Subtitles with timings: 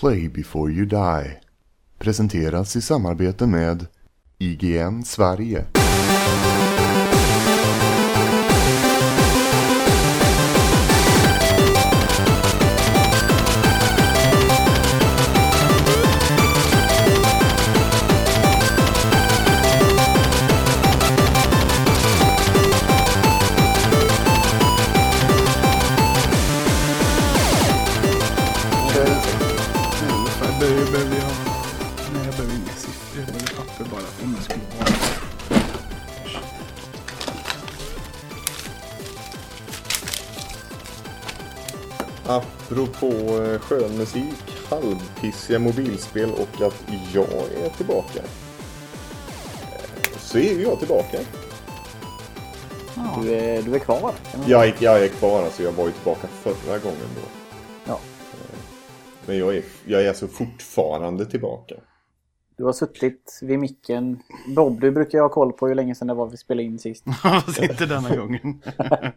[0.00, 1.40] Play before you die.
[1.98, 3.86] Presenteras i samarbete med
[4.38, 5.64] IGN Sverige.
[42.70, 43.06] Apropå
[43.42, 44.34] eh, skön musik,
[44.70, 47.26] halvpissiga mobilspel och att jag
[47.64, 48.18] är tillbaka.
[48.18, 51.18] Eh, Så är ju jag tillbaka.
[53.22, 54.12] Du är, du är kvar.
[54.46, 57.22] Jag är, jag är kvar, alltså jag var ju tillbaka förra gången då.
[57.84, 58.00] Ja.
[59.26, 61.74] Men jag är, jag är alltså fortfarande tillbaka.
[62.56, 64.22] Du har suttit vid micken.
[64.56, 66.78] Bob, du brukar ju ha koll på hur länge sedan det var vi spelade in
[66.78, 67.04] sist.
[67.62, 68.62] Inte denna gången.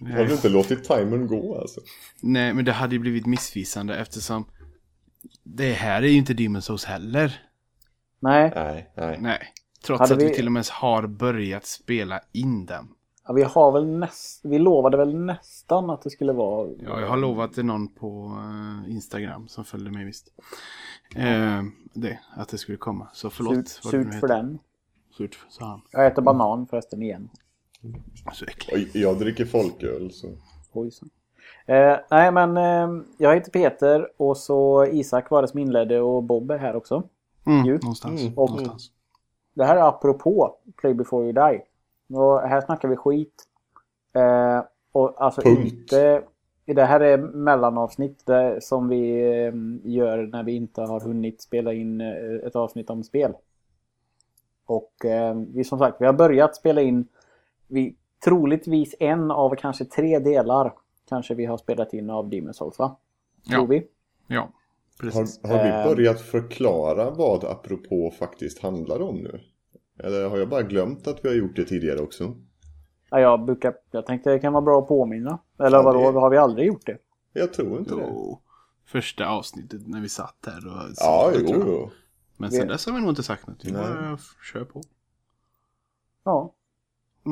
[0.00, 1.80] Har du inte låtit timern gå alltså?
[2.22, 4.44] Nej, men det hade ju blivit missvisande eftersom
[5.42, 7.42] det här är ju inte Demon's Souls heller.
[8.20, 9.18] Nej, Nej, nej.
[9.20, 9.38] Nej.
[9.84, 10.28] Trots Hade att vi...
[10.28, 12.88] vi- till och med har börjat spela in den.
[13.26, 14.40] ja, vi har väl näst...
[14.44, 16.68] Vi lovade väl nästan att det skulle vara...
[16.84, 18.38] Ja, jag har lovat till någon på
[18.86, 20.28] eh, Instagram som följde mig visst.
[21.16, 21.62] Eh,
[21.94, 23.08] det, att det skulle komma.
[23.12, 23.68] Så förlåt.
[23.68, 24.58] Surt, det surt för den.
[25.16, 25.80] Surt, sa han.
[25.92, 27.30] Jag äter banan förresten igen.
[28.32, 28.94] Så äckligt.
[28.94, 30.28] Jag dricker folköl så.
[30.72, 31.10] Ojsan.
[31.66, 36.22] Eh, nej, men eh, jag heter Peter och så Isak var det som inledde och
[36.22, 37.02] Bob är här också.
[37.46, 37.72] Mm, Ju.
[37.78, 38.20] någonstans.
[38.22, 38.38] Mm.
[38.38, 38.90] Och- någonstans.
[39.54, 41.62] Det här är apropå Play before you die.
[42.18, 43.44] Och här snackar vi skit.
[44.12, 44.62] Eh,
[44.92, 45.72] och alltså Punkt.
[45.72, 46.22] inte...
[46.64, 49.52] Det här är mellanavsnitt där, som vi eh,
[49.92, 53.32] gör när vi inte har hunnit spela in eh, ett avsnitt om spel.
[54.66, 57.08] Och eh, vi som sagt, vi har börjat spela in
[57.68, 60.72] vi, troligtvis en av kanske tre delar
[61.08, 62.96] kanske vi har spelat in av Demon's Souls va?
[63.48, 63.66] Tror Ja.
[63.66, 63.86] vi.
[64.26, 64.52] Ja,
[65.00, 65.40] precis.
[65.42, 65.84] Har, har vi Eh.
[65.96, 69.40] börjat förklara vad apropå faktiskt handlar om nu?
[69.98, 72.34] Eller har jag bara glömt att vi har gjort det tidigare också?
[73.10, 75.38] Ja, jag, brukar, jag tänkte det kan vara bra att påminna.
[75.58, 76.98] Eller Ja, vadå, det- har vi aldrig gjort det?
[77.32, 78.06] Jag tror inte det.
[78.10, 78.40] Jo,
[78.86, 81.90] första avsnittet när vi satt här och Ja, jo, jo.
[82.36, 83.64] Men sen Vi- dess har vi nog inte sagt något.
[83.64, 83.82] Vi Nej.
[83.82, 84.18] bara
[84.52, 84.82] kör på.
[86.24, 86.54] Ja.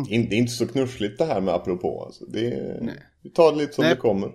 [0.09, 2.03] Inte, inte så knussligt det här med apropå.
[2.07, 2.25] Alltså.
[2.25, 2.95] Det, Nej.
[3.23, 3.95] vi tar det lite som Nej.
[3.95, 4.33] det kommer.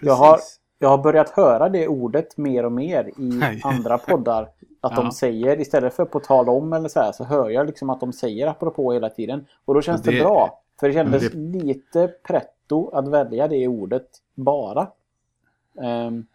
[0.00, 0.38] Jag har,
[0.78, 4.42] jag har börjat höra det ordet mer och mer i andra poddar.
[4.80, 5.02] Att Ja.
[5.02, 8.00] de säger, istället för på tal om eller så här, så hör jag liksom att
[8.00, 9.46] de säger apropå hela tiden.
[9.64, 10.62] Och då känns det, Det- bra.
[10.80, 14.88] För det kändes det- lite pretto att välja det ordet bara.
[15.82, 16.26] Ehm,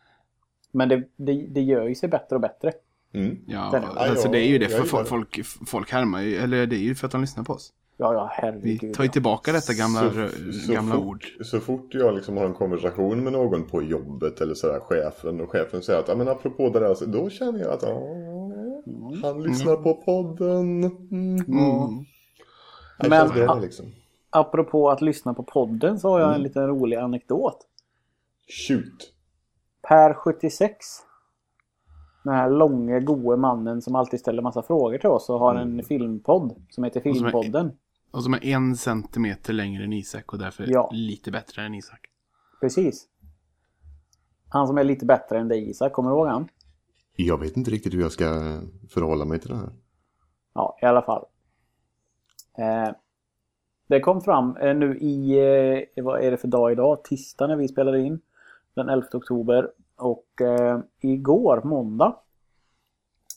[0.72, 2.72] men det, det, det gör ju sig bättre och bättre.
[3.14, 3.38] Mm.
[3.48, 4.70] Ja, alltså det är ju det.
[4.70, 7.74] För folk, folk härmar ju, eller det är ju för att de lyssnar på oss.
[7.98, 8.94] Ja, ja, Vi herregud.
[8.96, 11.26] tar ju tillbaka detta gamla, Så- så gamla fort, ord.
[11.46, 15.52] Så fort jag liksom har en konversation med någon på jobbet eller sådär, chefen, och
[15.52, 17.84] chefen säger att ja men apropå det där, så då känner jag att
[19.24, 20.84] han lyssnar på podden.
[20.84, 21.36] Mm.
[21.36, 22.06] Mm.
[23.00, 23.86] Det Men- bra liksom.
[24.30, 27.58] Apropå att lyssna på podden så har jag en liten rolig anekdot.
[28.68, 29.14] Shoot.
[29.88, 30.86] Per 76.
[32.24, 35.84] Den här långa goe mannen som alltid ställer massa frågor till oss och har en
[35.84, 37.72] filmpodd som heter Filmpodden.
[38.14, 40.90] Och som är en centimeter längre än Isak och därför Ja.
[40.94, 42.00] lite bättre än Isak.
[42.62, 43.08] Precis.
[44.50, 46.48] Han som är lite bättre än dig Isak, kommer du ihåg han?
[47.16, 48.26] Jag vet inte riktigt hur jag ska
[48.90, 49.70] förhålla mig till det här.
[50.54, 51.26] Ja, i alla fall.
[52.58, 52.92] Eh,
[53.88, 55.32] det kom fram eh, nu i,
[55.96, 57.04] eh, vad är det för dag idag?
[57.04, 58.22] Tisdag när vi spelade in.
[58.74, 59.72] Den 11 oktober.
[59.96, 62.16] Och eh, igår, måndag.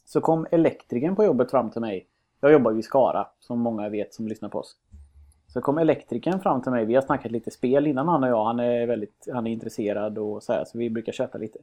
[0.04, 2.06] Så kom elektrikern på jobbet fram till mig.
[2.40, 4.76] Jag jobbar ju i Skara, som många vet som lyssnar på oss.
[5.48, 6.84] Så kom elektrikern fram till mig.
[6.84, 8.44] Vi har snackat lite spel innan han och jag.
[8.44, 10.64] Han är väldigt han är intresserad och så här.
[10.64, 11.58] Så vi brukar köta lite.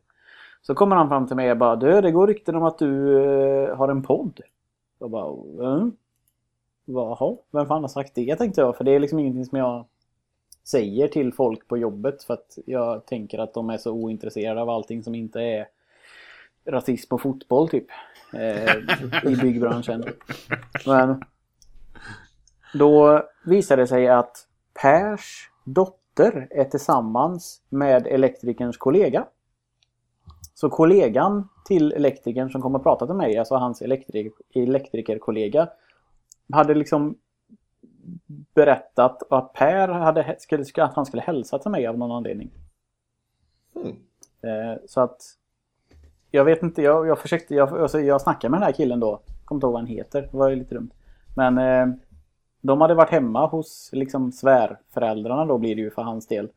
[0.61, 3.23] Så kommer han fram till mig och bara Du, det går rykten om att du
[3.23, 4.39] eh, har en podd.
[4.99, 5.91] Jag bara mm.
[6.85, 8.77] Jaha, vem fan har sagt det tänkte jag.
[8.77, 9.85] För det är liksom ingenting som jag
[10.63, 12.23] säger till folk på jobbet.
[12.23, 15.67] För att jag tänker att de är så ointresserade av allting som inte är
[16.65, 17.87] rasism och fotboll typ.
[18.33, 18.75] Eh,
[19.31, 20.03] I byggbranschen.
[20.85, 21.23] Men
[22.73, 24.47] då visade det sig att
[24.81, 29.25] Pers dotter är tillsammans med elektrikerns kollega.
[30.53, 35.69] Så kollegan till elektrikern som kommer att prata till mig, alltså hans elektrik elektrikerkollega,
[36.53, 37.17] hade liksom
[38.55, 42.51] berättat att Per hade, skulle, att han skulle hälsa till mig av någon anledning.
[43.75, 43.95] Mm.
[44.87, 45.21] Så att
[46.35, 49.21] jag vet inte, jag, jag försökte, jag, alltså, jag snackade med den här killen då.
[49.45, 50.89] Kommer inte ihåg vad han heter, det var ju lite dumt.
[51.35, 51.95] Men eh,
[52.61, 56.49] de hade varit hemma hos liksom svärföräldrarna då blir det ju för hans del.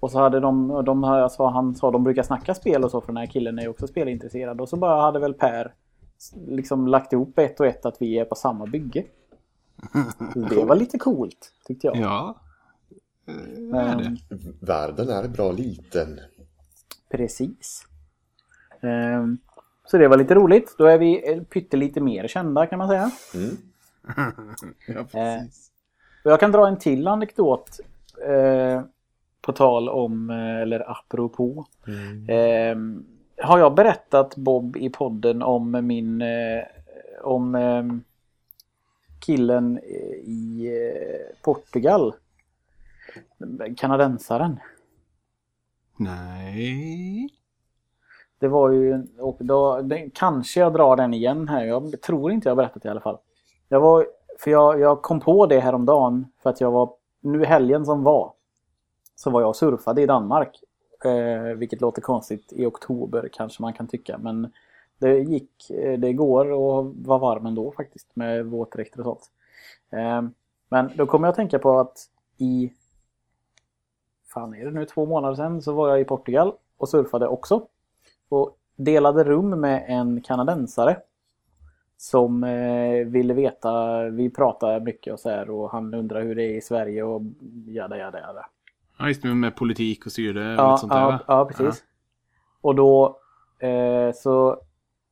[0.00, 3.06] Och så hade de, de alltså, han sa de brukar snacka spel och så för
[3.06, 4.60] den här killen är ju också spelintresserad.
[4.60, 5.74] Och så bara hade väl Per
[6.46, 9.04] liksom lagt ihop ett och ett att vi är på samma bygge.
[10.50, 11.96] Det var lite coolt tyckte jag.
[11.96, 12.34] Ja.
[13.26, 14.16] Eh, är det.
[14.60, 16.20] Världen är bra liten.
[17.10, 17.86] Precis.
[18.86, 19.38] Ehm,
[19.84, 20.74] så det var lite roligt.
[20.78, 23.10] Då är vi eh, pyttelite mer kända kan man säga.
[23.34, 23.56] Mm.
[24.86, 25.70] Ja, precis.
[26.24, 27.80] Och jag kan dra en till anekdot.
[28.28, 28.82] Eh,
[29.40, 31.66] på tal om, eh, eller apropå.
[32.28, 32.76] Eh,
[33.46, 36.62] har jag berättat Bob i podden om min, eh,
[37.22, 37.84] om eh,
[39.26, 39.78] killen
[40.24, 42.14] i eh, Portugal?
[43.76, 44.60] Kanadensaren.
[45.98, 47.28] Nej.
[48.38, 51.64] Det var ju, och då, det, kanske jag drar den igen här.
[51.64, 53.18] Jag tror inte jag har berättat det i alla fall.
[53.68, 54.06] Jag var,
[54.38, 56.90] för jag, jag kom på det häromdagen för att jag var,
[57.20, 58.32] nu i helgen som var,
[59.14, 60.60] så var jag och surfade i Danmark.
[61.04, 64.18] Eh, vilket låter konstigt i oktober kanske man kan tycka.
[64.18, 64.52] Men
[64.98, 69.30] det gick, eh, det går och var varm ändå faktiskt med våtdräkter och sånt.
[69.90, 70.22] Eh,
[70.68, 71.98] men då kommer jag att tänka på att
[72.38, 72.72] i,
[74.34, 77.66] fan är det nu, två månader sedan så var jag i Portugal och surfade också.
[78.28, 80.96] Och delade rum med en kanadensare.
[81.98, 86.42] Som eh, ville veta, vi pratade mycket och så här och han undrar hur det
[86.42, 87.22] är i Sverige och
[87.66, 88.46] jada jada jada.
[88.98, 91.20] Ja, just med, med politik och styre och Ja, sånt där ja, va?
[91.26, 91.84] ja, precis.
[92.60, 93.18] Och då
[93.58, 94.60] eh, så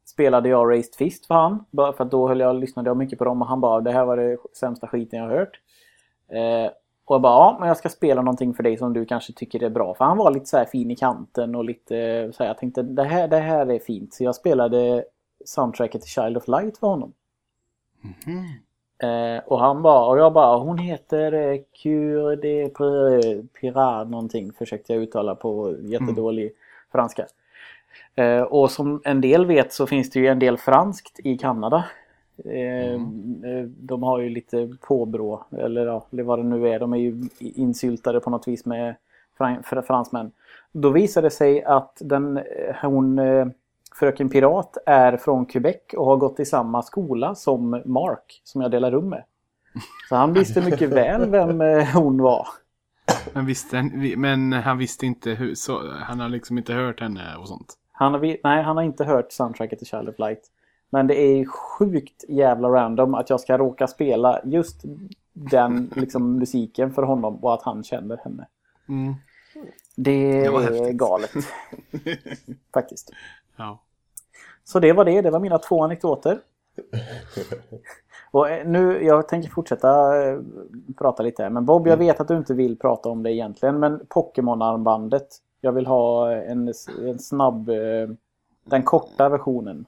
[0.05, 1.65] spelade jag Raised Fist för han.
[1.71, 3.93] Bara för att då höll jag, lyssnade jag mycket på dem och han bara det
[3.93, 5.61] här var det sämsta skiten jag har hört.
[6.29, 6.73] Eh,
[7.05, 9.63] och jag bara ja, men jag ska spela någonting för dig som du kanske tycker
[9.63, 9.95] är bra.
[9.95, 12.59] För han var lite så här fin i kanten och lite eh, så här, jag
[12.59, 14.15] tänkte det här, det här är fint.
[14.15, 15.05] Så jag spelade
[15.45, 17.13] soundtracket till Child of Light för honom.
[18.01, 18.45] Mhm.
[18.99, 24.53] Eh, och han bara, och jag bara, hon heter eh, Cure de Pir- Pirard någonting
[24.53, 26.53] försökte jag uttala på jättedålig
[26.93, 27.27] franska.
[28.15, 31.85] Eh, och som en del vet så finns det ju en del franskt i Kanada.
[32.45, 36.79] Eh, eh, De har ju lite påbrå, eller ja, vad det nu är.
[36.81, 38.95] De är ju insyltade på något vis med
[39.39, 40.33] fran- fr- fransmän.
[40.73, 42.43] Då visade det sig att den, eh,
[42.83, 43.47] hon, eh,
[43.95, 48.71] Fröken Pirat är från Quebec och har gått i samma skola som Mark som jag
[48.71, 49.25] delar rum med.
[50.09, 51.61] Så han visste mycket väl vem
[51.95, 52.47] hon var.
[53.33, 53.83] Men, visste,
[54.17, 57.75] men han visste inte hur, så, han har liksom inte hört henne och sånt.
[57.93, 60.41] Han har, nej, han har inte hört soundtracket till Child of Light.
[60.95, 64.83] Men det är sjukt jävla random att jag ska råka spela just
[65.33, 68.47] den liksom, musiken för honom och att han känner henne.
[68.89, 69.15] Mm.
[69.97, 70.97] Det, Det var är häftigt.
[70.97, 71.31] galet.
[72.75, 73.11] Faktiskt.
[73.57, 73.79] Ja.
[74.65, 75.23] Så det var det.
[75.23, 76.39] Det var mina två anekdoter.
[78.31, 80.39] Och eh, nu, jag tänker fortsätta eh,
[80.99, 81.51] prata lite här.
[81.51, 83.79] Men Bob, jag vet att du inte vill prata om det egentligen.
[83.81, 85.29] Men Pokémon-armbandet.
[85.61, 86.73] Jag vill ha en,
[87.09, 87.69] en snabb...
[87.69, 88.09] eh,
[88.65, 89.87] Den korta versionen.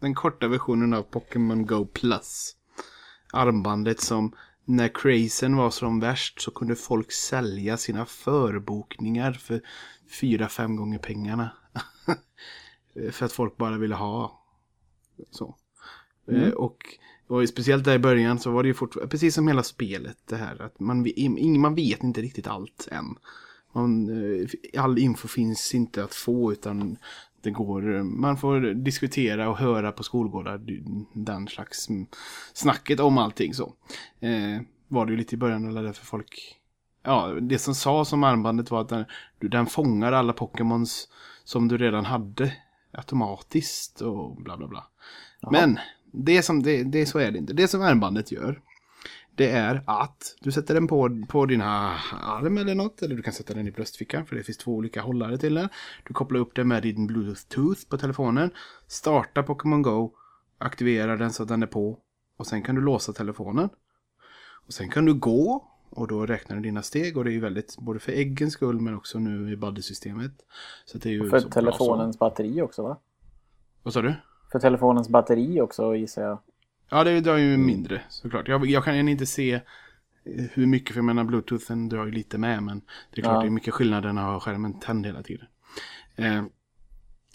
[0.00, 2.56] Den korta versionen av Pokémon Go Plus.
[3.32, 4.32] Armbandet som
[4.64, 9.60] när crazen var som värst så kunde folk sälja sina förbokningar för
[10.20, 11.50] fyra fem gånger pengarna.
[13.12, 14.42] för att folk bara ville ha.
[15.30, 15.56] Så.
[16.28, 16.76] Eh, Och,
[17.26, 20.36] och speciellt där i början så var det ju fortfarande, precis som hela spelet det
[20.36, 21.06] här, att man,
[21.60, 23.16] man vet inte riktigt allt än.
[23.72, 24.48] Man, eh,
[24.82, 26.96] all info finns inte att få utan
[27.46, 30.60] det går, man får diskutera och höra på skolgårdar
[31.12, 31.88] den slags
[32.52, 33.74] snacket om allting så.
[34.20, 36.56] Eh, var det ju lite i början eller därför folk
[37.02, 39.04] Ja, det som sades om armbandet var att den,
[39.40, 41.08] den fångar alla Pokémons
[41.44, 42.52] som du redan hade
[42.92, 44.86] automatiskt och bla bla bla.
[45.50, 45.78] Men
[46.12, 47.52] det som, det, det så är det inte.
[47.52, 48.60] Det som armbandet gör
[49.36, 53.02] det är att du sätter den på, på dina arm eller något.
[53.02, 55.68] Eller du kan sätta den i bröstfickan för det finns två olika hållare till den.
[56.04, 58.50] Du kopplar upp den med din bluetooth på telefonen.
[58.86, 60.12] Starta Pokémon Go.
[60.58, 61.98] Aktivera den så att den är på.
[62.36, 63.68] Och sen kan du låsa telefonen.
[64.66, 65.68] Och sen kan du gå.
[65.90, 67.16] Och då räknar du dina steg.
[67.16, 70.32] Och det är ju väldigt, både för äggens skull men också nu i buddy-systemet.
[70.84, 72.96] Så det är ju För telefonens batteri också va?
[73.82, 74.14] Vad sa du?
[74.52, 76.38] För telefonens batteri också gissar jag.
[76.90, 78.48] Ja, det drar ju mindre såklart.
[78.48, 79.60] Jag, jag kan inte se eh,
[80.52, 82.62] hur mycket, för jag menar bluetoothen drar ju lite med.
[82.62, 82.80] Men
[83.14, 83.40] det är klart Ja.
[83.40, 85.46] det är mycket skillnad än att ha skärmen tänd hela tiden.
[86.16, 86.44] Eh,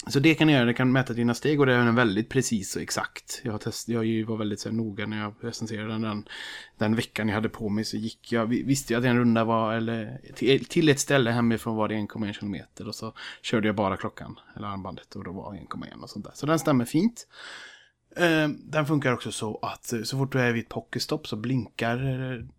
[0.06, 2.28] Så det kan jag göra, det kan mäta dina steg och det är den väldigt
[2.28, 3.40] precis och exakt.
[3.44, 6.28] Jag, test, jag var väldigt så här, noga när jag recenserade den,
[6.78, 9.44] den veckan jag hade på mig så gick jag, vi- visste jag att en runda
[9.44, 13.74] var, eller till, till ett ställe hemifrån var det 1,1 kilometer och så körde jag
[13.76, 16.32] bara klockan, eller armbandet och då var det 1,1 och sånt där.
[16.34, 17.26] Så den stämmer fint.
[18.16, 21.36] Eh, den funkar också så att eh, så fort du är vid ett pocketstopp så
[21.36, 21.96] blinkar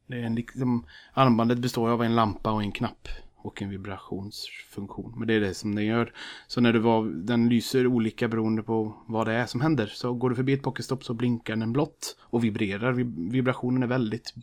[0.07, 3.07] det är en, liksom, armbandet består av en lampa och en knapp
[3.43, 5.13] och en vibrationsfunktion.
[5.17, 6.13] Men det är det som den gör.
[6.47, 9.87] Så när du var, den lyser olika beroende på vad det är som händer.
[9.87, 12.91] Så går du förbi ett pocketstopp så blinkar den blått och vibrerar.
[13.31, 14.33] Vibrationen är väldigt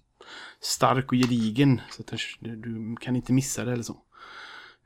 [0.60, 1.80] stark och gedigen.
[1.90, 3.96] Så att du kan inte missa det eller så.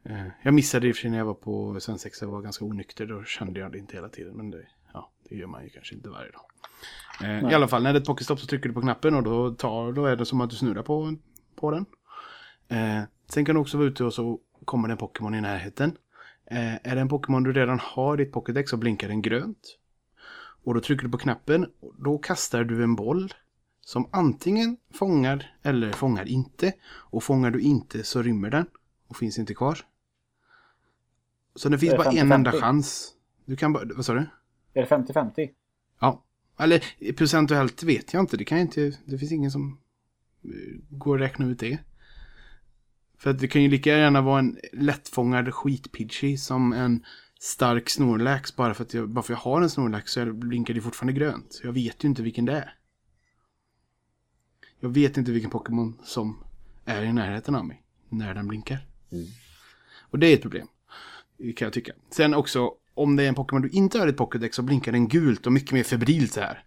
[0.04, 2.42] Eh, jag missade det i och för sig när jag var på svensexa och var
[2.42, 3.06] ganska onykter.
[3.06, 4.36] Då kände jag det inte hela tiden.
[4.36, 6.42] Men det, ja, det gör man ju kanske inte varje dag.
[7.22, 9.22] Eh, I alla fall, när det är ett pocketstopp så trycker du på knappen och
[9.22, 11.16] då, tar, då är det som att du snurrar på,
[11.56, 11.86] på den.
[12.68, 15.96] Eh, sen kan du också vara ute och så kommer det en Pokémon i närheten.
[16.46, 19.78] Eh, är det en Pokémon du redan har i ditt Pokédex så blinkar den grönt.
[20.64, 23.34] Och då trycker du på knappen och då kastar du en boll
[23.80, 26.72] som antingen fångar eller fångar inte.
[26.84, 28.66] Och fångar du inte så rymmer den
[29.08, 29.78] och finns inte kvar.
[31.54, 32.60] Så det finns det bara en enda 50-50?
[32.60, 33.12] chans.
[33.44, 34.26] Du kan bara, vad sa du?
[34.74, 35.50] Är det 50-50?
[36.00, 36.24] Ja.
[36.58, 38.36] Eller procentuellt vet jag inte.
[38.36, 38.98] Det kan jag inte.
[39.04, 39.78] Det finns ingen som
[40.44, 40.50] eh,
[40.90, 41.78] går att räkna ut det.
[43.18, 47.04] För att det kan ju lika gärna vara en lättfångad skitpidgey som en
[47.40, 48.56] stark Snorlax.
[48.56, 51.52] Bara för att jag, bara för jag har en Snorlax så blinkar det fortfarande grönt.
[51.52, 52.78] Så jag vet ju inte vilken det är.
[54.80, 56.44] Jag vet inte vilken Pokémon som
[56.84, 58.86] är i närheten av mig när den blinkar.
[60.10, 60.68] Och det är ett problem.
[61.38, 61.92] Kan jag tycka.
[62.10, 64.92] Sen också, om det är en Pokémon du inte har i ett Pokédex så blinkar
[64.92, 66.64] den gult och mycket mer febrilt så här.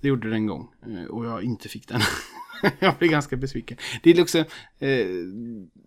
[0.00, 2.00] Det gjorde den en gång eh, och jag inte fick den.
[2.78, 3.78] jag blev ganska besviken.
[4.02, 4.38] Det är också,
[4.78, 5.06] eh,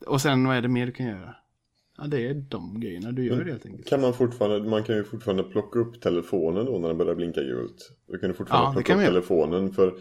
[0.07, 1.35] och sen vad är det mer du kan göra?
[1.97, 3.87] Ja, det är de grejerna du gör helt enkelt.
[3.87, 7.41] Kan man fortfarande, man kan ju fortfarande plocka upp telefonen då när den börjar blinka
[7.41, 7.91] gult.
[8.07, 9.93] Du kan ju fortfarande Ja, plocka upp telefonen för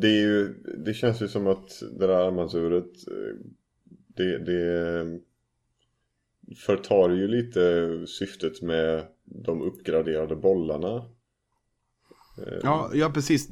[0.00, 3.36] det är ju, det känns ju som att det där armbandsuret eh,
[4.16, 5.20] det, det
[6.66, 10.96] förtar ju lite syftet med de uppgraderade bollarna.
[12.38, 13.48] Eh, Ja, ja precis.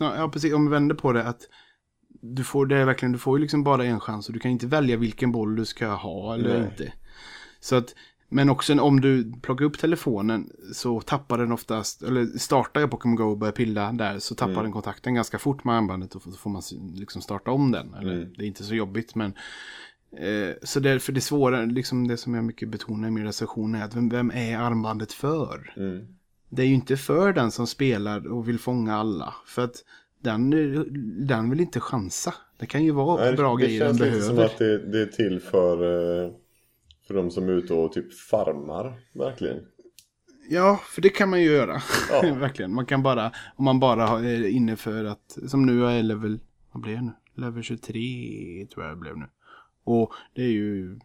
[0.00, 0.54] Ja, precis.
[0.54, 1.40] Om vi vänder på det att
[2.20, 4.50] du får, det är verkligen, du får ju liksom bara en chans och du kan
[4.50, 6.68] inte välja vilken boll du ska ha eller Nej.
[6.70, 6.92] inte.
[7.60, 7.94] Så att,
[8.28, 13.16] men också om du plockar upp telefonen så tappar den oftast, eller startar jag Pokémon
[13.16, 16.32] Go och börjar pilla där så tappar den kontakten ganska fort med armbandet och så
[16.32, 16.62] får man
[16.94, 17.94] liksom starta om den.
[17.94, 18.32] Eller, Mm.
[18.36, 19.32] Det är inte så jobbigt men
[20.16, 23.84] eh, så därför det svåra, liksom det som jag mycket betonar i min recension är
[23.84, 25.74] att vem, vem är armbandet för?
[25.76, 26.06] Mm.
[26.50, 29.34] Det är ju inte för den som spelar och vill fånga alla.
[29.46, 29.84] För att
[30.22, 30.50] den,
[31.26, 32.34] den vill inte chansa.
[32.58, 34.52] Det kan ju vara Nej, bra det grejer den känns lite som behöver.
[34.54, 35.74] att det, det är till för,
[36.24, 36.32] eh,
[37.06, 39.58] för de som är ute och typ farmar, verkligen.
[40.50, 41.82] Ja, för det kan man ju göra.
[42.10, 42.34] Ja.
[42.38, 42.74] Verkligen.
[42.74, 46.40] Man kan bara, om man bara är inne för att, som nu är level,
[46.72, 47.12] vad blir jag nu?
[47.34, 49.26] Level 23 tror jag det blev nu.
[49.88, 50.98] Och det är ju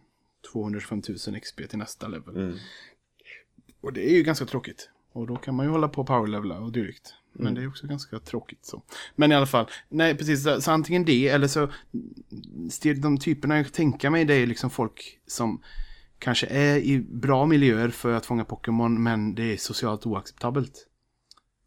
[0.52, 2.36] 225 000 XP till nästa level.
[2.36, 2.56] Mm.
[3.80, 4.90] Och det är ju ganska tråkigt.
[5.12, 7.14] Och då kan man ju hålla på och powerlevela och dylikt.
[7.32, 8.82] Men det är också ganska tråkigt så.
[9.14, 11.68] Men i alla fall, nej precis, så, antingen det eller så
[13.02, 15.62] de typerna jag tänker mig det är liksom folk som
[16.18, 20.86] kanske är i bra miljöer för att fånga Pokémon men det är socialt oacceptabelt.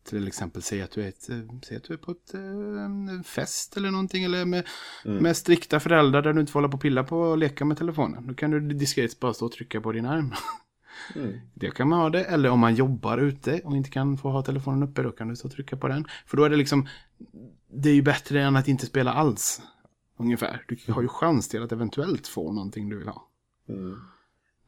[0.07, 1.37] Till exempel säg att du är, ett, eh,
[1.67, 2.41] säg att du är på ett, eh,
[2.85, 4.67] en fest eller någonting eller med,
[5.03, 7.77] med strikta föräldrar där du inte får hålla på och pilla på och leka med
[7.77, 8.27] telefonen.
[8.27, 10.33] Då kan du diskret bara stå och trycka på din arm.
[11.15, 11.39] Mm.
[11.53, 12.23] Det kan man ha det.
[12.23, 15.35] Eller om man jobbar ute och inte kan få ha telefonen uppe, då kan du
[15.35, 16.05] stå och trycka på den.
[16.25, 16.87] För då är det liksom,
[17.67, 19.61] det är ju bättre än att inte spela alls.
[20.17, 20.63] Ungefär.
[20.67, 23.27] Du har ju chans till att eventuellt få någonting du vill ha.
[23.69, 23.99] Mm.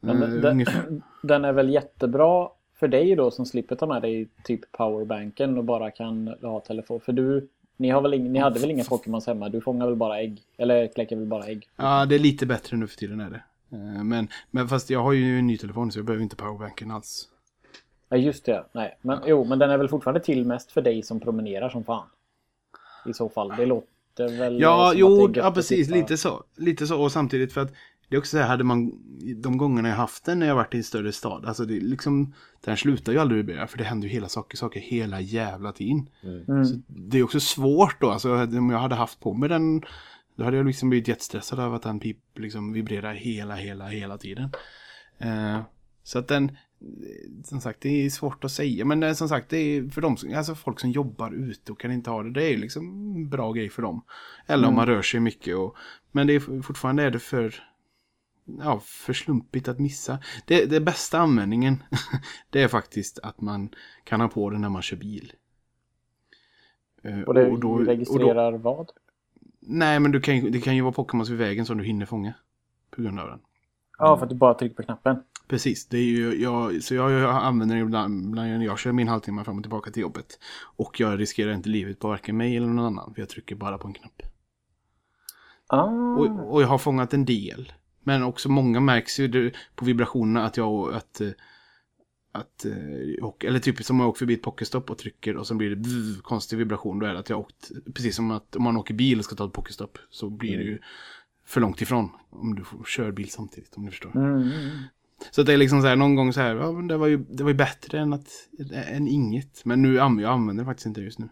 [0.00, 1.02] Men Eh, den, ungefär.
[1.22, 2.48] den är väl jättebra
[2.80, 7.00] för dig då som slipper ta med dig typ powerbanken och bara kan ha telefon.
[7.00, 9.48] För du, ni, har väl ing, ni hade väl inga Pokémons hemma?
[9.48, 10.42] Du fångar väl bara ägg?
[10.56, 11.68] Eller kläcker väl bara ägg?
[11.76, 13.42] Ja, det är lite bättre nu för tiden är det.
[13.76, 16.90] Eh, Men, men fast jag har ju en ny telefon så jag behöver inte powerbanken
[16.90, 17.28] alls.
[18.08, 18.98] Ja just det, nej.
[19.02, 22.06] Men, Jo, men den är väl fortfarande till mest för dig som promenerar som fan.
[23.06, 23.52] I så fall.
[23.56, 25.90] Det låter väl Ja, jo, ja precis.
[25.90, 26.44] Lite så.
[26.56, 27.02] Lite så.
[27.02, 27.72] Och samtidigt för att
[28.10, 28.92] det är också så här, hade man
[29.36, 31.44] de gångerna jag haft den när jag varit i en större stad.
[31.46, 34.80] Alltså det liksom, den slutar ju aldrig vibrera för det händer ju hela saker, saker
[34.80, 36.08] hela jävla tiden.
[36.48, 36.64] Mm.
[36.64, 38.10] Så det är också svårt då.
[38.10, 39.82] Alltså om jag hade haft på mig den,
[40.36, 44.18] då hade jag liksom blivit jättestressad av att den pip liksom vibrerar hela, hela, hela
[44.18, 44.50] tiden.
[45.18, 45.60] Eh,
[46.02, 46.56] så att den,
[47.44, 48.84] som sagt, det är svårt att säga.
[48.84, 51.80] Men eh, som sagt, det är för de som, alltså folk som jobbar ute och
[51.80, 52.30] kan inte ha det.
[52.30, 54.04] Det är ju liksom en bra grej för dem.
[54.46, 55.56] Eller om man rör sig mycket.
[55.56, 55.76] Och,
[56.12, 57.69] men det är fortfarande är det för
[58.44, 60.18] ja, för slumpigt att missa.
[60.46, 61.82] Det, det bästa användningen
[62.50, 65.32] det är faktiskt att man kan ha på den när man kör bil.
[67.02, 68.90] Eh, Och det då- registrerar vad?
[69.60, 72.34] nej, men du kan, det kan ju vara Pokémons vid vägen som du hinner fånga.
[72.90, 73.38] På grund av den.
[73.98, 75.22] Ja, för att du bara trycker på knappen.
[75.48, 78.92] Precis, det är ju, jag, så jag, jag använder det ibland, ibland när jag kör
[78.92, 80.38] min halvtimme fram och tillbaka till jobbet.
[80.76, 83.78] Och jag riskerar inte livet på varken mig eller någon annan, för jag trycker bara
[83.78, 84.22] på en knapp.
[85.66, 85.84] Ah.
[85.84, 87.72] Och, och jag har fångat en del.
[88.02, 91.30] Men också många märks ju på vibrationerna att jag, att, eh,
[92.32, 95.54] att, eh, och, eller typ som jag åker förbi ett pocketstopp och trycker och så
[95.54, 96.98] blir det bzz, konstig vibration.
[96.98, 99.36] Då är det att jag åkt, precis som att om man åker bil och ska
[99.36, 100.78] ta ett pocketstopp så blir det ju
[101.44, 102.10] för långt ifrån.
[102.30, 104.16] Om du får, kör bil samtidigt, om du förstår.
[104.16, 104.78] Mm, mm.
[105.30, 107.06] Så att det är liksom så här, någon gång så här, ja men det var
[107.06, 108.28] ju, det var ju bättre än att,
[108.72, 109.64] än inget.
[109.64, 111.28] Men nu använder jag använder det faktiskt inte just nu.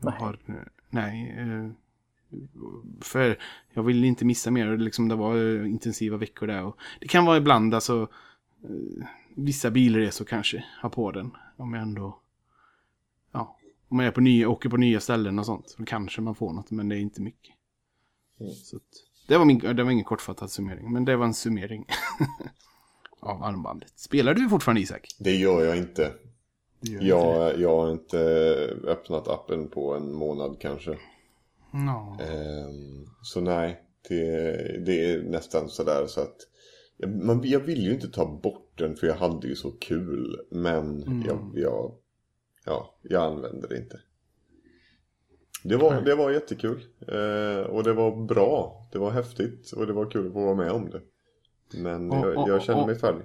[0.00, 0.20] Jag Nej.
[0.20, 0.54] har, eh,
[0.90, 1.74] nej.
[2.32, 2.38] Eh,
[3.00, 3.38] För
[3.72, 4.76] jag vill inte missa mer.
[4.76, 6.64] Liksom det var eh, intensiva veckor där.
[6.64, 8.08] Och det kan vara ibland alltså,
[8.64, 11.30] eh, vissa bilresor kanske, ha på den.
[11.56, 12.20] Om jag ändå,
[13.32, 13.56] ja,
[13.88, 15.68] om jag är på nya, åker på nya ställen och sånt.
[15.68, 17.54] Så kanske man får något, men det är inte mycket.
[18.40, 18.52] Mm.
[18.52, 18.82] Så att,
[19.28, 21.86] det, var min, det var ingen kortfattad summering, men det var en summering
[23.20, 23.92] av armbandet.
[23.96, 25.08] Spelar du fortfarande Isak?
[25.18, 26.12] Det gör jag inte.
[26.80, 27.08] Gör inte det.
[27.08, 28.18] Jag, jag har inte
[28.86, 30.98] öppnat appen på en månad kanske.
[31.72, 32.16] Ja.
[32.20, 34.52] Ehm, så nej, det,
[34.86, 36.36] det är nästan sådär så att
[36.96, 40.40] jag, man, jag vill ju inte ta bort den för jag hade ju så kul.
[40.50, 41.22] Men Mm.
[41.26, 41.94] jag, jag,
[42.64, 44.00] ja, jag använder det inte.
[45.64, 46.82] Det var, det var jättekul.
[47.08, 48.88] Eh, och det var bra.
[48.92, 51.00] Det var häftigt och det var kul att få vara med om det.
[51.82, 53.24] Men Och- jag, och- jag känner och- mig färdig.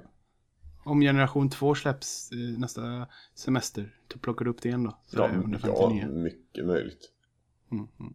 [0.86, 4.98] Om generation 2 släpps eh, nästa semester, då plockar du upp det igen då?
[5.06, 6.08] Så Ja, det är ja, 159.
[6.08, 7.12] mycket möjligt.
[7.72, 8.14] Mm, mm.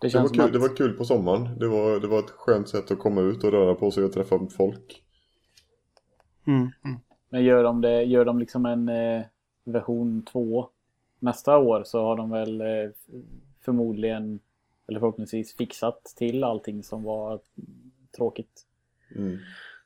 [0.00, 0.52] Det Det var, kul, att...
[0.52, 1.58] det var kul på sommaren.
[1.58, 4.12] Det var, det var ett skönt sätt att komma ut och röra på sig och
[4.12, 5.02] träffa folk.
[6.46, 6.98] Mm, mm.
[7.28, 9.22] Men gör de, det, gör de liksom en eh,
[9.64, 10.68] version 2
[11.18, 12.90] nästa år så har de väl eh,
[13.60, 14.40] förmodligen,
[14.86, 17.40] eller förhoppningsvis fixat till allting som var
[18.16, 18.66] tråkigt.
[19.16, 19.38] Mm.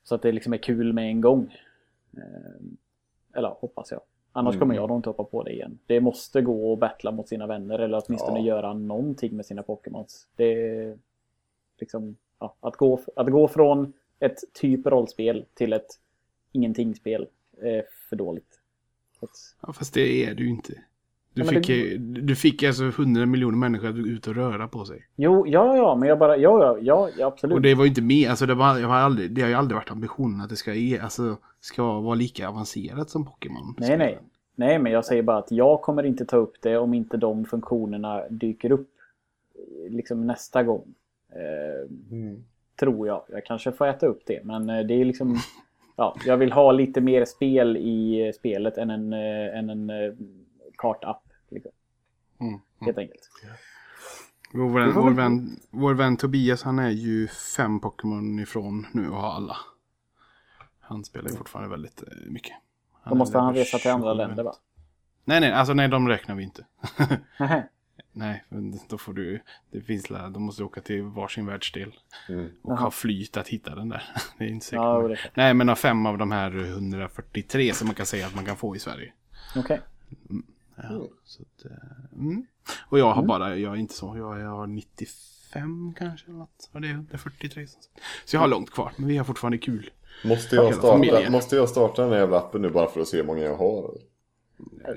[0.03, 1.57] Så att det liksom är kul med en gång.
[2.17, 2.63] Eh,
[3.35, 4.01] eller hoppas jag.
[4.33, 4.61] Annars Mm.
[4.61, 5.79] kommer jag nog inte hoppa på det igen.
[5.87, 8.47] Det måste gå att battla mot sina vänner eller åtminstone Ja.
[8.47, 10.29] göra någonting med sina Pokémons.
[10.37, 10.99] Det är
[11.81, 15.87] liksom, ja, att, gå, att gå från ett typ rollspel till ett
[16.53, 17.27] ingenting-spel
[17.61, 18.61] är för dåligt.
[19.21, 19.31] Att,
[19.67, 20.73] Ja, fast det är du inte.
[21.35, 25.07] Du, fick, det- du fick alltså 100 miljoner människor att ut och röra på sig.
[25.17, 27.55] jo, ja, ja, men jag bara, ja, ja, ja, absolut.
[27.55, 29.55] Och det var ju inte med, alltså det, var, jag har aldrig, det har ju
[29.55, 33.75] aldrig varit ambitionen att det ska, ge, alltså, ska vara lika avancerat som Pokémon.
[33.79, 34.19] Nej, nej.
[34.55, 37.45] Nej, men jag säger bara att jag kommer inte ta upp det om inte de
[37.45, 38.91] funktionerna dyker upp
[39.55, 40.95] eh, liksom nästa gång.
[41.33, 42.45] Eh, Mm.
[42.81, 43.23] tror jag.
[43.29, 45.37] Jag kanske får äta upp det, men eh, det är liksom...
[45.97, 49.91] Ja, jag vill ha lite mer spel i eh, spelet än en, än en
[50.83, 51.23] kartapp.
[51.49, 51.73] Liksom,
[52.41, 52.61] Mm.
[52.81, 53.31] helt enkelt.
[54.53, 59.17] Vår, vän, vår, vän, vår vän Tobias han är ju fem Pokémon ifrån nu och
[59.17, 59.57] har alla.
[60.81, 62.53] Han spelar ju fortfarande väldigt eh, mycket.
[63.09, 64.19] Då måste han resa till andra 27.
[64.29, 64.55] länder va?
[65.25, 66.67] Nej, nej, alltså nej, de räknar vi inte.
[68.13, 71.95] nej, men då får du, det finns, la- de måste åka till varsin världsdel.
[72.29, 72.51] Mm.
[72.63, 74.03] Och ha flyt att hitta den där.
[74.39, 74.77] Det är inte säkert.
[74.83, 75.19] ja, det.
[75.35, 78.57] Nej, men av fem av de här 143 som man kan säga att man kan
[78.57, 79.13] få i Sverige.
[79.57, 79.81] Okej.
[80.29, 80.37] Ja,
[80.77, 81.03] Mm.
[81.25, 82.47] så att, eh, mm.
[82.89, 86.71] Och jag har bara, jag är inte så, jag, jag har 95 kanske eller något.
[86.73, 87.67] Och det är 143.
[87.67, 87.79] Så
[88.25, 89.91] Så jag har långt kvar, men vi har fortfarande kul.
[90.25, 93.17] Måste, jag starta, måste jag starta den här jävla appen nu bara för att se
[93.17, 93.95] hur många jag har?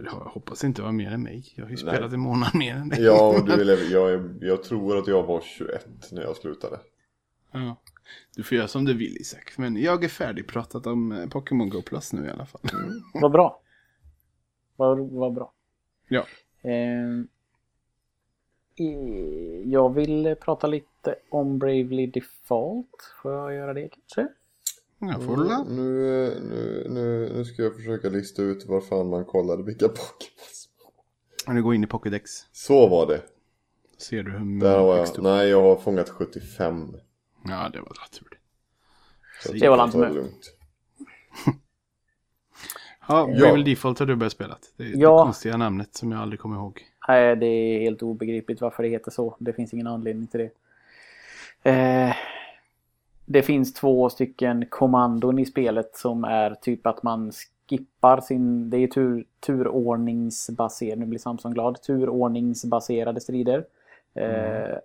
[0.03, 1.53] Jag hoppas inte vara mer än mig.
[1.55, 1.93] Jag har ju Nej.
[1.93, 3.01] spelat en månad mer än dig.
[3.01, 6.79] Ja, och du är, jag, jag tror att jag var 21 när jag slutade.
[7.51, 7.81] Ja.
[8.35, 9.57] Du får göra som du vill Isak.
[9.57, 12.61] Men jag är färdigpratat om eh, Pokémon Go Plus nu i alla fall.
[13.13, 13.61] Vad bra.
[14.75, 15.53] Vad, vad bra.
[16.07, 16.25] Ja.
[16.61, 17.19] Eh,
[18.75, 23.13] eh, jag vill prata lite om Bravely Default.
[23.21, 24.27] Får jag göra det kanske?
[24.99, 25.63] Jag får la.
[25.63, 25.81] Nu,
[26.41, 30.69] nu, nu, nu ska jag försöka lista ut var fan man kollade vilka Pokémons.
[31.47, 32.31] Nu går in i Pokédex.
[32.51, 33.21] Så var det.
[33.97, 36.95] Ser du hur Där har jag, nej jag har fångat 75.
[37.43, 38.39] Ja, det var tur.
[39.59, 40.51] Det var lugnt.
[43.07, 43.39] Ja, Ja.
[43.39, 44.57] Bravely Default har du börjat spela.
[44.77, 45.23] Det, det Ja.
[45.23, 46.81] konstiga namnet som jag aldrig kommer ihåg.
[47.07, 49.35] Nej, det är helt obegripligt varför det heter så.
[49.39, 50.51] Det finns ingen anledning till det.
[51.71, 52.15] Eh,
[53.25, 57.31] det finns två stycken kommandon i spelet som är typ att man
[57.69, 58.69] skippar sin...
[58.69, 60.99] Det är tur, turordningsbaserade...
[60.99, 61.81] Nu blir Samson glad.
[61.81, 63.65] Turordningsbaserade strider.
[64.13, 64.77] Eh,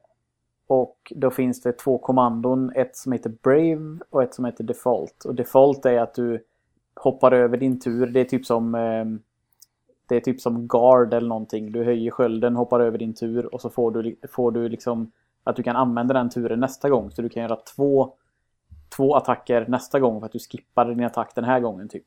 [0.67, 2.73] Och då finns det två kommandon.
[2.75, 5.25] Ett som heter Brave och ett som heter Default.
[5.25, 6.45] Och Default är att du
[7.03, 8.07] hoppar över din tur.
[8.07, 9.05] Det är typ som eh,
[10.11, 11.73] det är typ som guard eller någonting.
[11.73, 15.13] Du höjer skölden, hoppar över din tur och så får du, får du liksom
[15.45, 17.11] att du kan använda den turen nästa gång.
[17.11, 18.13] Så du kan göra två,
[18.97, 22.07] två attacker nästa gång för att du skippade din attack den här gången typ.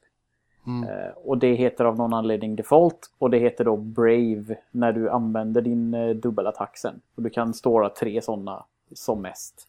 [0.67, 0.89] Mm.
[0.89, 5.09] Eh, och det heter av någon anledning default och det heter då Brave när du
[5.09, 7.01] använder din eh, dubbelattack sen.
[7.15, 9.67] Och du kan stora tre sådana som mest.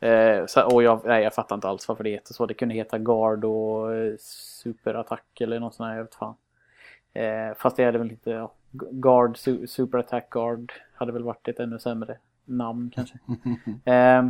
[0.00, 2.46] Eh, så, och jag, nej, jag fattar inte alls varför det heter så.
[2.46, 4.14] Det kunde heta Guard och eh,
[4.62, 5.96] Superattack eller något sånt där.
[5.96, 6.34] Jag vet fan.
[7.12, 8.30] Eh, fast det hade väl inte...
[8.30, 13.18] Ja, Guard, su Super Attack Guard hade väl varit ett ännu sämre namn kanske.
[13.84, 14.28] eh,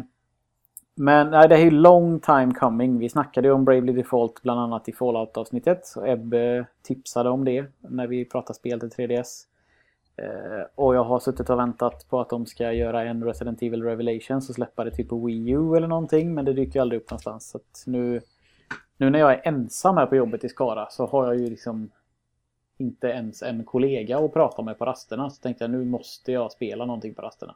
[0.94, 2.98] men nej, det är ju long time coming.
[2.98, 5.86] Vi snackade ju om Bravely Default bland annat i Fallout-avsnittet.
[5.86, 9.44] Så Ebbe tipsade om det när vi pratade spel till 3DS.
[10.22, 13.82] Eh, och jag har suttit och väntat på att de ska göra en Resident Evil
[13.82, 16.34] Revelations och släppa det typ på Wii U eller någonting.
[16.34, 17.50] Men det dyker ju aldrig upp någonstans.
[17.50, 18.20] Så att nu,
[18.96, 21.90] nu när jag är ensam här på jobbet i Skara så har jag ju liksom
[22.78, 25.30] inte ens en kollega att prata med på rasterna.
[25.30, 27.54] Så tänkte jag nu måste jag spela någonting på rasterna.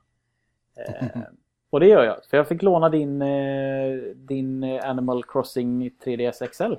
[0.76, 1.22] Eh,
[1.70, 2.24] och det gör jag.
[2.30, 6.74] För jag fick låna din, eh, din Animal Crossing 3DS XL.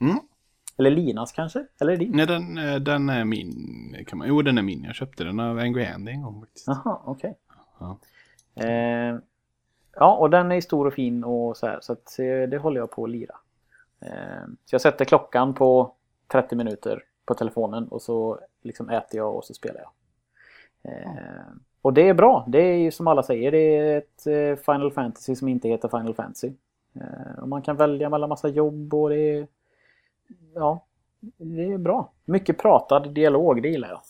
[0.00, 0.18] Mm.
[0.76, 1.66] Eller Linas kanske?
[1.80, 2.12] Eller din?
[2.12, 3.96] Nej, den, eh, den är min.
[4.06, 4.84] Kan man, jo, den är min.
[4.84, 6.66] Jag köpte den av Andy en gång faktiskt.
[6.66, 7.38] Jaha, okej.
[7.78, 7.98] Ja.
[8.54, 9.16] Eh,
[9.94, 11.78] ja, och den är stor och fin och så här.
[11.82, 12.14] Så att,
[12.50, 13.34] det håller jag på att lira.
[14.00, 15.94] Eh, så jag sätter klockan på
[16.28, 19.90] 30 minuter på telefonen och så liksom äter jag och så spelar jag.
[20.92, 21.42] Eh,
[21.82, 22.44] och det är bra.
[22.48, 25.88] Det är ju som alla säger, det är ett eh, Final Fantasy som inte heter
[25.88, 26.52] Final Fantasy.
[26.94, 29.46] Eh, och man kan välja mellan massa jobb och det är...
[30.54, 30.84] Ja,
[31.36, 32.12] det är bra.
[32.24, 34.00] Mycket pratad dialog, det gillar jag.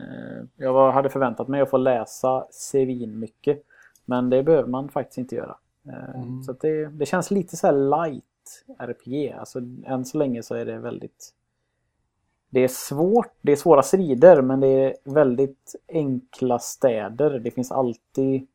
[0.00, 3.62] Eh, jag hade förväntat mig att få läsa svin mycket.
[4.04, 5.56] Men det behöver man faktiskt inte göra.
[5.88, 6.42] Eh, Mm.
[6.42, 9.32] Så det, det känns lite så här light RPG.
[9.32, 11.34] Alltså än så länge så är det väldigt...
[12.50, 17.38] Det är svårt, det är svåra strider men det är väldigt enkla städer.
[17.38, 18.46] Det finns alltid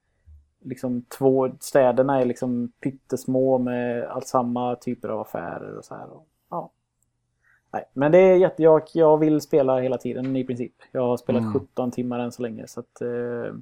[0.62, 6.08] liksom två, städerna är liksom pyttesmå med allt samma typer av affärer och så här.
[7.74, 10.74] Nej, men det är jätte, jag, jag vill spela hela tiden i princip.
[10.92, 11.54] Jag har spelat Mm.
[11.54, 13.54] 17 timmar än så länge så att eh,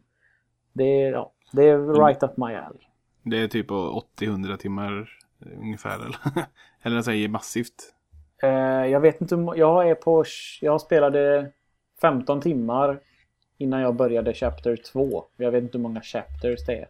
[0.73, 2.81] det, är, ja, det är right up my alley.
[3.23, 5.09] Det är typ 80-100 timmar
[5.45, 5.95] eh, ungefär.
[5.95, 6.17] Eller,
[6.81, 7.93] eller säger massivt.
[8.43, 8.49] Eh,
[8.85, 10.23] jag vet inte jag är på,
[10.61, 11.51] jag spelade
[12.01, 12.99] 15 timmar
[13.57, 15.23] innan jag började Chapter 2.
[15.37, 16.87] Jag vet inte hur många chapters det är.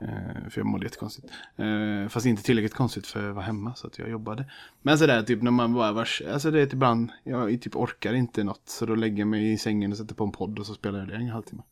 [0.00, 1.26] Eh, för jag mådde jättekonstigt.
[1.56, 4.50] Eh, fast inte tillräckligt konstigt för att vara hemma så att jag jobbade.
[4.82, 8.44] Men sådär typ när man bara vars, alltså det är ibland, jag typ orkar inte
[8.44, 8.68] något.
[8.68, 10.98] Så då lägger jag mig i sängen och sätter på en podd och så spelar
[10.98, 11.62] jag det en halvtimme.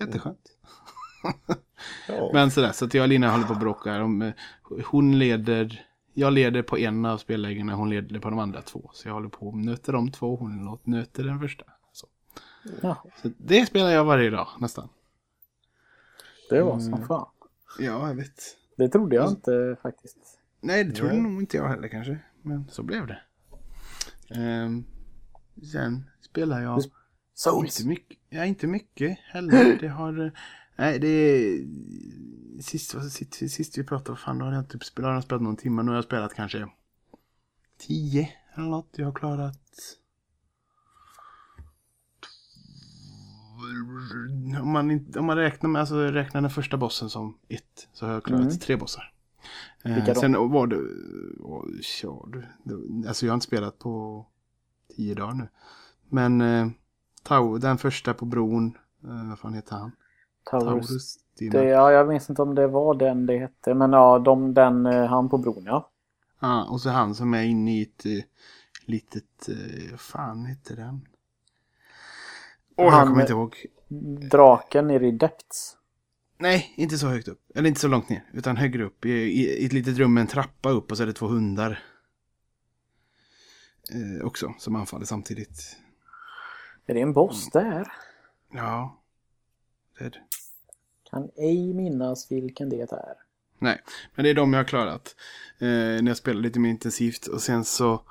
[0.00, 0.56] Jätteskönt.
[2.08, 2.30] Ja.
[2.32, 4.32] Men sådär, så att jag och Lina håller på att bråka om, eh,
[4.84, 5.86] hon leder,
[6.20, 8.90] jag leder på en av spellägena, hon leder på de andra två.
[8.92, 11.64] Så jag håller på och nöter de två, hon nöter den första.
[11.92, 12.06] Så.
[12.82, 14.88] Ja, så det spelar jag varje dag nästan.
[16.50, 17.26] det var som fan.
[17.78, 18.56] Ja, jag vet.
[18.76, 20.16] Det trodde jag inte faktiskt.
[20.60, 22.18] Nej, det trodde nog inte jag heller kanske.
[22.42, 23.20] Men så blev det.
[24.34, 24.84] Ehm,
[25.72, 26.82] Sen spelar jag
[27.34, 27.80] Souls.
[27.80, 28.18] inte mycket.
[28.28, 29.78] Ja, inte mycket heller.
[29.80, 30.32] Det har...
[30.76, 31.64] Nej, det är...
[32.60, 35.82] Sist, sist, sist vi pratade, fan, då har jag typ spelat, jag spelat någon timme.
[35.82, 36.68] Nu har jag spelat kanske
[37.78, 38.88] 10 eller något.
[38.96, 39.56] Jag har klarat...
[44.62, 48.06] Om man, inte, om man räknar med, alltså räknar den första bossen som ett, så
[48.06, 48.58] har jag klarat Mm.
[48.58, 49.12] tre bossar.
[49.84, 50.20] Eh, Vilka då?
[50.20, 50.76] sen var det,
[51.40, 51.64] oh,
[52.02, 54.26] ja, du, det, alltså jag har inte spelat på
[54.96, 55.48] tio dagar nu.
[56.08, 56.68] Men eh,
[57.22, 59.92] Tau, den första på bron, eh, vad fan heter han?
[60.50, 60.88] Taurus.
[60.88, 61.18] Taurus.
[61.40, 61.58] Dina.
[61.58, 63.74] Det, ja, jag minns inte om det var den det hette.
[63.74, 65.90] Men ja, de, den, eh, han på bron ja.
[66.40, 68.22] Ja, och så han som är inne i ett eh,
[68.84, 71.08] litet, eh, fan heter den?
[72.76, 73.66] Åh, jag Han kommer med- inte ihåg.
[74.30, 75.76] Draken nere i Depths.
[76.38, 77.40] Nej, inte så högt upp.
[77.54, 78.24] Eller inte så långt ner.
[78.32, 79.04] Utan högre upp.
[79.04, 81.26] I, i, i ett litet rum med en trappa upp och så är det två
[81.26, 81.78] hundar.
[83.92, 85.76] Eh, också, som anfaller samtidigt.
[86.86, 87.92] Är det en boss där?
[88.52, 89.02] Ja.
[89.98, 90.18] Det är det.
[91.10, 93.14] Kan ej minnas vilken det är.
[93.58, 93.78] Nej,
[94.14, 95.16] men det är de jag har klarat.
[95.58, 97.26] Eh, när jag spelade lite mer intensivt.
[97.26, 98.02] Och sen så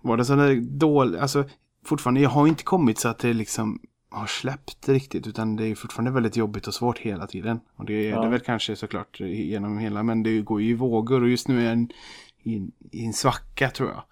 [0.00, 1.20] var det sådär dåligt.
[1.20, 1.44] Alltså
[1.84, 5.26] fortfarande, jag har inte kommit så att det liksom har släppt riktigt.
[5.26, 7.60] Utan det är fortfarande väldigt jobbigt och svårt hela tiden.
[7.76, 8.22] Och det är Ja.
[8.22, 10.02] det väl kanske såklart genom hela.
[10.02, 11.22] Men det går ju i vågor.
[11.22, 11.92] Och just nu är jag
[12.42, 14.02] i, en, i en svacka tror jag.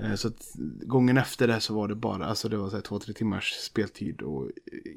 [0.00, 0.52] Eh, Så att
[0.86, 3.52] gången efter det så var det bara, alltså det var så här två, tre timmars
[3.52, 4.50] speltid och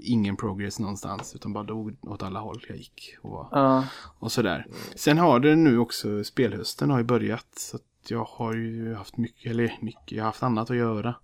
[0.03, 1.35] ingen progress någonstans.
[1.35, 3.15] Utan bara dog åt alla håll jag gick.
[3.21, 3.85] Och var Ja,
[4.19, 4.65] och sådär.
[4.95, 7.47] Sen har det nu också, spelhösten har ju börjat.
[7.59, 11.15] Så att jag har ju haft mycket, eller mycket, jag har haft annat att göra.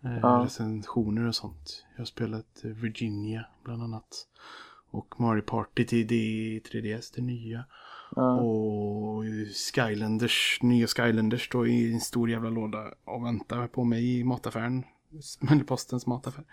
[0.00, 0.42] Ja.
[0.44, 1.84] Recensioner och sånt.
[1.94, 4.26] Jag har spelat Virginia bland annat.
[4.90, 7.64] Och Mario Party till D- 3DS, det nya.
[8.16, 8.40] Ja.
[8.40, 9.24] Och
[9.74, 14.84] Skylanders, nya Skylanders står i en stor jävla låda och väntar på mig i mataffären.
[15.40, 16.44] Men postens mataffär.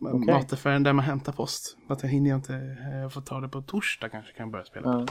[0.00, 0.34] Okej.
[0.34, 1.76] Mataffären där man hämtar post.
[1.88, 4.64] Att jag hinner inte, eh, jag får ta det på torsdag kanske kan jag börja
[4.64, 4.86] spela.
[4.86, 5.06] ja.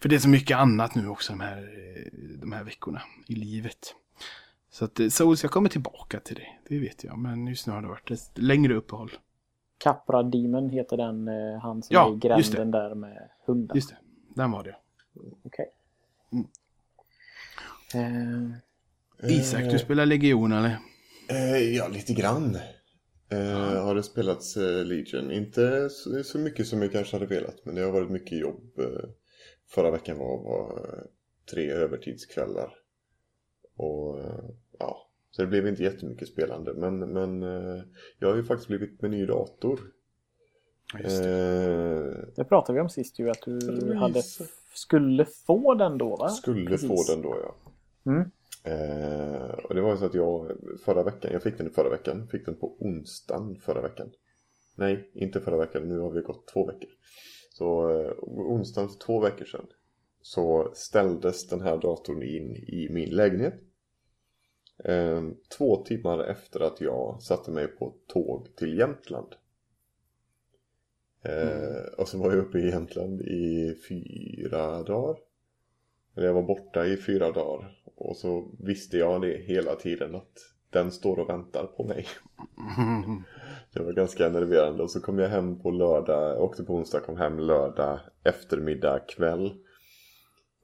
[0.00, 3.34] För det är så mycket annat nu också de här, eh, de här veckorna i
[3.34, 3.94] livet.
[4.70, 6.46] Så att eh, Souls, jag kommer tillbaka till det.
[6.68, 7.18] Det vet jag.
[7.18, 9.10] Men just nu har det varit ett längre uppehåll.
[9.78, 13.74] Capra Demon heter den, eh, han som Ja, är i gränden där med hundar.
[13.76, 13.96] Just det,
[14.34, 14.76] den var det.
[15.42, 15.66] Okej.
[16.32, 16.46] Mm.
[17.94, 20.78] Eh, Isak, du spelar Legion eller?
[21.28, 22.58] Eh, ja, lite grann.
[23.28, 25.30] Eh, har det spelats eh, Legion.
[25.30, 27.64] Inte så, så mycket som jag kanske hade velat.
[27.64, 28.78] Men det har varit mycket jobb.
[28.78, 29.08] Eh,
[29.68, 31.04] förra veckan var, var eh,
[31.50, 32.74] tre övertidskvällar.
[33.76, 34.44] Och eh,
[34.78, 36.74] ja, så det blev inte jättemycket spelande.
[36.74, 37.82] Men, men eh,
[38.18, 39.80] jag har ju faktiskt blivit med ny dator.
[40.98, 41.30] Just det.
[41.30, 44.22] Eh, det pratade vi om sist ju, att du hade
[44.78, 46.28] skulle få den då va?
[46.28, 46.88] skulle Precis.
[46.88, 47.72] få den då ja.
[48.12, 48.30] Mm.
[48.64, 50.52] Eh, och det var ju så att jag
[50.84, 54.10] förra veckan, jag fick den förra veckan, fick den på onsdagen förra veckan.
[54.74, 56.90] Nej, inte förra veckan, nu har vi gått två veckor.
[57.50, 59.66] Så eh, onsdagen för två veckor sedan
[60.22, 63.54] så ställdes den här datorn in i min lägenhet.
[64.84, 65.22] Eh,
[65.58, 69.34] två timmar efter att jag satte mig på tåg till Jämtland.
[71.28, 75.16] Eh, och så var jag uppe i Jämtland i fyra dagar.
[76.16, 77.78] Eller jag var borta i fyra dagar.
[77.94, 80.32] Och så visste jag det hela tiden att
[80.70, 82.06] den står och väntar på mig.
[83.72, 84.82] Det var ganska enerverande.
[84.82, 89.54] Och så kom jag hem på lördag, åkte på onsdag, kom hem lördag eftermiddag kväll.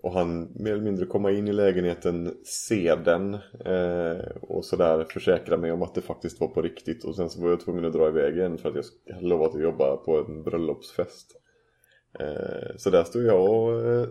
[0.03, 3.35] Och han mer eller mindre komma in i lägenheten, se den
[3.65, 7.05] eh, och sådär försäkra mig om att det faktiskt var på riktigt.
[7.05, 9.55] Och sen så var jag tvungen att dra iväg igen för att jag hade lovat
[9.55, 11.37] att jobba på en bröllopsfest.
[12.19, 14.09] Eh, så där stod jag och eh,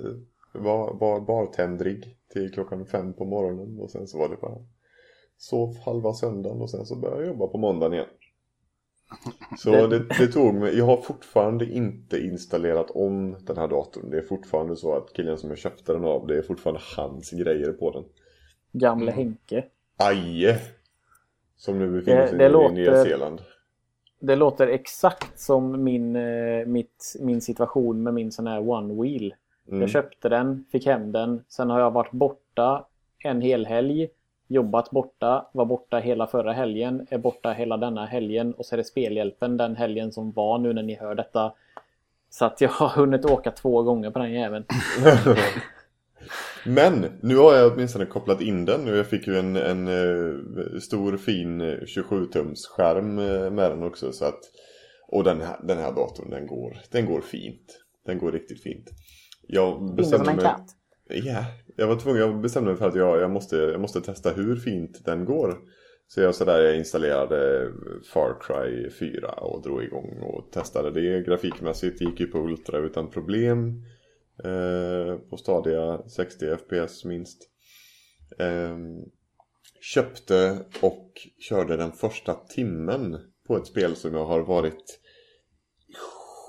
[0.53, 4.57] var, var bartendrig till klockan fem på morgonen och sen så var det bara
[5.37, 8.07] sov halva söndagen och sen så började jag jobba på måndagen igen.
[9.57, 14.09] Så Det- det, det tog mig, jag har fortfarande inte installerat om den här datorn.
[14.09, 17.31] Det är fortfarande så att killen som jag köpte den av, det är fortfarande hans
[17.31, 18.03] grejer på den.
[18.71, 19.11] Gamle.
[19.11, 19.65] Henke.
[19.97, 20.59] Aje!
[21.57, 23.41] Som nu befinner Det- sig det i låter- Nya Zeeland.
[24.19, 29.33] Det låter exakt som min, eh, mitt, min situation med min sån här One Wheel.
[29.67, 29.81] Mm.
[29.81, 31.43] Jag köpte den, fick hem den.
[31.47, 32.87] Sen har jag varit borta
[33.23, 34.09] en hel helg.
[34.51, 38.77] Jobbat borta, var borta hela förra helgen, är borta hela denna helgen och så är
[38.77, 41.53] det spelhjälpen den helgen som var nu när ni hör detta.
[42.29, 44.65] Så att jag har hunnit åka två gånger på den jäveln.
[46.65, 50.79] Men nu har jag åtminstone kopplat in den och jag fick ju en, en eh,
[50.79, 54.39] stor fin 27-tums skärm eh, med den också så att
[55.07, 57.79] och den här, den här datorn den går, den går fint.
[58.05, 58.89] Den går riktigt fint.
[59.47, 60.45] Jag bestämde mig.
[61.09, 64.31] Ja, jag var tvungen, jag bestämde mig för att jag, jag, måste, jag måste testa
[64.31, 65.57] hur fint den går.
[66.07, 67.71] Så jag sådär jag installerade
[68.13, 72.01] Far Cry 4 och drog igång och testade det grafikmässigt.
[72.01, 73.83] Gick ju på Ultra utan problem.
[74.43, 77.49] Eh, på stadiga 60 FPS minst.
[78.39, 78.77] Eh,
[79.81, 85.00] köpte och körde den första timmen på ett spel som jag har varit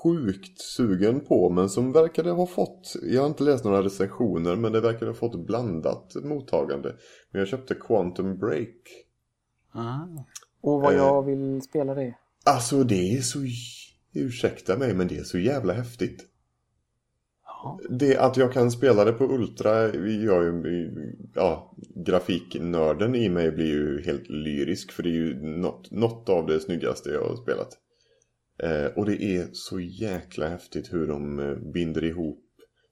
[0.03, 4.71] sjukt sugen på men som verkade ha fått, jag har inte läst några recensioner men
[4.71, 6.95] det verkade ha fått blandat mottagande.
[7.31, 8.77] Men jag köpte Quantum Break.
[9.71, 10.07] Ah.
[10.61, 10.97] Och vad Eh.
[10.97, 12.15] jag vill spela det.
[12.45, 13.39] Alltså det är så,
[14.13, 16.25] ursäkta mig men det är så jävla häftigt.
[17.45, 17.79] Ja.
[17.89, 23.65] Det att jag kan spela det på Ultra gör ju, ja, grafiknörden i mig blir
[23.65, 27.69] ju helt lyrisk för det är ju något, något av det snyggaste jag har spelat.
[28.57, 32.45] Eh, och det är så jäkla häftigt hur de eh, binder ihop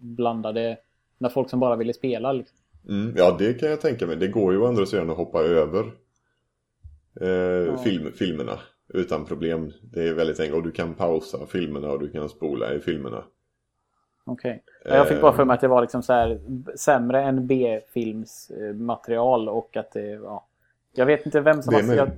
[0.02, 0.76] blandade
[1.18, 2.32] med folk som bara ville spela.
[2.32, 2.58] Liksom.
[2.88, 4.16] Mm, ja, det kan jag tänka mig.
[4.16, 5.92] Det går ju å andra sidan att hoppa över
[7.20, 9.72] eh, film, filmerna utan problem.
[9.82, 10.56] Det är väldigt enkelt.
[10.56, 13.24] Och du kan pausa filmerna och du kan spola i filmerna.
[14.24, 14.62] Okej.
[14.84, 16.40] Jag fick bara för mig att det var liksom så här
[16.76, 20.46] sämre än B-filmsmaterial och att det ja.
[20.94, 21.94] Jag vet inte vem som Det har...
[21.94, 22.10] Jag.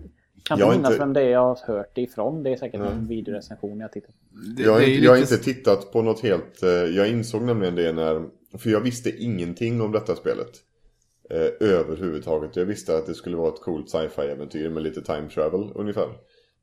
[0.44, 2.42] Kan Jag inte minnas inte- vem det är jag har hört det ifrån.
[2.42, 2.92] Det är säkert Nej.
[2.92, 4.62] en videorecension jag tittat på.
[4.62, 6.62] Jag, har inte, jag har inte tittat på något helt...
[6.62, 8.22] Eh, jag insåg nämligen det när...
[8.58, 10.50] För jag visste ingenting om detta spelet.
[11.30, 12.56] Eh, överhuvudtaget.
[12.56, 16.08] Jag visste att det skulle vara ett coolt sci-fi-äventyr med lite time travel ungefär.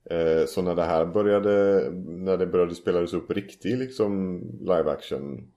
[0.10, 1.86] Eh, så när det här började...
[2.06, 5.48] När det började spelas upp riktig liksom live action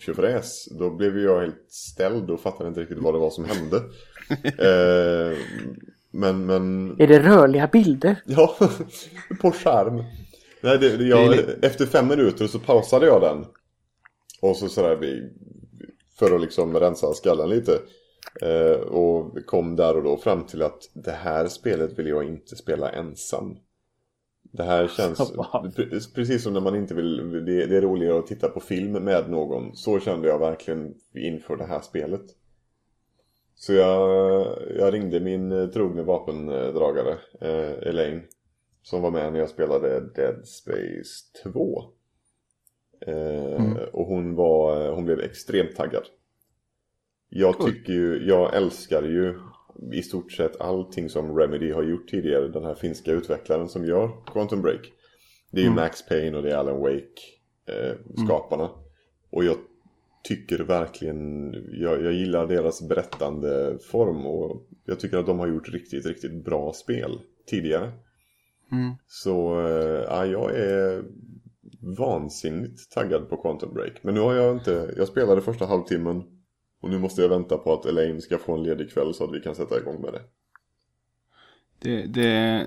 [0.00, 0.68] tjofräs.
[0.78, 3.76] Då blev jag helt ställd och fattade inte riktigt vad det var som hände.
[4.58, 5.38] eh,
[6.18, 6.96] men, men...
[7.00, 8.22] Är det rörliga bilder?
[8.26, 8.56] Ja,
[9.40, 10.04] på skärm.
[10.60, 13.44] Nej, det, det, jag, Det efter fem minuter så pausade jag den.
[14.42, 15.22] Och så sådär vi,
[16.18, 17.78] för att liksom rensa skallen lite.
[18.42, 22.56] Eh, och kom där och då fram till att det här spelet vill jag inte
[22.56, 23.56] spela ensam.
[24.52, 25.72] Det här känns Wow.
[25.76, 28.92] pre- precis som när man inte vill, det, det är roligare att titta på film
[28.92, 29.76] med någon.
[29.76, 32.24] Så kände jag verkligen inför det här spelet.
[33.60, 38.22] Så jag, jag ringde min eh, trogne vapendragare, eh, Elaine.
[38.82, 41.82] Som var med när jag spelade Dead Space 2.
[43.06, 46.02] Eh, Och hon var, hon blev extremt taggad.
[47.28, 49.38] Jag tycker ju, jag älskar ju
[49.92, 52.48] i stort sett allting som Remedy har gjort tidigare.
[52.48, 54.92] Den här finska utvecklaren som gör Quantum Break.
[55.50, 57.20] Det är ju Max Payne och det är Alan Wake
[57.66, 57.94] eh,
[58.24, 58.70] skaparna.
[59.30, 59.56] Och jag
[60.22, 65.68] tycker verkligen, jag, jag gillar deras berättande form och jag tycker att de har gjort
[65.68, 67.92] riktigt, riktigt bra spel tidigare.
[68.72, 68.94] Mm.
[69.06, 71.04] Så eh, ja, jag är
[71.98, 73.92] vansinnigt taggad på Quantum Break.
[74.02, 76.22] Men nu har jag inte, jag spelade första halvtimmen
[76.80, 79.34] och nu måste jag vänta på att Elaine ska få en ledig kväll så att
[79.34, 80.22] vi kan sätta igång med det.
[81.80, 82.66] Det, det,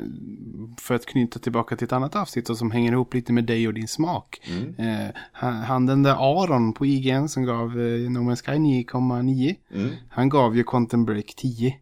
[0.78, 3.68] för att knyta tillbaka till ett annat avsnitt och som hänger ihop lite med dig
[3.68, 4.42] och din smak.
[4.78, 9.56] Eh, han, han den där Aron på IGN som gav eh, No Man's Sky 9,9.
[9.74, 9.90] Mm.
[10.10, 11.76] Han gav ju Quantum Break 10.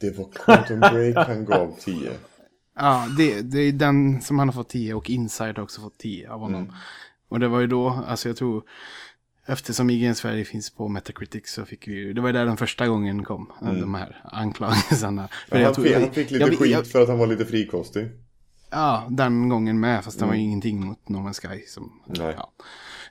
[0.00, 2.10] Det var Quantum Break han gav 10.
[2.76, 5.98] Ja, det, det är den som han har fått 10 och Inside har också fått
[5.98, 6.72] 10 av honom.
[7.28, 8.62] Och det var ju då, alltså jag tror,
[9.52, 12.88] eftersom IGN Sverige finns på Metacritic så fick vi ju, det var där den första
[12.88, 15.28] gången kom, de här anklagelserna.
[15.50, 18.08] Ja, han, fick, han fick lite jag- skit jag- för att han var lite frikostig.
[18.70, 21.62] Ja, den gången med, fast det var ju ingenting mot No Man's Sky.
[21.66, 22.34] Som, Nej.
[22.38, 22.52] Ja.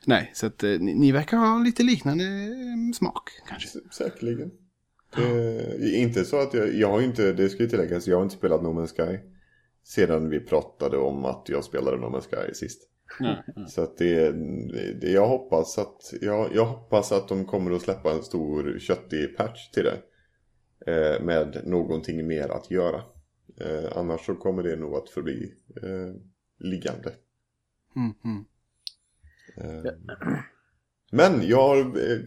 [0.06, 3.68] Nej, så att eh, ni, ni verkar ha lite liknande eh, smak kanske.
[3.80, 4.52] S- Säkerligen.
[5.16, 8.36] Det inte så att jag, jag har inte, det ska ju tilläggas, jag har inte
[8.36, 9.18] spelat No Man's Sky.
[9.84, 12.82] Sedan vi pratade om att jag spelade No Man's Sky sist.
[13.68, 14.32] Så att det,
[15.02, 19.38] det jag hoppas att jag, jag hoppas att de kommer att släppa en stor köttig
[19.38, 20.02] patch till det.
[20.86, 23.02] Eh, med någonting mer att göra.
[23.62, 25.54] Eh, annars så kommer det nog att förbli
[25.84, 26.16] eh,
[26.60, 27.14] liggande.
[27.96, 28.46] Mm, mm.
[29.58, 29.92] Eh,
[31.12, 32.20] Men jag har, eh,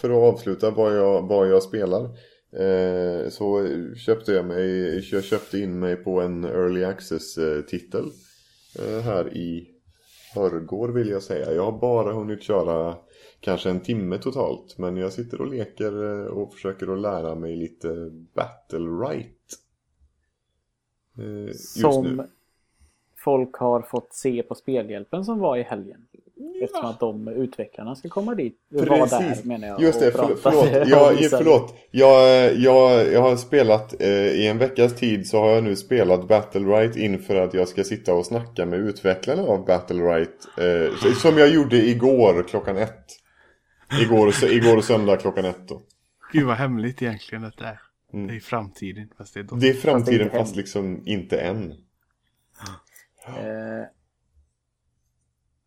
[0.00, 2.04] för att avsluta vad jag, vad jag spelar
[2.52, 8.10] eh, Så köpte jag mig, jag köpte in mig på en Early Access-titel
[9.04, 9.79] Här i
[10.34, 12.96] förrgår vill jag säga Jag har bara hunnit köra
[13.40, 17.56] kanske en timme totalt Men jag sitter och leker eh, och försöker att lära mig
[17.56, 19.46] lite Battle Right
[21.18, 22.26] eh, Som nu
[23.24, 26.06] folk har fått se på Spelhjälpen som var i helgen.
[26.62, 28.56] Eftersom att de utvecklarna ska komma dit.
[28.70, 29.80] Var där menar jag.
[29.82, 30.68] Just det, och förlåt.
[30.88, 31.74] Jag, förlåt.
[31.90, 36.28] Jag, jag, jag har spelat, eh, i en veckas tid så har jag nu spelat
[36.28, 40.48] Battle Right inför att jag ska sitta och snacka med utvecklarna av Battle Right.
[40.58, 43.06] Eh, så- som jag gjorde igår klockan ett.
[44.02, 45.82] Igår, sö- igår söndag klockan ett då.
[46.32, 47.80] Gud vad hemligt egentligen det där.
[48.12, 48.26] Mm.
[48.26, 49.08] Det är framtiden.
[49.18, 49.56] Fast det är då.
[49.56, 51.70] Det är Fast framtiden det är fast liksom inte än.
[53.26, 53.84] Eh,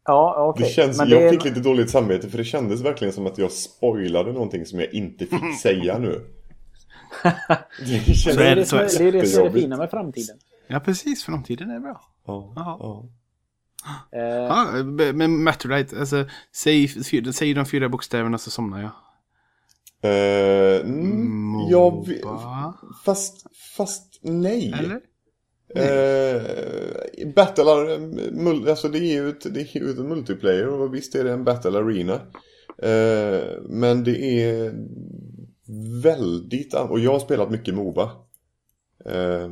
[0.05, 0.63] Ja, okej.
[0.67, 3.27] Det känns, Men jag det är- fick lite dåligt samvete för det kändes verkligen som
[3.27, 6.25] att jag spoilade någonting som jag inte fick säga nu.
[7.79, 9.77] Det känns Det är det, Så som är, det, är det som är det fina
[9.77, 10.37] med framtiden.
[10.67, 12.01] Ja precis, framtiden är bra.
[12.27, 13.05] Ja, ja.
[14.19, 14.67] Eh, Ja,
[15.13, 16.25] men Matterite, alltså
[16.55, 16.87] säg,
[17.33, 18.91] säg de fyra bokstäverna så somnar jag.
[20.11, 22.07] Eh, mm, jag
[23.05, 23.45] fast,
[23.77, 24.73] fast nej.
[24.79, 24.99] Eller?
[25.75, 27.63] Eh, battle,
[28.69, 31.43] alltså det är ju ett, det är ju ett multiplayer och visst är det en
[31.43, 32.13] battle arena.
[32.77, 34.73] Eh, men det är
[36.03, 38.11] väldigt, och jag har spelat mycket Moba.
[39.05, 39.49] Eh,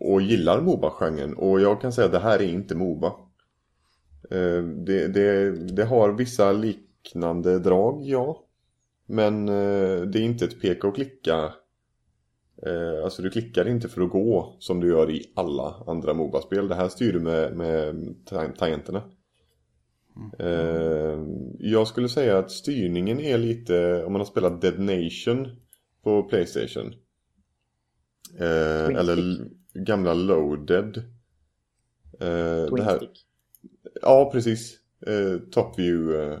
[0.00, 3.12] och gillar Moba-genren och jag kan säga att det här är inte Moba.
[4.30, 8.44] Eh, det, det, det har vissa liknande drag, ja.
[9.06, 11.52] Men eh, det är inte ett peka och klicka
[12.66, 16.68] Eh, alltså du klickar inte för att gå som du gör i alla andra Moba-spel.
[16.68, 19.02] Det här styr du med, med ta- tangenterna.
[20.38, 21.18] Eh,
[21.58, 25.56] jag skulle säga att styrningen är lite, om man har spelat Dead Nation
[26.02, 26.94] på Playstation.
[28.38, 30.96] Eh, eller gamla Loaded.
[32.20, 33.26] Eh, Twin det här, stick.
[34.02, 34.78] Ja, precis.
[35.06, 36.38] Eh, top View eh,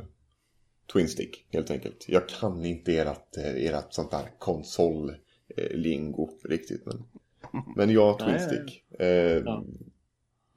[0.92, 2.04] Twin Stick, helt enkelt.
[2.08, 4.28] Jag kan inte ert, eh, ert sånt där
[5.58, 6.86] konsol-lingo riktigt.
[6.86, 7.02] Men,
[7.76, 8.84] men ja, Twin Nej, Stick.
[9.00, 9.64] Eh, Ja.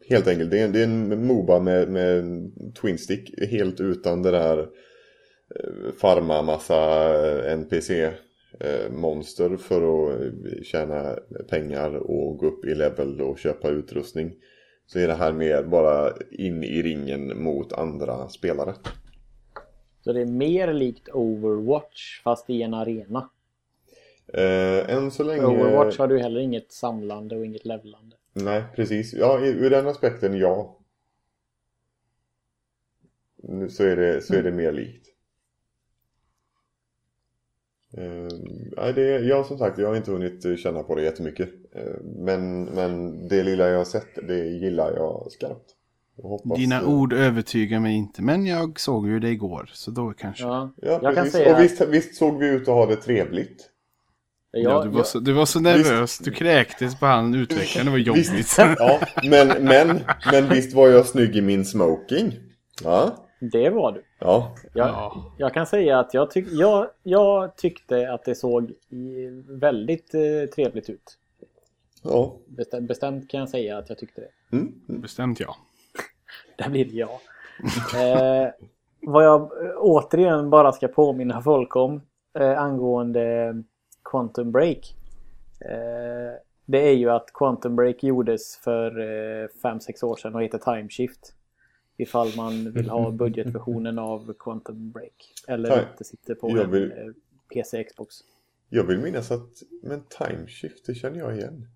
[0.10, 2.24] Helt enkelt, det är, en- det är en Moba med, med
[2.82, 3.39] Twin Stick.
[3.52, 6.76] Helt utan det där eh, farma massa
[8.60, 9.76] eh, monster för
[10.12, 11.16] att eh, tjäna
[11.49, 14.34] pengar och gå upp i level och köpa utrustning.
[14.86, 18.74] Så är det här mer bara in i ringen mot andra spelare.
[20.04, 23.30] Så det är mer likt Overwatch fast i en arena.
[24.34, 25.45] Eh, än så länge...
[25.45, 28.15] Overwatch har du heller inget samlande och inget levlande.
[28.34, 29.13] Nej, precis.
[29.13, 30.77] Ja, i- ur den aspekten ja.
[33.43, 35.07] Nu Så är det, så är det mer likt.
[37.97, 38.38] Eh,
[38.77, 41.49] nej, det, ja, som sagt, jag har inte hunnit eh, känna på det jättemycket.
[41.75, 45.75] Eh, men, men det lilla jag har sett, det gillar jag skarpt.
[46.23, 50.43] Hoppas, Dina ord övertygar mig inte, men jag såg ju det igår, så då kanske.
[50.43, 51.32] Ja, Ja, jag kan precis.
[51.32, 53.70] säga Och visst, visst såg vi ut att ha det trevligt.
[54.54, 57.91] Ja, jag, du, var så, du var så nervös, du kräktes på han utvecklaren, det
[57.91, 58.34] var jobbigt.
[58.34, 59.99] Visst, ja, men, men,
[60.32, 62.34] men visst var jag snygg i min smoking.
[62.84, 63.16] Ja,
[63.52, 64.04] det var du.
[64.20, 64.56] ja.
[64.74, 65.34] Jag, Ja.
[65.38, 68.74] jag kan säga att jag, tyck, jag, jag tyckte att det såg
[69.47, 71.18] väldigt eh, trevligt ut.
[72.04, 72.36] ja.
[72.47, 74.58] Bestämt, bestämt kan jag säga att jag tyckte det.
[74.58, 74.74] Mm.
[74.89, 75.02] mm.
[75.02, 75.56] Bestämt ja.
[76.58, 77.22] Där blir det ja.
[77.99, 78.49] eh,
[79.02, 82.02] vad jag eh, återigen bara ska påminna folk om
[82.39, 83.56] eh, angående
[84.12, 84.95] Quantum Break.
[85.59, 88.91] Eh, det är ju att Quantum Break gjordes för
[89.64, 91.34] 5-6 år sedan och heter Time Shift.
[91.97, 95.34] Ifall man vill ha budgetversionen av Quantum Break.
[95.47, 96.97] Eller Time- inte sitter på en vill- eh,
[97.53, 98.16] PC Xbox.
[98.70, 99.49] Jag vill minnas att,
[99.84, 101.68] men timeshift, det känner jag igen.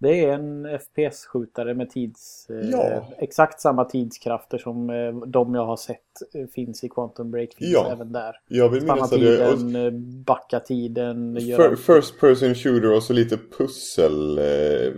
[0.00, 2.50] Det är en FPS-skjutare med tids...
[2.50, 3.06] Eh, Ja.
[3.18, 5.98] Exakt samma tidskrafter som eh, de jag har sett
[6.34, 7.54] eh, finns i Quantum Break.
[7.54, 7.90] Finns Ja.
[7.92, 8.36] även där.
[8.48, 9.90] Jag vill Stanna att det tiden, eh,
[10.24, 11.36] backa tiden.
[11.36, 14.92] och, fir- First person shooter och så lite pussel eh,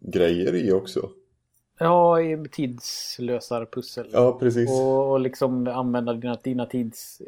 [0.00, 1.08] grejer i också.
[1.80, 2.18] Ja,
[2.52, 4.06] tidslösar pussel.
[4.12, 4.70] Ja, precis.
[4.70, 7.22] Och, och liksom använda dina, dina tids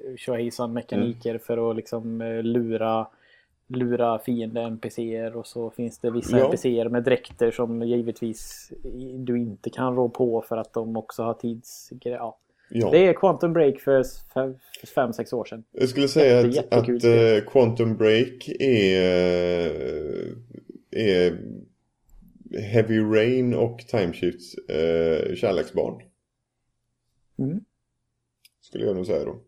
[0.74, 1.40] mekaniker Mm.
[1.46, 3.06] för att liksom lura
[3.70, 6.46] lura fiende NPCer och så finns det vissa Ja.
[6.46, 8.72] NPCer med dräkter som givetvis
[9.14, 11.92] du inte kan rå på för att de också har tids...
[12.00, 12.38] Ja.
[12.72, 12.90] Ja.
[12.90, 14.02] Det är Quantum Break för
[14.94, 15.64] 5-6 år sedan.
[15.72, 20.32] Jag skulle säga Jätte- att, att eh, Quantum Break är, eh,
[20.90, 21.38] är
[22.72, 26.02] Heavy Rain och Timeshifts eh, kärleksbarn.
[27.38, 27.60] Mm.
[28.60, 29.40] Skulle jag nog säga då.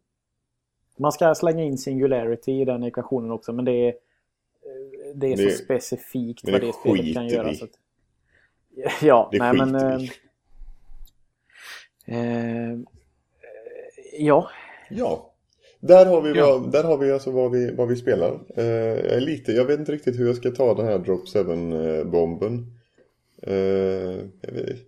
[0.99, 3.95] Man ska slänga in singularity i den ekvationen också men det är,
[5.15, 7.55] det är Det- så specifikt men vad det det spelet kan göra.
[7.55, 7.71] Så att,
[9.03, 9.75] ja, Det nej men...
[9.75, 9.99] Eh,
[12.07, 12.79] eh,
[14.19, 14.51] ja,
[14.91, 15.29] Ja.
[15.81, 16.59] Där har vi, Ja.
[16.59, 18.41] vad, där har vi alltså vad vi, vad vi spelar.
[18.61, 22.67] Eh, lite, jag vet inte riktigt hur jag ska ta den här Drop 7-bomben.
[23.43, 23.55] Eh,
[24.41, 24.79] jag,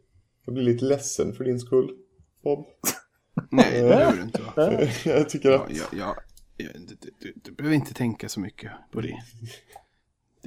[0.45, 1.97] jag blir lite ledsen för din skull,
[2.43, 2.67] Bob.
[3.51, 4.81] Nej, det behöver du inte vara.
[5.05, 5.71] jag tycker att...
[5.71, 6.17] ja, ja,
[6.57, 9.15] ja, du, du, du, du behöver inte tänka så mycket på det.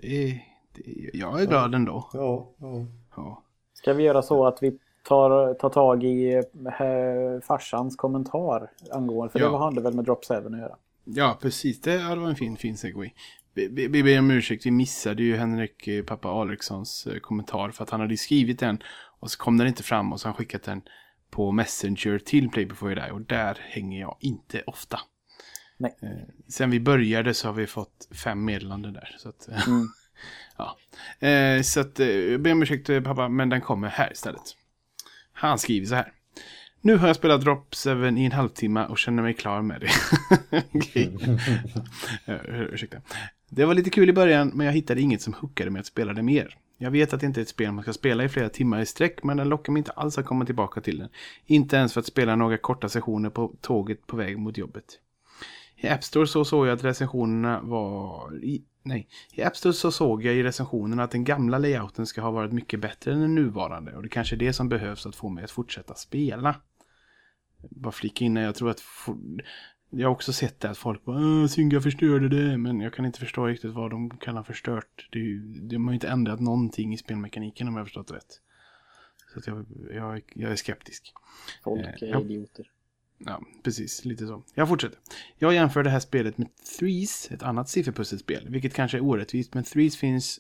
[0.02, 0.44] Det, är,
[0.74, 2.10] det jag är glad ändå.
[2.14, 2.86] Ja, ja.
[3.16, 3.44] Ja.
[3.74, 6.42] ska vi göra så att vi tar, tar tag i eh,
[7.48, 9.50] farsans kommentar angående, för Ja.
[9.50, 10.76] det hade väl med Drop 7 att göra.
[11.04, 11.82] Ja, precis.
[11.82, 13.10] Det, ja, det var en fin, fin segway.
[13.54, 17.90] Vi ber om ursäkt, vi missade ju Henrik, eh, pappa Alekssons eh, kommentar för att
[17.90, 18.80] han hade skrivit den
[19.20, 20.82] och så kom den inte fram och så har han skickat den
[21.30, 25.00] på Messenger till Play Before You Die och där hänger jag inte ofta.
[25.78, 25.96] Nej.
[26.02, 26.10] Eh,
[26.48, 29.16] sen vi började så har vi fått fem meddelanden där.
[29.20, 29.88] Så att, eh, Mm.
[30.58, 30.78] ja.
[31.28, 34.56] Eh, så att, jag ber om ursäkt pappa, men den kommer här istället.
[35.34, 36.14] Han skriver så här.
[36.82, 39.90] Nu har jag spelat Drop 7 i en halvtimme och känner mig klar med det.
[40.74, 41.18] Okej.
[42.74, 42.98] Ursäkta.
[43.50, 46.14] Det var lite kul i början, men jag hittade inget som hookade mig att spela
[46.14, 46.58] det mer.
[46.78, 48.86] Jag vet att det inte är ett spel man ska spela i flera timmar i
[48.86, 51.10] sträck, men den lockar mig inte alls att komma tillbaka till den.
[51.46, 55.00] Inte ens för att spela några korta sessioner på tåget på väg mot jobbet.
[55.78, 58.36] I App Store så såg jag att recensionerna var...
[58.44, 62.22] I, nej, i App Store så såg jag i recensionerna att den gamla layouten ska
[62.22, 63.96] ha varit mycket bättre än den nuvarande.
[63.96, 66.56] Och det kanske är det som behövs att få mig att fortsätta spela.
[67.70, 68.84] Bara flika in, jag tror att...
[69.90, 72.58] Jag har också sett det att folk bara "Åh, Synga förstörde det.
[72.58, 75.10] Men jag kan inte förstå riktigt vad de kallar förstört.
[75.12, 78.42] Det ju, de har ju inte ändrat någonting i spelmekaniken om jag har förstått rätt.
[79.34, 81.14] Så jag, jag, jag är skeptisk.
[81.64, 82.22] Folk Eh, är ja.
[82.22, 82.66] idioter.
[83.18, 84.06] Ja, precis.
[84.06, 84.44] Lite så.
[84.54, 85.00] Jag fortsätter.
[85.38, 86.48] Jag jämför det här spelet med
[86.80, 88.50] Threes, ett annat sifferpusselspel.
[88.50, 90.40] Vilket kanske är orättvist, men Threes finns,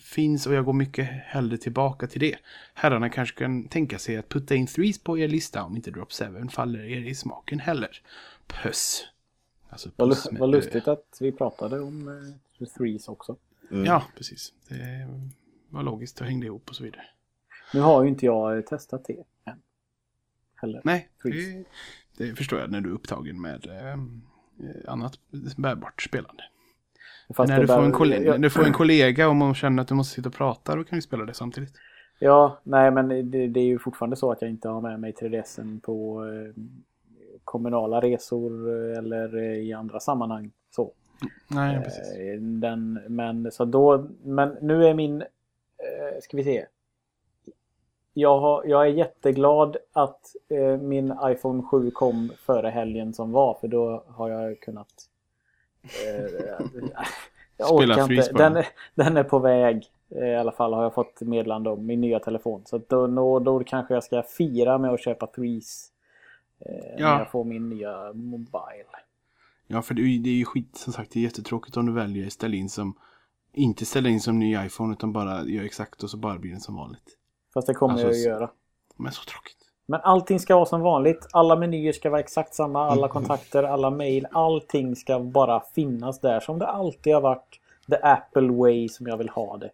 [0.00, 2.36] finns och jag går mycket hellre tillbaka till det.
[2.74, 6.12] Herrarna kanske kan tänka sig att putta in Threes på er lista om inte Drop
[6.12, 8.02] 7 faller er i smaken heller.
[8.46, 9.04] Puss.
[9.68, 10.56] Alltså Vad, puss vad ö.
[10.56, 12.08] lustigt att vi pratade om
[12.60, 13.36] eh, Threes också.
[13.70, 14.52] Ja, precis.
[14.68, 15.08] Det
[15.68, 17.02] var logiskt och hängde ihop och så vidare.
[17.74, 19.62] Nu har ju inte jag testat det än.
[20.54, 20.80] Heller.
[20.84, 21.64] Nej, det,
[22.18, 23.98] det förstår jag när du är upptagen med eh,
[24.92, 25.12] annat
[25.56, 26.42] bärbart spelande.
[27.38, 29.82] När du får, bara- en kollega, ja, när du får en kollega och man känner
[29.82, 31.72] att du måste sitta och prata, då kan vi spela det samtidigt.
[32.18, 35.12] Ja, nej men det, det är ju fortfarande så att jag inte har med mig
[35.12, 36.62] 3DSen på eh,
[37.44, 40.50] kommunala resor eller i andra sammanhang.
[40.70, 40.92] Så.
[41.48, 42.16] Nej, precis.
[42.16, 45.20] Eh, Den, men, så då, men nu är min...
[45.22, 46.66] Eh, ska vi se.
[48.18, 53.58] Jag, har, jag är jätteglad att eh, min iPhone 7 kom före helgen som var.
[53.60, 54.88] För då har jag kunnat...
[55.82, 56.24] Eh,
[57.56, 58.42] jag Spela orkar Freeze inte.
[58.42, 59.86] Den, är- den är på väg.
[60.10, 62.62] Eh, I alla fall har jag fått meddelande om min nya telefon.
[62.66, 65.88] Så då, då, då kanske jag ska fira med att köpa Threes.
[66.60, 67.10] Eh, Ja.
[67.12, 68.86] När jag får min nya Mobile.
[69.66, 71.92] Ja, för det är, det är ju skit, som sagt, det är jättetråkigt om du
[71.92, 72.94] väljer att ställa in som,
[73.52, 76.60] inte ställa in som ny iPhone, utan bara gör exakt och så bara blir den
[76.60, 77.16] som vanligt.
[77.56, 78.50] Fast det kommer Alltså, jag att göra.
[78.96, 79.56] Men så tråkigt.
[79.86, 81.26] Men allting ska vara som vanligt.
[81.32, 82.90] Alla menyer ska vara exakt samma.
[82.90, 84.26] Alla kontakter, alla mail.
[84.32, 87.60] Allting ska bara finnas där som det alltid har varit.
[87.90, 89.70] The Apple way som jag vill ha det.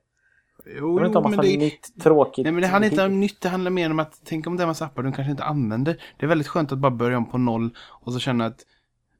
[0.66, 2.44] Jo, Jag inte massa men det, nytt tråkigt.
[2.44, 4.60] nej, men det handlar inte om nytt, det handlar mer om att tänk om det
[4.60, 6.02] är en massa appar du kanske inte använder.
[6.18, 8.66] Det är väldigt skönt att bara börja om på noll och så känna att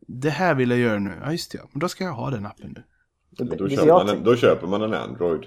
[0.01, 1.21] det här vill jag göra nu.
[1.25, 1.65] Ja, just det, ja.
[1.73, 2.83] men då ska jag ha den appen nu.
[3.31, 5.45] Då, köper man en, då köper man en Android.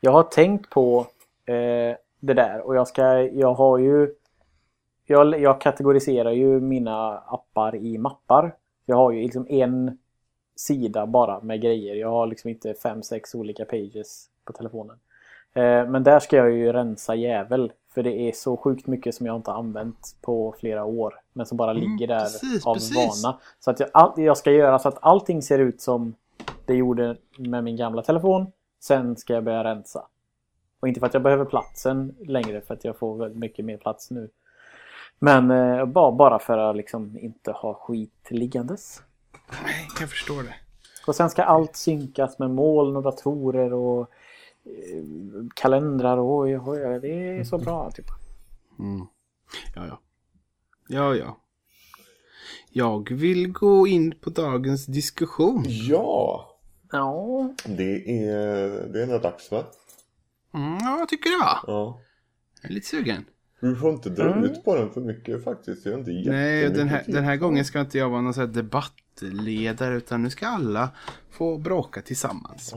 [0.00, 1.06] jag har tänkt på
[1.50, 4.14] eh, det där och jag ska, jag har ju
[5.06, 8.54] jag, jag kategoriserar ju mina appar i mappar.
[8.86, 9.98] Jag har ju liksom en
[10.56, 11.94] sida bara med grejer.
[11.94, 14.96] Jag har liksom inte fem, sex olika pages på telefonen.
[15.54, 17.72] Eh, men där ska jag ju rensa jävel.
[17.94, 21.14] För det är så sjukt mycket som jag inte har använt på flera år.
[21.32, 23.24] Men som bara Mm, ligger där precis, av precis.
[23.24, 23.38] vana.
[23.60, 26.14] Så att jag, all, jag ska göra så att allting ser ut som
[26.66, 28.46] det gjorde med min gamla telefon.
[28.80, 30.06] Sen ska jag börja rensa.
[30.80, 33.76] Och inte för att jag behöver platsen längre för att jag får väldigt mycket mer
[33.76, 34.30] plats nu.
[35.18, 39.02] Men eh, bara, bara för att liksom inte ha skit liggandes.
[39.62, 40.54] Nej, jag förstår det.
[41.06, 44.00] Och sen ska allt synkas med moln och datorer och
[44.64, 45.04] eh,
[45.54, 47.90] kalendrar och oj, oj, oj, det är så bra.
[47.90, 48.06] Typ.
[48.78, 49.06] Mm.
[49.74, 50.00] Ja, ja.
[50.88, 51.36] Ja, ja.
[52.72, 55.64] Jag vill gå in på dagens diskussion.
[55.66, 56.50] Ja,
[56.92, 59.64] Ja, det är, det är nog dags va?
[60.54, 61.58] Mm, ja, jag tycker det va?
[61.66, 62.00] Ja.
[62.62, 63.24] Jag är lite sugen.
[63.60, 64.44] Vi får inte dra Mm.
[64.44, 65.86] ut på den för mycket faktiskt.
[65.86, 68.40] Jag är inte Nej, den här, den här gången ska inte jag vara någon sån
[68.46, 70.90] här debattledare utan nu ska alla
[71.30, 72.74] få bråka tillsammans.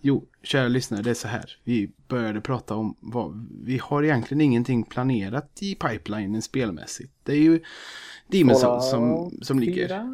[0.00, 1.58] Jo, kära lyssnare, det är så här.
[1.64, 3.48] Vi började prata om vad...
[3.64, 7.12] Vi har egentligen ingenting planerat i pipelinen spelmässigt.
[7.22, 7.60] Det är ju
[8.28, 10.12] Demon's som, som ligger.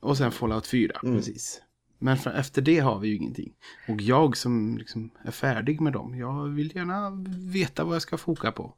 [0.00, 1.16] Och sen Fallout 4, Mm.
[1.16, 1.60] precis.
[2.04, 3.52] Men efter det har vi ju ingenting.
[3.88, 7.10] Och jag som liksom är färdig med dem, jag vill gärna
[7.52, 8.74] veta vad jag ska foka på.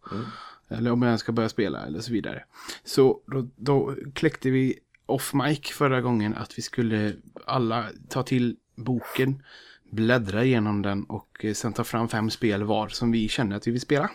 [0.69, 2.45] Eller om jag ska börja spela eller så vidare.
[2.85, 7.17] Så då, då kläckte vi off mic förra gången att vi skulle
[7.47, 9.43] alla ta till boken,
[9.91, 13.67] bläddra igenom den och eh, sen ta fram fem spel var som vi känner att
[13.67, 14.11] vi vill spela.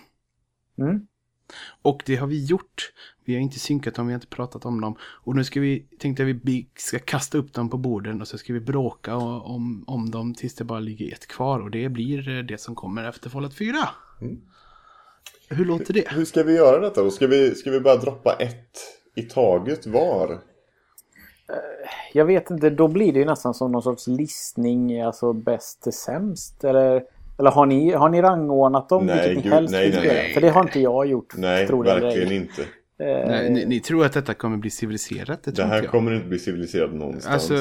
[0.78, 1.08] Mm.
[1.82, 2.94] Och det har vi gjort.
[3.26, 4.96] Vi har inte synkat dem, vi har inte pratat om dem.
[5.02, 8.38] Och nu ska vi, tänkte jag vi ska kasta upp dem på borden och så
[8.38, 11.60] ska vi bråka om, om dem tills det bara ligger ett kvar.
[11.60, 13.90] Och det blir eh, det som kommer efter Fallout 4.
[15.50, 16.12] Hur låter det?
[16.12, 17.12] Hur ska vi göra detta då?
[17.12, 18.78] Ska vi, ska vi bara droppa ett
[19.16, 20.42] i taget var?
[22.14, 25.94] Jag vet inte, då blir det ju nästan som någon sorts listning, alltså bäst till
[25.94, 26.64] sämst.
[26.64, 27.04] Eller,
[27.42, 29.06] eller har, ni, har ni rangordnat dem?
[29.06, 30.34] Nej, vilket ni gud, helst nej, nej, nej.
[30.34, 31.34] För det har inte jag gjort.
[31.38, 32.36] Nej, tror jag verkligen ej.
[32.36, 32.62] inte.
[33.00, 35.44] Eh, Nej, ni, ni tror att detta kommer bli civiliserat?
[35.44, 35.92] Det Det inte här jag.
[35.92, 37.34] kommer inte bli civiliserat någonstans.
[37.34, 37.54] Alltså,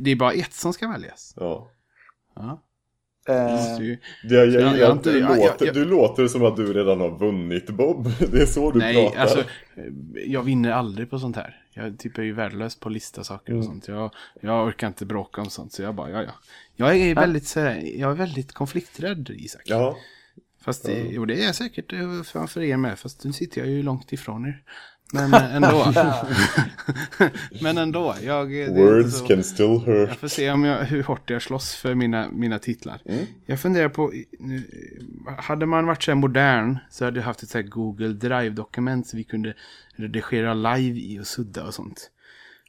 [0.00, 1.34] det är bara ett som ska väljas.
[1.36, 1.70] Ja.
[2.36, 2.62] Ja.
[3.28, 3.78] Eh,
[4.28, 6.72] Det jag, jag- jag, inte- du, jag- jag- låter, jag- du låter som att du
[6.72, 8.08] redan har vunnit Bob.
[8.32, 9.20] Det är så du Nej, pratar.
[9.20, 9.44] alltså
[10.26, 11.62] jag vinner aldrig på sånt här.
[11.74, 13.58] Jag typ är ju värdelös på att lista saker Mm.
[13.60, 13.88] och sånt.
[13.88, 14.10] Jag,
[14.40, 16.32] jag orkar inte bråka om sånt, så jag bara, ja, ja.
[16.76, 17.58] Jag är väldigt, så
[17.94, 19.62] jag är väldigt konflikträdd, Isak.
[19.64, 19.96] Ja,
[20.60, 23.60] Fast det, jo, det är jag säkert eh, för, för er med, fast nu sitter
[23.60, 24.62] jag ju långt ifrån er.
[25.12, 25.84] Men eh, ändå.
[27.62, 28.68] Men ändå, jag...
[28.70, 30.08] words så- can still hurt.
[30.08, 33.00] jag får se om jag, hur hårt jag slåss för mina, mina titlar.
[33.46, 34.62] Jag funderar på, nu,
[35.38, 39.06] hade man varit så här modern så hade jag haft ett så här Google Drive-dokument
[39.06, 39.54] så vi kunde
[39.96, 42.10] redigera live i och sudda och sånt.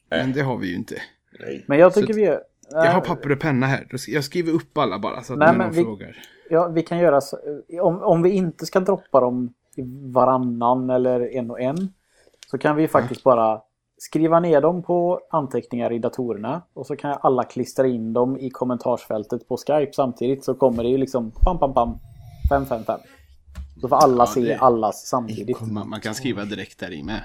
[0.10, 0.96] Men det har vi ju inte.
[1.40, 1.64] Nej.
[1.68, 2.42] men jag Så tycker vi gör...
[2.72, 3.88] Jag har papper och penna här.
[4.08, 6.16] Jag skriver upp alla bara så att Nej, någon vi- frågar.
[6.50, 7.38] Ja, vi kan göra så,
[7.82, 9.82] om, om vi inte ska droppa dem i
[10.12, 11.94] varannan eller en och en.
[12.52, 13.62] Så kan vi faktiskt bara
[13.98, 16.62] skriva ner dem på anteckningar i datorerna.
[16.74, 20.44] Och så kan alla klistra in dem i kommentarsfältet på Skype samtidigt.
[20.46, 21.98] Så kommer det ju liksom pam pam pam.
[22.50, 23.00] 555.
[23.82, 25.62] Så får alla Ja, se det- allas samtidigt.
[25.62, 27.24] Man, man kan skriva direkt där i med.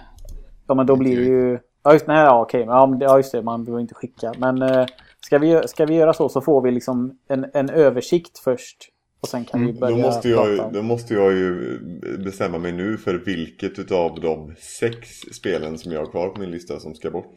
[0.66, 1.58] Ja men då blir det ju...
[1.82, 4.32] Ja just, nej, ja, okej, men, ja, just det, man behöver inte skicka.
[4.38, 4.86] Men eh,
[5.20, 8.88] ska, vi, ska vi göra så så får vi liksom en, en översikt först.
[9.24, 11.78] Och sen kan vi Då börja måste, jag, prata då måste jag ju
[12.24, 16.50] bestämma mig nu för vilket utav de sex spelen som jag har kvar på min
[16.50, 17.34] lista som ska bort.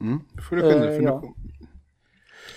[0.00, 1.20] Mm, det får du skynda dig, Eh, för ja.
[1.20, 1.28] nu,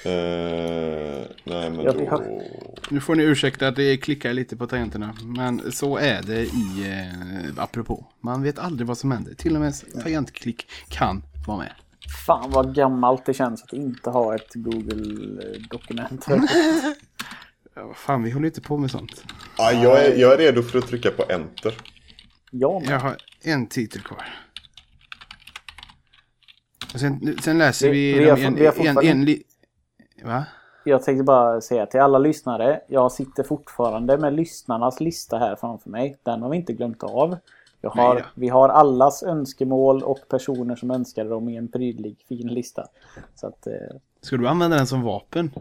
[0.05, 2.05] Eh, nej men då...
[2.09, 2.41] har-
[2.89, 5.15] nu får ni ursäkta att det klickar lite på tangenterna.
[5.24, 8.05] Men så är det i eh, apropå.
[8.19, 9.34] Man vet aldrig vad som händer.
[9.34, 11.72] Till och med tangentklick kan vara med.
[12.28, 16.26] Fan vad gammalt det känns att inte ha ett Google-dokument.
[17.76, 19.24] Ja, fan, vi håller inte på med sånt.
[19.57, 21.74] Ja, jag, är, jag är redo för att trycka på enter.
[22.51, 24.26] ja, men Jag har en titel kvar.
[26.93, 29.43] Och sen, sen läser Vi- vi, vi en, vi har en, fortfarande- en, li-
[30.24, 30.45] Va?
[30.84, 32.82] jag tänkte bara säga till alla lyssnare.
[32.88, 36.17] Jag sitter fortfarande med lyssnarnas lista här framför mig.
[36.24, 37.38] Den har vi inte glömt av.
[37.82, 38.30] Jag har, Nej då.
[38.41, 42.86] vi har allas önskemål och personer som önskade dem i en prydlig fin lista.
[43.36, 43.74] Så att, eh,
[44.22, 45.51] Ska du använda den som vapen?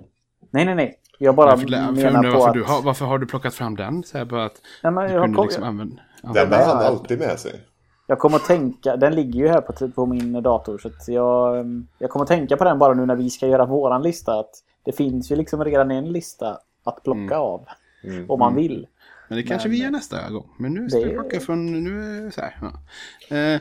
[0.50, 0.99] nej, nej, nej.
[1.22, 2.54] Jag bara Varför, för jag menar undrar på varför, att...
[2.54, 4.02] du har, varför har du plockat fram den?
[4.02, 6.02] Så här bara att Nej, men jag, kunde kom, liksom använda...
[6.34, 7.60] Den har han alltid med sig.
[8.06, 11.64] jag kommer att tänka, den ligger ju här på, på min dator så att jag,
[11.98, 14.40] jag kommer att tänka på den bara nu när vi ska göra våran lista.
[14.40, 14.50] Att
[14.84, 17.66] det finns ju liksom redan en lista att plocka av.
[18.04, 18.30] Mm.
[18.30, 18.86] Om man vill.
[19.28, 20.50] Men det kanske Men- vi gör nästa gång.
[20.58, 21.84] Men nu ska Det- vi plocka från...
[21.84, 22.56] Nu så här.
[22.60, 23.36] Ja.
[23.36, 23.60] Eh,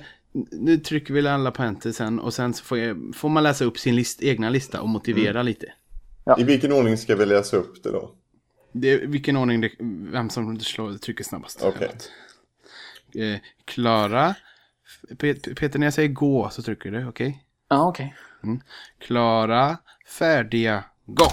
[0.51, 3.65] nu trycker vi alla på enter sen och sen så får, jag, får man läsa
[3.65, 5.45] upp sin list, egna lista och motivera Mm.
[5.45, 5.65] lite.
[6.37, 8.11] I vilken ordning ska vi läsa upp det då?
[8.71, 9.71] Det, är- vilken ordning det,
[10.11, 11.63] vem som slår, trycker snabbast.
[11.63, 11.89] Okej.
[13.33, 14.35] Eh, Klara.
[15.17, 17.43] Pet- Peter, när jag säger gå så trycker du, okej?
[17.69, 18.15] Ja, okej.
[18.99, 19.77] Klara,
[20.07, 21.25] färdiga, gå!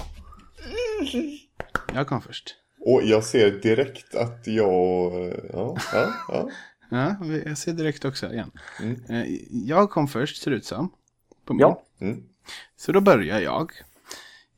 [1.93, 2.55] Jag kom först.
[2.79, 5.13] Och jag ser direkt att jag...
[5.53, 6.49] Ja, ja, ja.
[6.89, 8.51] Ja, jag ser direkt också igen.
[8.81, 9.01] Mm.
[9.09, 10.91] Eh, Jag kom först, ser det ut som.
[11.45, 11.59] På min.
[11.61, 11.83] Ja.
[11.99, 12.23] Mm.
[12.77, 13.71] Så då börjar jag.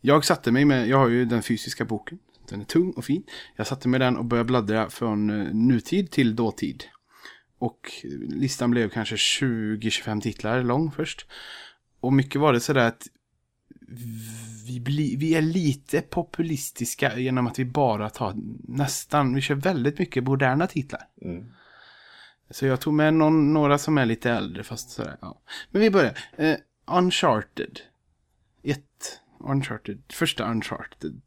[0.01, 2.19] Jag satte mig med, jag har ju den fysiska boken.
[2.49, 3.23] Den är tung och fin.
[3.55, 6.83] Jag satte mig den och började bläddra från eh, nutid till dåtid.
[7.59, 7.91] Och
[8.29, 11.25] listan blev kanske 20-25 titlar lång först.
[11.99, 13.07] Och mycket var det sådär att
[14.65, 18.33] vi, bli, vi är lite populistiska genom att vi bara tar
[18.67, 21.01] nästan, vi kör väldigt mycket moderna titlar.
[21.21, 21.45] Mm.
[22.49, 25.41] Så jag tog med någon, några som är lite äldre fast sådär, ja.
[25.71, 26.17] Men vi börjar.
[26.37, 27.79] Eh, Uncharted.
[28.63, 29.19] Ett.
[29.39, 30.01] Uncharted.
[30.09, 31.21] Första Uncharted.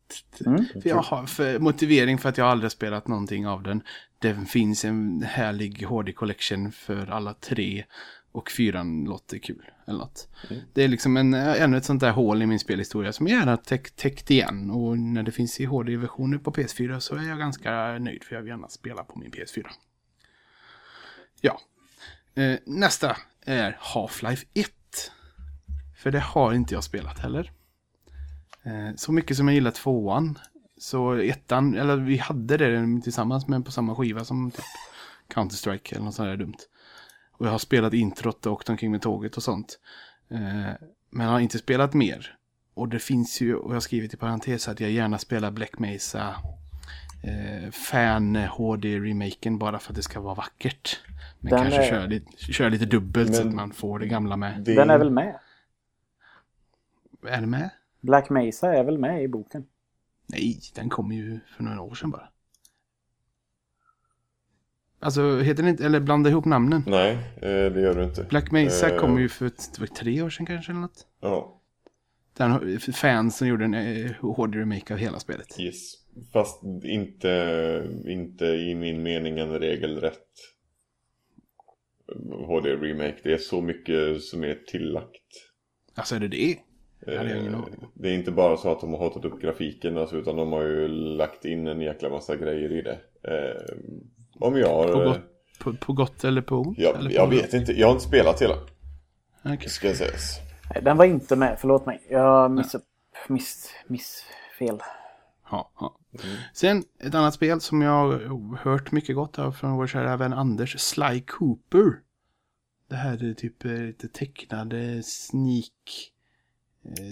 [0.47, 0.65] Mm.
[0.83, 3.83] För jag har för motivering för att jag aldrig spelat någonting av den.
[4.19, 7.85] Det finns en härlig HD Collection för alla tre.
[8.33, 9.71] Och fyran låter kul.
[9.87, 10.29] Eller något.
[10.73, 13.57] Det är liksom en, ännu ett sånt där hål i min spelhistoria som jag gärna
[13.57, 14.71] täckt, täckt igen.
[14.71, 18.43] Och när det finns i HD-versioner på PS4 så är jag ganska nöjd för jag
[18.43, 19.67] vill gärna spela på min PS4.
[21.41, 21.61] Ja.
[22.35, 24.71] Eh, nästa är Half-Life 1.
[25.97, 27.53] För det har inte jag spelat heller.
[28.63, 30.39] Eh, så mycket som jag gillar tvåan.
[30.79, 34.65] Så ettan, eller vi hade det tillsammans med på samma skiva som typ
[35.35, 36.57] Counter-Strike eller något sånt där dumt.
[37.33, 39.79] Och jag har spelat introt och åkt omkring med tåget och sånt.
[40.31, 40.39] Eh,
[41.11, 42.37] men jag har inte spelat mer.
[42.75, 45.79] Och det finns ju, och jag har skrivit i parentes att jag gärna spelar Black
[45.79, 46.35] Mesa
[47.23, 51.01] eh, fan HD-remaken bara för att det ska vara vackert.
[51.41, 54.07] Men Den kanske är- köra, lite, köra lite dubbelt så Men- att man får det
[54.07, 54.61] gamla med.
[54.61, 55.39] Den är väl med?
[57.27, 57.71] Är det med?
[58.03, 59.67] Black Mesa är väl med i boken?
[60.27, 62.29] Nej, den kom ju för några år sedan bara.
[65.01, 66.83] Alltså, heter den inte, eller blanda ihop namnen.
[66.87, 68.25] Nej, eh, det gör du inte.
[68.25, 71.07] Black Mesa Eh, kom ju för tre år sedan kanske eller något.
[71.21, 71.61] Ja,
[72.37, 75.61] Den fansen gjorde en eh, HD-remake av hela spelet.
[75.61, 75.95] yes.
[76.33, 80.29] Fast inte, inte i min mening en regelrätt
[82.47, 83.17] HD-remake.
[83.23, 85.51] Det är så mycket som är tillagt.
[85.95, 86.59] Alltså är det det?
[87.07, 87.87] Hade jag ingen Eh, aning.
[87.95, 90.63] Det är inte bara så att de har hotat upp grafiken alltså, utan de har
[90.63, 92.99] ju lagt in en jäkla massa grejer i det.
[93.23, 93.77] Eh,
[94.39, 94.93] om jag har...
[94.93, 95.21] På gott,
[95.59, 96.79] på, på gott eller på ont?
[96.79, 98.55] Jag, eller på jag vet inte, jag har inte spelat hela.
[99.45, 99.69] Okej.
[99.69, 100.41] Ska jag sägas.
[100.75, 102.03] Nej, den var inte med, förlåt mig.
[102.11, 102.77] Jag miss,
[103.29, 104.25] miss, miss
[104.59, 104.79] fel.
[105.51, 105.99] Ja, ja.
[106.53, 110.33] Sen ett annat spel som jag har hört mycket gott av från vår kära vän
[110.33, 111.93] Anders, Sly Cooper.
[112.89, 116.13] Det här är typ eh, lite tecknade sneak eh,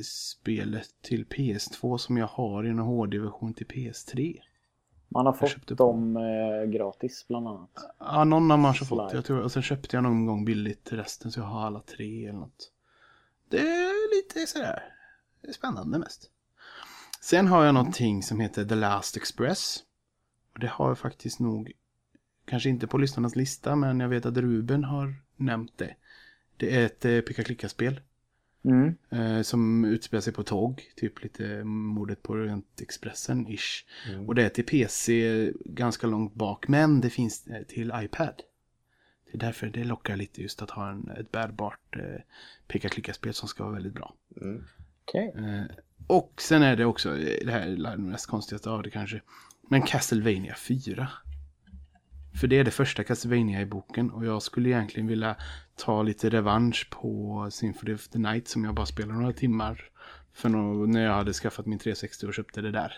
[0.05, 4.41] spelet till PS2 som jag har i en HD-version till PS3.
[5.09, 7.71] Man har fått dem eh, gratis bland annat.
[7.99, 9.13] Ja, någon har man så fått.
[9.13, 12.27] Jag tror, och sen köpte jag någon gång billigt resten så jag har alla tre
[12.27, 12.73] eller något.
[13.49, 14.83] Det är lite sådär
[15.43, 16.31] det är spännande mest.
[17.21, 19.85] Sen har jag någonting som heter The Last Express.
[20.53, 21.73] Och det har jag faktiskt nog,
[22.45, 25.95] kanske inte på lyssnarnas lista, men jag vet att Ruben har nämnt det.
[26.57, 28.01] Det är ett eh, picka-klicka-spel.
[28.65, 28.95] Mm.
[29.11, 33.85] Eh, som utspelar sig på tåg, typ lite mordet på Orientexpressen ish.
[34.27, 38.43] Och det är till PC ganska långt bak, men det finns eh, till iPad.
[39.25, 42.21] Det är därför det lockar lite just att ha en, ett bärbart eh,
[42.67, 44.15] peka-klicka-spel som ska vara väldigt bra.
[44.41, 44.65] Mm.
[45.05, 45.35] Okej.
[45.37, 48.91] Eh, och sen är det också, eh, det här är det mest konstigaste av det
[48.91, 49.21] kanske,
[49.69, 51.09] men Castlevania 4.
[52.33, 55.37] För det är det första Castlevania i boken och jag skulle egentligen vilja
[55.77, 59.91] ta lite revansch på Symphony of the Night som jag bara spelade några timmar
[60.33, 60.49] för
[60.87, 62.93] när jag hade skaffat min 360 och köpte det där.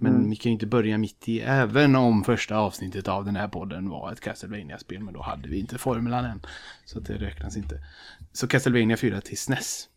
[0.00, 3.48] Men vi kan ju inte börja mitt i, även om första avsnittet av den här
[3.48, 6.42] podden var ett Castlevania-spel, men då hade vi inte formulan än.
[6.84, 7.84] Så det räknas inte.
[8.32, 9.88] Så Castlevania 4 till SNES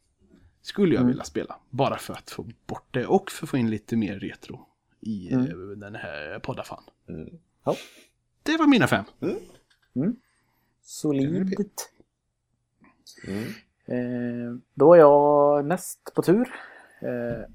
[0.61, 1.55] skulle jag vilja spela.
[1.69, 4.67] Bara för att få bort det och för att få in lite mer retro
[4.99, 5.39] i eh,
[5.77, 6.83] den här poddaffan.
[7.09, 7.29] Mm.
[7.63, 7.75] Ja.
[8.43, 9.03] Det var mina fem.
[10.81, 11.89] Solidt.
[13.27, 13.43] Mm.
[13.85, 16.53] Eh, då är jag näst på tur.
[17.01, 17.45] Eh,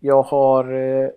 [0.00, 1.10] jag har eh,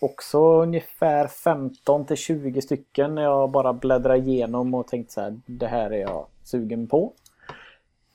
[0.00, 5.40] också ungefär 15 till 20 stycken när jag bara bläddrar igenom och tänkt så här,
[5.46, 7.12] det här är jag sugen på.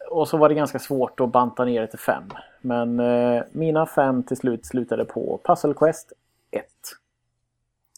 [0.09, 2.23] Och så var det ganska svårt att banta ner det till fem.
[2.61, 6.13] Men eh, mina fem till slut slutade på Puzzle Quest
[6.51, 6.65] 1.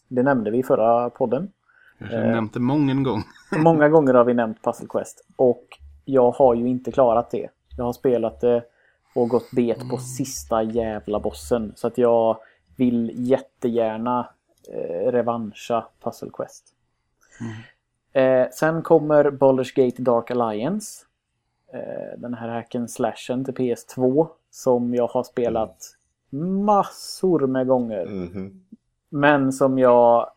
[0.08, 1.52] Det nämnde vi i förra podden.
[1.98, 3.24] Jag har nämnt det många gånger.
[3.58, 5.26] Många gånger har vi nämnt Puzzle Quest.
[5.36, 5.64] Och
[6.04, 7.48] jag har ju inte klarat det.
[7.76, 8.64] Jag har spelat det
[9.14, 11.72] och gått bet på sista jävla bossen.
[11.76, 12.36] Så att jag
[12.76, 14.28] vill jättegärna
[14.72, 16.64] eh, revanscha Puzzle Quest.
[18.12, 21.04] Eh, sen kommer Baldur's Gate Dark Alliance.
[21.72, 24.28] Eh, den här hacken slashen till PS2.
[24.50, 25.76] Som jag har spelat
[26.64, 28.06] massor med gånger.
[28.06, 28.64] Mhm.
[29.08, 30.30] Men som jag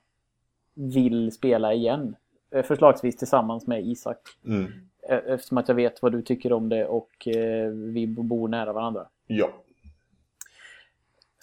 [0.78, 2.16] vill spela igen.
[2.52, 4.18] Eh, Förslagsvis tillsammans med Isak.
[4.46, 4.72] Mm.
[5.10, 8.74] Eh, Eftersom att jag vet vad du tycker om det och eh, vi bor nära
[8.74, 9.08] varandra.
[9.28, 9.50] Ja.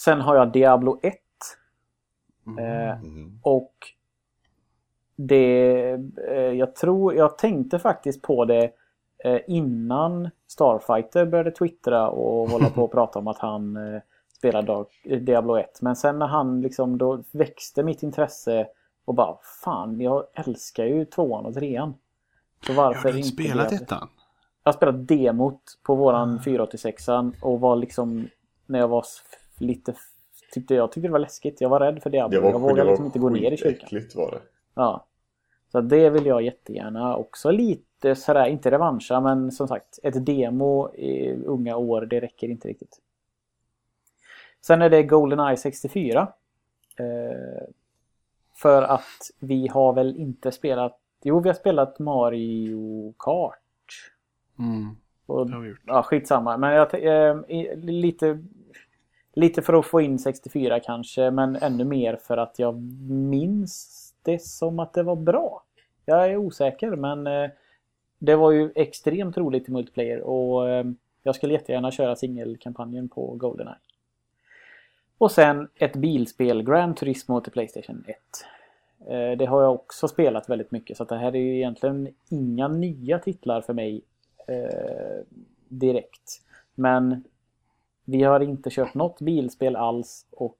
[0.00, 1.14] Sen har jag Diablo 1.
[2.58, 3.38] Eh, Mm.
[3.42, 3.74] och
[5.16, 5.98] det,
[6.56, 8.70] jag tror, jag tänkte faktiskt på det
[9.46, 13.78] innan Starfighter började twittra och hålla på och prata om att han
[14.36, 14.86] spelar
[15.20, 15.82] Diablo 1.
[15.82, 18.66] Men sen när han liksom, då växte mitt intresse
[19.04, 21.94] och bara fan, jag älskar ju tvåan och trean.
[22.66, 23.76] Så Jag varför har inte inte spelat det?
[23.76, 24.08] ettan.
[24.64, 27.08] Jag har spelat demot på våran 486
[27.42, 28.28] och var liksom
[28.66, 29.04] när jag var
[29.58, 29.94] lite
[30.52, 31.60] tyckte jag tyckte det var läskigt.
[31.60, 32.36] Jag var rädd för Diablo.
[32.36, 34.00] Det var, jag vågade det var liksom inte gå ner i kyrkan.
[34.14, 34.40] var det.
[34.74, 35.06] Ja.
[35.72, 40.94] Så det vill jag jättegärna också lite sådär, inte revanscha men som sagt ett demo
[40.94, 43.00] i unga år det räcker inte riktigt.
[44.60, 46.28] Sen är det GoldenEye 64.
[46.98, 47.68] Eh,
[48.64, 53.60] för att vi har väl inte spelat, jo vi har spelat Mario Kart.
[54.58, 54.96] Mm,
[55.26, 55.80] Och, det har vi gjort.
[55.86, 56.56] ja, skitsamma.
[56.56, 57.36] Men jag, eh,
[57.76, 58.44] lite,
[59.34, 64.42] lite för att få in 64 kanske, men ännu mer för att jag minns det
[64.42, 65.62] som att det var bra.
[66.04, 67.50] Jag är osäker, men eh,
[68.18, 70.84] det var ju extremt roligt i multiplayer och eh,
[71.22, 73.76] jag skulle jättegärna köra singelkampanjen på Goldeneye.
[75.18, 78.16] Och sen ett bilspel, Gran Turismo till Playstation 1.
[79.10, 82.68] Eh, Det har jag också spelat väldigt mycket så det här är ju egentligen inga
[82.68, 84.02] nya titlar för mig
[84.48, 85.24] eh,
[85.68, 86.40] direkt.
[86.74, 87.24] Men
[88.04, 90.58] vi har inte köpt något bilspel alls och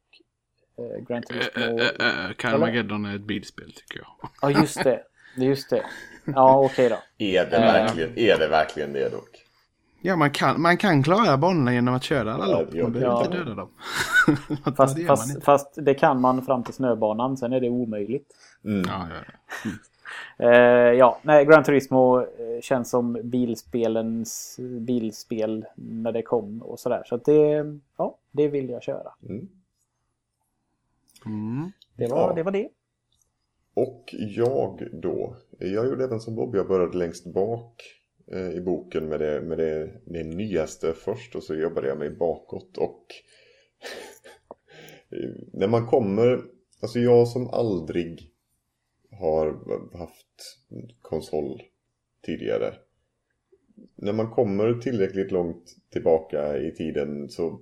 [0.78, 1.62] eh, Gran Turismo...
[1.62, 4.30] Äh, äh, äh, Carmageddon är ett bilspel tycker jag.
[4.42, 5.02] Ja, just det.
[5.36, 5.84] Just det.
[6.26, 6.96] Ja, okej då.
[7.18, 7.62] Är det, Eh.
[7.72, 9.43] verkligen, är det verkligen det dock?
[10.06, 12.74] Ja, man kan, man kan klara banorna genom att köra alla lopp.
[12.74, 13.24] Man behöver ja.
[13.24, 13.68] inte döda dem.
[14.76, 15.44] Fast, det fast, inte.
[15.44, 18.26] fast det kan man fram till snöbanan, sen är det omöjligt.
[18.64, 18.82] Mm.
[18.88, 19.32] Ja, ja,
[19.64, 19.70] ja.
[20.38, 27.02] Eh, ja, nej, Gran Turismo eh, känns som bilspelens bilspel när det kom och sådär.
[27.06, 27.64] Så att det,
[27.96, 29.12] ja, det vill jag köra.
[29.28, 29.48] Mm.
[31.26, 31.72] Mm.
[31.96, 32.32] Det var, Ja.
[32.34, 32.68] det var det.
[33.74, 35.36] Och jag då.
[35.58, 36.56] Jag gjorde även som Bob.
[36.56, 37.82] Jag började längst bak
[38.32, 42.10] Eh, i boken med, det, med det, det nyaste först och så jobbade jag mig
[42.10, 43.06] bakåt och
[45.52, 46.44] när man kommer,
[46.82, 48.32] alltså jag som aldrig
[49.10, 49.46] har
[49.98, 50.58] haft
[51.02, 51.62] konsol
[52.26, 52.74] tidigare.
[53.96, 57.60] När man kommer tillräckligt långt tillbaka i tiden så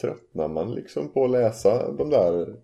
[0.00, 2.56] tröttnar man liksom på att läsa de där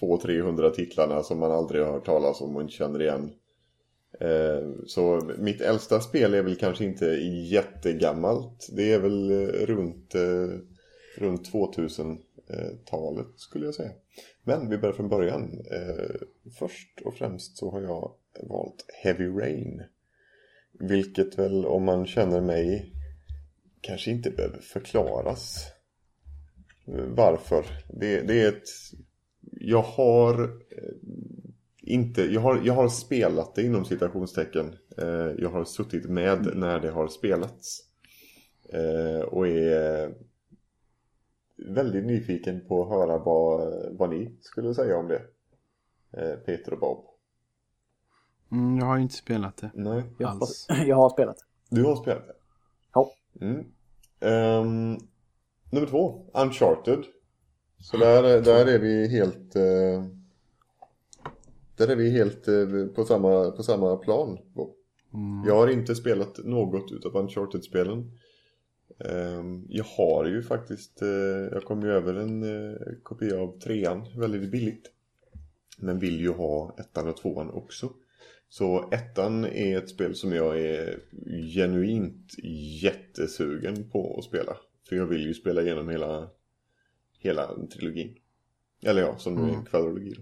[0.00, 3.32] 200-300 titlarna som man aldrig har hört talas om och inte känner igen.
[4.20, 7.06] Eh, så mitt äldsta spel är väl kanske inte
[7.50, 8.68] jättegammalt.
[8.72, 10.48] Det är väl eh, runt, eh,
[11.16, 13.92] runt 2000-talet skulle jag säga.
[14.44, 15.62] Men vi börjar från början.
[16.58, 18.14] Först och främst så har jag
[18.48, 19.82] valt Heavy Rain.
[20.72, 22.92] Vilket väl om man känner mig
[23.80, 25.66] kanske inte behöver förklaras.
[27.16, 27.64] Varför?
[27.88, 28.68] Det, det är ett
[29.60, 30.50] jag har
[31.90, 34.76] inte, jag har, jag har spelat det inom citationstecken.
[34.98, 37.78] Eh, jag har suttit med när det har spelats.
[38.72, 40.14] Eh, och är
[41.56, 45.22] väldigt nyfiken på att höra vad, vad ni skulle säga om det.
[46.12, 47.04] Eh, Peter och Bob.
[48.52, 50.02] Mm, jag har inte spelat det Nej.
[50.18, 50.66] Jag har, alls.
[50.86, 51.36] jag har spelat.
[51.70, 52.34] Du har spelat det?
[52.94, 53.12] Ja.
[53.40, 53.64] Mm.
[54.20, 54.98] Ehm,
[55.70, 57.04] nummer två, Uncharted.
[57.78, 59.56] Så där, där är vi helt...
[59.56, 60.19] eh,
[61.80, 64.38] där är vi helt eh, på, samma, på samma plan.
[65.14, 65.46] Mm.
[65.46, 68.10] Jag har inte spelat något utav Uncharted-spelen.
[69.04, 71.02] Ehm, jag har ju faktiskt...
[71.02, 71.08] eh,
[71.52, 74.90] jag kom ju över en eh, kopia av trean väldigt billigt.
[75.78, 77.92] Men vill ju ha ettan och tvåan också.
[78.48, 80.98] Så ettan är ett spel som jag är
[81.54, 82.34] genuint
[82.82, 84.56] jättesugen på att spela.
[84.88, 86.30] För jag vill ju spela igenom hela,
[87.18, 88.16] hela trilogin.
[88.82, 89.64] Eller ja, som nu är en Mm.
[89.64, 90.16] kvadrologi.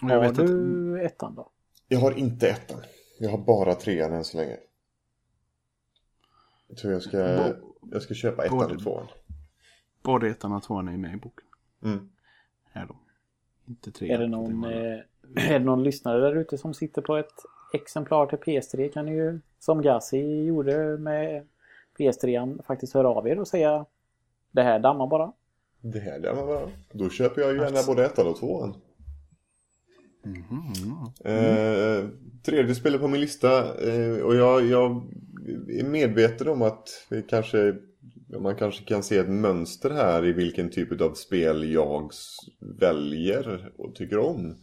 [0.00, 0.08] Då.
[0.08, 1.50] Jag Har vet att du ettan då?
[1.88, 2.80] Jag har inte ettan.
[3.18, 4.56] Jag har bara trean än så länge.
[6.68, 7.18] Jag tror jag ska,
[7.92, 9.06] jag ska köpa ettan Både- och tvåan.
[10.02, 11.46] både ettan och tvåan är med i boken.
[11.84, 12.08] Mm.
[12.72, 12.96] Är de.
[13.66, 14.10] Inte tre.
[14.12, 14.70] Är det, någon, eh,
[15.50, 17.32] är det någon lyssnare där ute som sitter på ett
[17.72, 21.46] exemplar till PS3 kan ni ju, som Gassi gjorde med
[21.98, 23.86] PS3, faktiskt höra av er och säga
[24.50, 25.32] det här dammar bara.
[25.80, 26.70] Det här där var bra.
[26.92, 28.74] Då köper jag ju gärna både ettan och tvåan.
[30.24, 31.10] Mhm.
[31.24, 32.08] Eh,
[32.42, 35.02] tredje spelet på min lista eh, och jag, jag
[35.68, 37.76] är medveten om att det kanske,
[38.40, 42.10] man kanske kan se ett mönster här i vilken typ av spel jag
[42.60, 44.56] väljer och tycker om.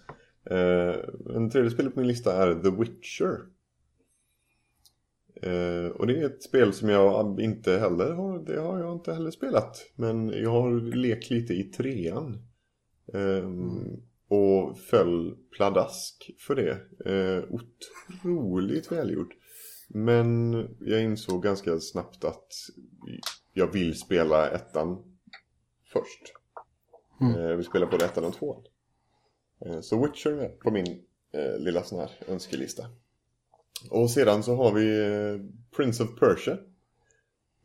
[0.49, 0.95] Eh,
[1.35, 3.39] en tredje spelet på min lista är The Witcher.
[5.41, 9.13] Eh, och det är ett spel som jag inte heller har, det har jag inte
[9.13, 9.91] heller spelat.
[9.95, 12.47] Men jag har lekt lite i trean.
[13.13, 16.71] Ehm, och föll pladask för det.
[17.11, 19.33] Eh, otroligt välgjort.
[19.87, 22.53] Men jag insåg ganska snabbt att
[23.53, 25.17] jag vill spela ettan
[25.93, 26.33] först.
[27.21, 27.35] Mm.
[27.35, 28.63] Eh, jag vill spela både ettan och tvåan.
[29.65, 31.03] Eh, så Witcher är på min
[31.33, 32.83] eh, lilla sån här önskelista.
[33.89, 35.39] Och sedan så har vi eh,
[35.75, 36.57] Prince of Persia.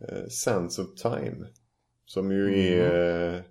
[0.00, 1.46] Eh, Sands of Time.
[2.04, 3.42] Som ju är eh,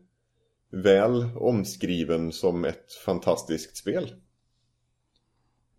[0.71, 4.15] väl omskriven som ett fantastiskt spel.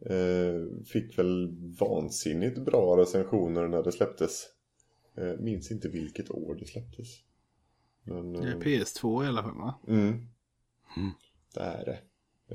[0.07, 1.49] Eh, fick väl
[1.81, 4.47] vansinnigt bra recensioner när det släpptes.
[5.17, 7.07] Eh, minns inte vilket år det släpptes.
[8.03, 9.81] Men, Det är eh, PS2 i alla fall va?
[9.89, 10.27] Mm.
[11.55, 12.01] Det är det.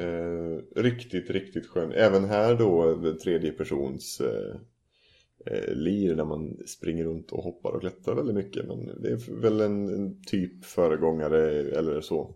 [0.03, 1.91] Eh, riktigt, riktigt skön.
[1.91, 4.59] Även här då tredje persons eh,
[5.67, 8.65] lir där man springer runt och hoppar och klättrar väldigt mycket.
[8.67, 12.35] Men det är väl en, en typ föregångare eller så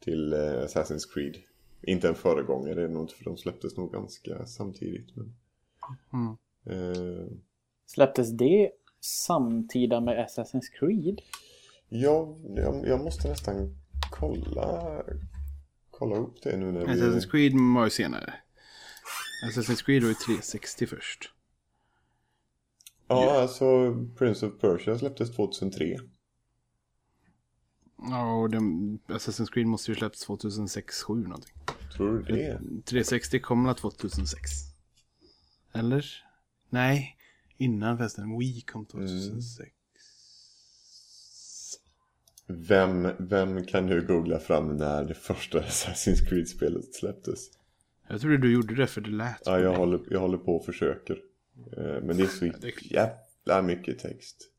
[0.00, 1.36] till eh, Assassin's Creed.
[1.82, 5.16] Inte en föregångare, det är nog inte för de släpptes nog ganska samtidigt.
[5.16, 5.34] Men,
[6.12, 6.36] Mm.
[6.66, 7.26] eh,
[7.86, 11.20] Släpptes det samtida med Assassin's Creed?
[11.88, 13.76] ja, jag, jag måste nästan
[14.10, 15.02] kolla,
[15.90, 16.86] kolla upp det nu när vi...
[16.86, 18.34] Assassin's Creed var ju senare.
[19.50, 21.33] Assassin's Creed var ju 360 först.
[23.08, 25.98] Ja, alltså Prince of Persia släpptes 2003.
[27.96, 31.54] Ja, och den, Assassin's Creed måste ju släppts 2006-7 någonting.
[31.96, 32.60] Tror du det?
[32.84, 34.50] 360 kom väl 2006?
[35.72, 36.06] Eller?
[36.68, 37.16] Nej,
[37.56, 38.38] innan förresten.
[38.38, 39.70] Wii kom 2006.
[42.46, 47.50] Vem, vem kan nu googla fram när det första Assassin's Creed-spelet släpptes?
[48.08, 50.64] Jag trodde du gjorde det för det lät Ja, jag håller, jag håller på och
[50.64, 51.18] försöker.
[51.76, 52.46] Eh, Men det är så
[52.90, 54.50] jävla mycket text.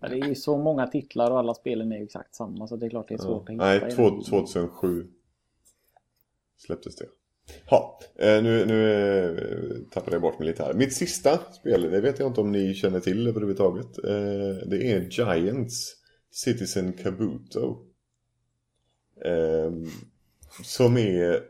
[0.00, 2.76] Ja, det är ju så många titlar och alla spelen är ju exakt samma så
[2.76, 3.64] det är klart det är svårt att hitta.
[3.64, 4.22] Nej, i två- den.
[4.22, 5.06] 2007
[6.56, 7.06] släpptes det.
[7.70, 10.74] Ja, eh, nu, nu eh, tappade jag bort mig lite här.
[10.74, 13.94] Mitt sista spel, det vet jag inte om ni känner till överhuvudtaget.
[14.70, 15.96] Det är Giants
[16.30, 17.86] Citizen Kabuto.
[19.24, 19.72] Eh,
[20.64, 21.42] Som är...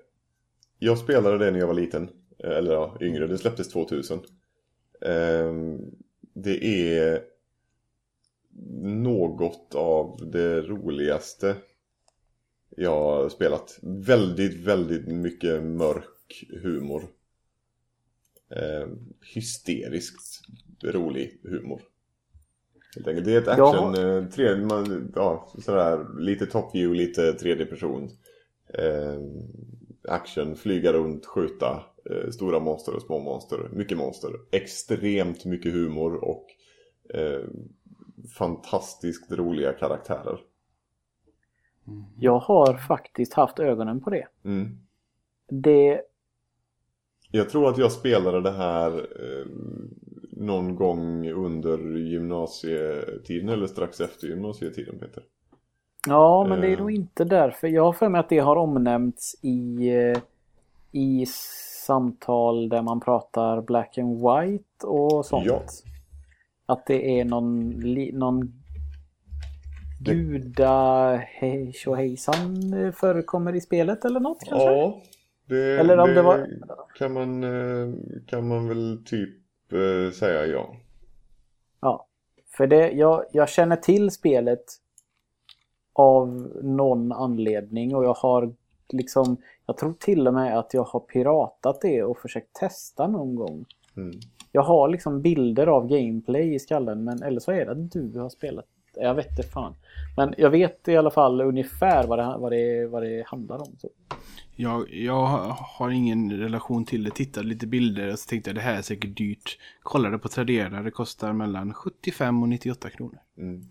[0.78, 2.08] Jag spelade det när jag var liten.
[2.38, 3.26] Eller ja, yngre.
[3.26, 4.20] Det släpptes 2000.
[5.04, 5.52] Eh,
[6.36, 7.22] Det är
[8.82, 11.56] något av det roligaste
[12.76, 13.78] jag har spelat.
[13.82, 17.02] Väldigt, väldigt mycket mörk humor.
[18.50, 18.88] Eh,
[19.34, 20.40] hysteriskt
[20.82, 21.80] rolig humor.
[22.94, 23.26] Helt enkelt.
[23.26, 23.70] Det är ett Ja.
[23.70, 28.10] action, eh, tre, man, ja, sådär, lite top view, lite tredje person.
[28.68, 29.20] Eh,
[30.08, 34.30] action, flyga runt, skjuta, eh, stora monster och små monster, mycket monster.
[34.52, 36.46] Extremt mycket humor och
[37.14, 37.40] eh,
[38.38, 40.38] fantastiskt roliga karaktärer.
[42.18, 44.26] Jag har faktiskt haft ögonen på det.
[44.44, 44.78] Mm.
[45.48, 46.00] Det,
[47.30, 49.46] Jag tror att jag spelade det här eh,
[50.32, 55.22] någon gång under gymnasietiden eller strax efter gymnasietiden Peter.
[56.08, 56.78] ja, men det är Eh.
[56.78, 57.68] nog inte därför.
[57.68, 60.18] Jag har för mig att det har omnämnts i, eh,
[60.92, 61.26] i
[61.84, 65.46] samtal där man pratar black and white och sånt.
[65.46, 65.62] Ja.
[66.66, 67.68] Att det är någon,
[68.12, 68.52] någon
[70.00, 72.56] guda hej tjohejsan
[72.96, 74.72] förekommer i spelet eller något kanske?
[74.72, 75.00] Ja,
[75.46, 76.48] det, Eller om det, det var-
[76.98, 77.94] kan, man, eh,
[78.26, 79.38] kan man väl typ
[79.72, 80.76] eh, säga ja.
[81.80, 82.06] Ja,
[82.56, 84.64] för det, jag, jag känner till spelet
[85.92, 86.28] av
[86.62, 88.54] någon anledning och jag har
[88.92, 93.34] liksom, jag tror till och med att jag har piratat det och försökt testa någon
[93.34, 93.64] gång.
[93.96, 94.20] Mm.
[94.52, 98.20] Jag har liksom bilder av gameplay i skallen men eller så är det att du
[98.20, 98.64] har spelat.
[98.96, 99.74] Jag vet inte fan.
[100.16, 103.76] Men jag vet i alla fall ungefär vad det, vad det, vad det handlar om.
[103.78, 103.88] Så.
[104.56, 105.26] Jag, jag
[105.58, 107.10] har ingen relation till det.
[107.10, 109.58] Tittade lite bilder och så tänkte jag det här är säkert dyrt.
[109.82, 110.82] Kollade på Tradera.
[110.82, 113.18] Det kostar mellan 75 och 98 kronor.
[113.38, 113.62] Mm.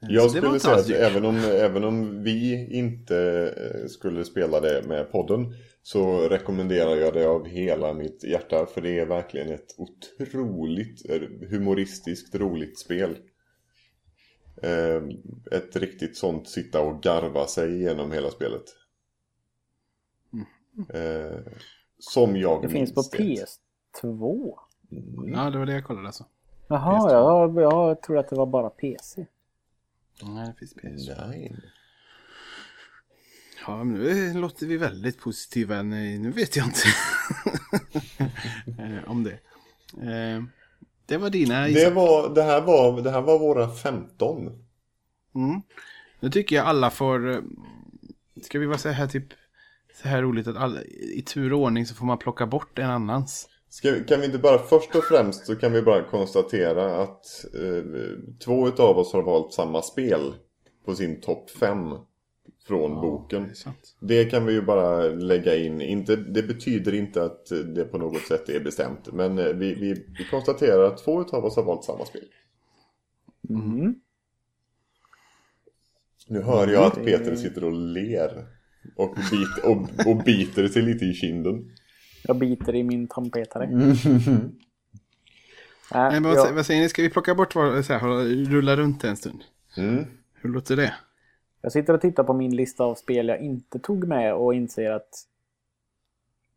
[0.00, 3.16] Så Jag skulle säga att även om, även om vi inte
[3.56, 8.80] eh, skulle spela det med podden så rekommenderar jag det av hela mitt hjärta för
[8.80, 13.16] det är verkligen ett otroligt eh, humoristiskt roligt spel.
[14.62, 15.02] Eh,
[15.58, 18.64] Ett riktigt sånt sitta och garva sig igenom hela spelet.
[20.94, 21.38] Eh,
[21.98, 23.60] Som jag Det finns på minns
[23.92, 24.02] det.
[24.02, 24.54] PS2.
[24.92, 25.32] Mm.
[25.32, 26.24] Ja, det var det jag kollade alltså.
[26.68, 29.26] Jaha, jag, jag tror att det var bara PC.
[30.22, 31.08] Nej, det finns PS.
[31.18, 31.56] Nej.
[33.66, 35.82] Ja, men nu låter vi väldigt positiva.
[35.82, 36.80] Nej, nu vet jag inte
[38.78, 39.32] Eh, om det.
[39.92, 40.42] Eh,
[41.06, 44.46] Det var dina Det, var, det, här var, det här var våra 15.
[45.34, 45.62] Mm.
[46.20, 47.30] Nu tycker jag alla får...
[47.30, 47.40] eh,
[48.42, 49.26] Ska vi vara så här typ...
[50.02, 52.90] Så här roligt att alla, i tur och ordning så får man plocka bort en
[52.90, 53.48] annans.
[53.70, 57.84] Ska, kan vi inte bara först och främst så kan vi bara konstatera att eh,
[58.44, 60.34] två utav oss har valt samma spel
[60.84, 61.78] på sin topp 5.
[62.66, 63.50] från boken.
[64.00, 64.24] Det.
[64.24, 65.80] Det kan vi ju bara lägga in.
[65.80, 69.12] Inte, det betyder inte att det på något sätt är bestämt.
[69.12, 72.24] Men eh, vi, vi, vi konstaterar att två utav oss har valt samma spel.
[73.48, 73.94] Mm.
[76.28, 78.46] Nu hör jag att Peter sitter och ler.
[78.96, 81.70] Och, bit, och, och biter sig lite i kinden.
[82.30, 83.64] Jag biter i min tandpetare.
[83.64, 83.88] Mm.
[83.92, 83.96] Nej,
[85.94, 86.88] Nej, men vad, jag- vad säger ni?
[86.88, 89.44] Ska vi plocka bort vad, så här, hålla- rulla runt en stund?
[89.76, 90.04] Mm.
[90.34, 90.94] Hur låter det?
[91.62, 94.90] Jag sitter och tittar på min lista av spel jag inte tog med och inser
[94.90, 95.08] att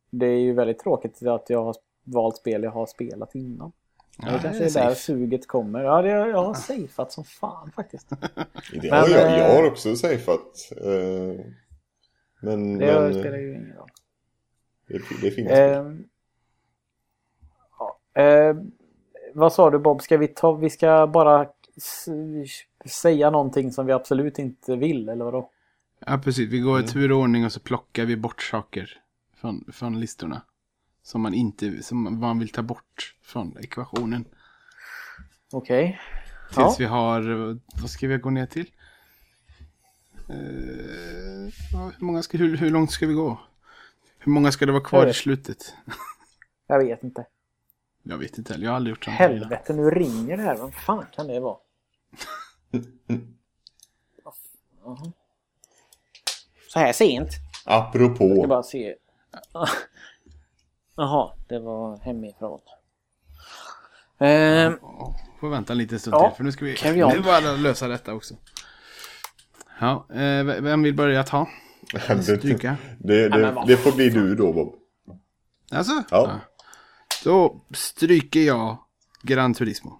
[0.10, 3.72] det är ju väldigt tråkigt att jag har valt spel jag har spelat innan.
[4.18, 5.84] Ja, det kanske det är är där suget kommer.
[5.84, 8.10] Ja, det, jag har safeat som fan faktiskt.
[8.10, 8.18] Det
[8.82, 10.72] Men, har jag, eh, jag har också safeat.
[10.78, 11.46] Eh,
[12.42, 13.90] men Det men spelar ju ingen roll.
[14.88, 15.76] Det, det är fina spel.
[15.76, 16.04] Ehm,
[17.80, 18.56] ja, eh,
[19.34, 20.02] vad sa du Bob?
[20.02, 21.48] Ska vi ta, vi ska bara
[22.86, 25.50] säga någonting som vi absolut inte vill eller vadå?
[26.06, 26.50] Ja, precis.
[26.50, 29.02] Vi går i turordning och så plockar vi bort saker
[29.36, 30.42] från, från listorna.
[31.04, 34.26] Som man inte, som man vill ta bort från ekvationen.
[35.52, 36.00] Okej.
[36.48, 36.76] Tills Ja.
[36.80, 37.22] vi har,
[37.82, 38.72] vad ska vi gå ner till?
[40.30, 40.36] Eh,
[41.98, 43.40] hur, många ska, hur, hur långt ska vi gå?
[44.24, 45.74] Hur många ska det vara kvar i slutet?
[46.68, 47.26] Jag vet inte.
[48.04, 49.18] Jag vet inte heller, jag har aldrig gjort sånt.
[49.18, 50.56] Helvete, nu ringer det här.
[50.56, 51.58] Vad fan kan det vara?
[56.70, 57.30] Så här sent?
[57.66, 58.48] Jag ska Apropå.
[58.48, 58.96] bara se.
[60.96, 62.60] Jaha, det var hemifrån.
[64.20, 67.40] Ehm, Ja, Får vänta en liten stund Ja, till för nu ska vi nu bara
[67.40, 68.36] lösa detta också.
[69.80, 71.48] Ja, eh, vem vill börja ta?
[72.08, 72.78] Det, Stryka?
[73.00, 74.76] det, det, vad det får bli du då Bob.
[75.72, 76.04] Alltså?
[76.10, 76.40] Ja.
[77.24, 78.78] Då stryker jag
[79.22, 80.00] Gran Turismo.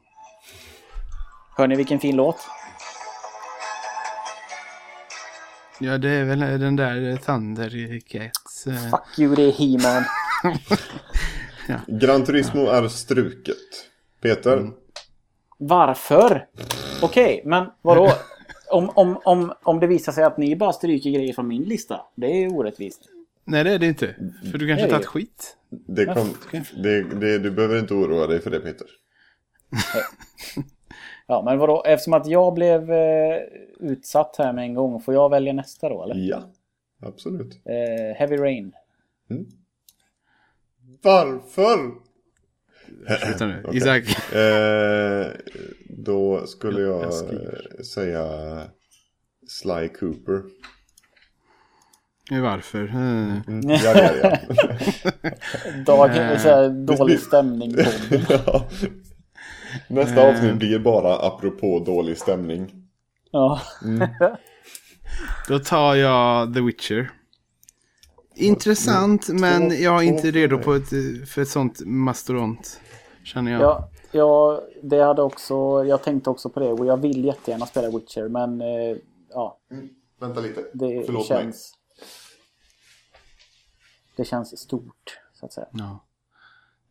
[1.58, 2.38] hör ni vilken fin låt?
[5.80, 8.68] Ja, det är väl den där Thundercats.
[8.68, 10.04] eh, Fuck you, det är He-Man.
[12.00, 13.58] Gran Turismo är struket.
[14.22, 14.58] Peter?
[14.58, 14.74] Mm.
[15.58, 16.46] Varför?
[17.02, 18.14] Okej, men vadå?
[18.74, 22.02] Om, om, om, om det visar sig att ni bara stryker grejer från min lista.
[22.16, 23.02] Det är orättvist.
[23.46, 24.16] Nej, det är det inte.
[24.52, 25.08] För du kanske tagit det.
[25.08, 25.58] skit.
[25.70, 26.34] Det kom,
[26.84, 28.88] det, det, du behöver inte oroa dig för det Peter.
[31.28, 31.84] Ja, men vadå?
[31.86, 33.38] Eftersom att jag blev eh,
[33.80, 36.16] utsatt här med en gång, får jag välja nästa då, eller?
[36.16, 36.50] Ja,
[37.02, 37.62] absolut.
[37.66, 38.72] Eh, Heavy Rain.
[41.02, 41.92] Varför?
[43.26, 43.64] Sluta nu.
[43.74, 44.34] Isak.
[44.34, 45.28] Eh,
[45.98, 48.26] då skulle Jag- jag, eh, säga
[49.48, 50.42] Sly Cooper.
[52.42, 52.84] Varför?
[52.84, 53.70] Eh, Mm.
[53.70, 54.38] Ja, ja, ja.
[55.86, 57.76] Dag, Eh, så här, dålig stämning
[58.30, 58.68] ja.
[59.88, 60.30] Nästa Eh.
[60.30, 62.72] avsnitt blir bara apropå dålig stämning.
[63.32, 63.62] Ja.
[65.48, 67.12] Då tar jag The Witcher.
[68.36, 70.90] Intressant, men två- jag är inte redo på ett,
[71.30, 72.80] för ett sånt mastodont.
[73.24, 73.62] Känner jag.
[73.62, 77.90] Ja, ja, det hade också, jag tänkte också på det och jag vill jättegärna spela
[77.90, 78.98] Witcher men eh,
[79.30, 79.60] ja,
[80.20, 80.66] Vänta lite.
[80.74, 81.40] det Förlåt mig.
[81.42, 81.74] känns...
[84.16, 85.68] Det känns stort, så att säga.
[85.72, 86.00] Ja.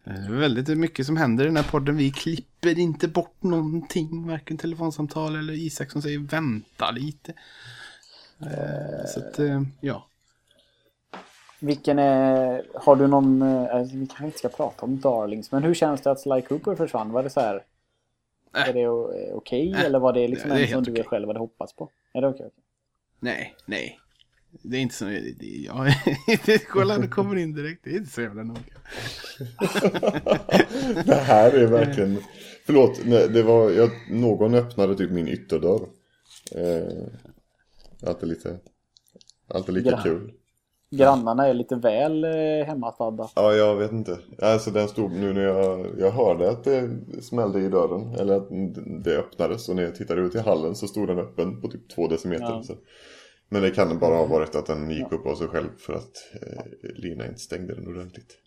[0.04, 1.96] Eh, Det är väldigt mycket som händer i den här podden.
[1.96, 4.26] Vi klipper inte bort någonting.
[4.28, 7.32] Varken telefonsamtal eller Isak som säger vänta lite.
[8.40, 10.06] Eh, Så att, eh, ja.
[11.62, 12.66] Vilken är...
[12.74, 13.42] Har du någon...
[13.42, 16.74] Alltså, vi kanske inte ska prata om Darlings, men hur känns det att Sly Cooper
[16.74, 17.12] försvann?
[17.12, 17.64] Var det så här...
[18.56, 18.68] Äh.
[18.68, 19.80] Är det eh, okej Äh.
[19.84, 21.04] eller var det liksom Det är en som du okej.
[21.04, 21.88] själv hade hoppats på?
[22.12, 22.46] Är det okej?
[22.46, 22.64] okej?
[23.20, 23.98] Nej, nej.
[24.62, 25.04] Det är inte så...
[25.04, 25.86] Det, det, ja,
[26.68, 27.84] kolla, det kommer in direkt.
[27.84, 28.60] Det är inte så jävla noga.
[31.04, 32.18] Det här är verkligen...
[32.66, 33.70] Förlåt, nej, det var...
[33.70, 35.86] Jag, någon öppnade typ min ytterdörr.
[36.54, 37.06] Eh,
[38.08, 38.58] alltid lite...
[39.48, 40.00] Alltid lika Ja.
[40.02, 40.32] kul.
[40.96, 43.28] Grannarna är lite väl eh, hemmastadda.
[43.34, 44.18] Ja, jag vet inte.
[44.42, 46.90] Alltså den stod nu när jag, jag hörde att det
[47.22, 48.14] smällde i dörren.
[48.14, 48.48] Eller att
[49.04, 49.68] det öppnades.
[49.68, 52.44] Och när jag tittade ut i hallen så stod den öppen på typ två decimeter.
[52.44, 52.62] Ja.
[52.62, 52.74] Så.
[53.48, 56.12] Men det kan bara ha varit att den gick upp av sig själv för att
[56.42, 56.62] eh,
[56.94, 58.38] Lina inte stängde den ordentligt.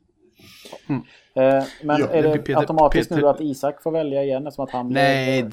[0.90, 4.48] Eh, men Ja, är det blir Peter- automatiskt Peter- nu att Isak får välja igen
[4.48, 5.42] eftersom att han Nej.
[5.44, 5.50] d-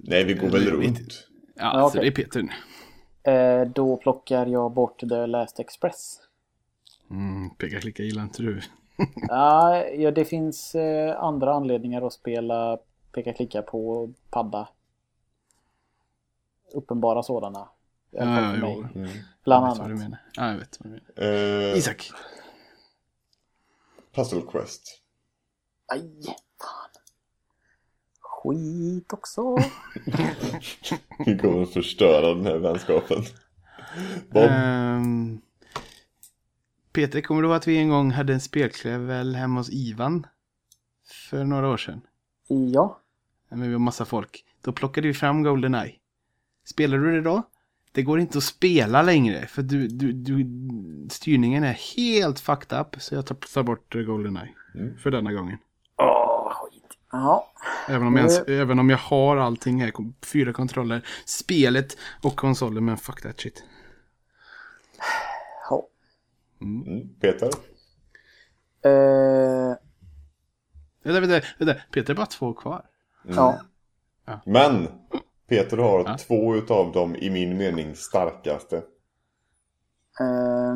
[0.00, 0.98] Nej, vi går väl runt.
[1.56, 2.00] Ja, Ja, så okej.
[2.00, 2.48] det är Peter nu.
[3.28, 6.20] Eh, då plockar jag bort The Last Express.
[7.10, 8.60] Mm, peka klicka gillar inte du.
[9.28, 12.78] Ja, ja, det finns eh, andra anledningar att spela
[13.12, 14.68] peka-klicka på padda.
[16.74, 17.68] Uppenbara sådana.
[18.10, 18.60] Ja, för jo.
[18.82, 18.90] mig.
[18.94, 19.10] Mm.
[19.44, 20.02] Bland Jag vet vad du annat.
[20.04, 20.18] menar.
[20.34, 21.70] Ja, jag vet vad du menar.
[21.70, 22.10] Eh, Isak.
[24.14, 25.02] Puzzle Quest.
[25.86, 26.00] Aj,
[26.60, 26.87] fan.
[28.48, 29.42] Skit också.
[31.26, 33.22] Vi kommer att förstöra den här vänskapen.
[34.30, 34.42] Bob?
[34.50, 35.40] Ehm,
[36.92, 40.26] Peter, kommer du ihåg att vi en gång hade en spelkväll hemma hos Ivan?
[41.30, 42.00] För några år sedan.
[42.48, 43.00] Ja.
[43.48, 44.44] Men vi var massa folk.
[44.62, 45.94] Då plockade vi fram Goldeneye.
[46.64, 47.42] Spelar du det då?
[47.92, 50.46] Det går inte att spela längre för du, du, du,
[51.10, 53.02] styrningen är helt fucked up.
[53.02, 54.54] Så jag tar, bort Goldeneye.
[55.02, 55.58] För denna gången.
[57.12, 57.52] Ja.
[57.88, 58.60] Även om, jag, Eh.
[58.60, 59.92] även om jag har allting här.
[60.26, 62.84] Fyra kontroller, spelet och konsolen.
[62.84, 63.64] Men fuck that shit.
[65.70, 65.88] ja.
[66.60, 67.08] Mm.
[67.20, 67.46] Peter?
[68.84, 69.74] Eh,
[71.02, 71.74] Vänta, vänta, vänta.
[71.92, 72.86] Peter är bara två kvar.
[73.22, 73.60] ja.
[74.46, 74.88] Men!
[75.48, 76.18] Peter har Ja.
[76.18, 78.76] två utav dem i min mening starkaste.
[80.20, 80.74] Eh,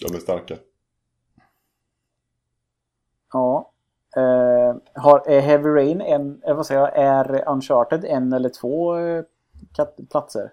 [0.00, 0.56] De är starka.
[3.32, 3.72] ja.
[4.16, 4.51] Eh,
[4.94, 9.22] har, är Heavy Rain en, eh, vad säger jag, är Uncharted en eller två eh,
[9.76, 10.50] kat- platser?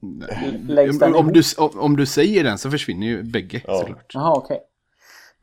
[0.00, 1.42] Om, om, du,
[1.78, 3.78] om, du säger den så försvinner ju bägge Ja.
[3.78, 4.10] såklart.
[4.14, 4.60] Jaha, okej.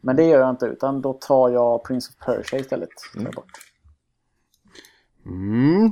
[0.01, 2.89] Men det gör jag inte, utan då tar jag Prince of Persia istället.
[3.15, 3.51] Jag bort.
[5.25, 5.91] Mm.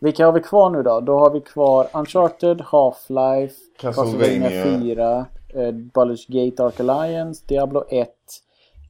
[0.00, 1.00] Vilka har vi kvar nu då?
[1.00, 4.64] Då har vi kvar Uncharted, Half-Life, Castlevania.
[4.64, 8.08] 4, eh, Baldur's Gate Ark Alliance, Diablo 1,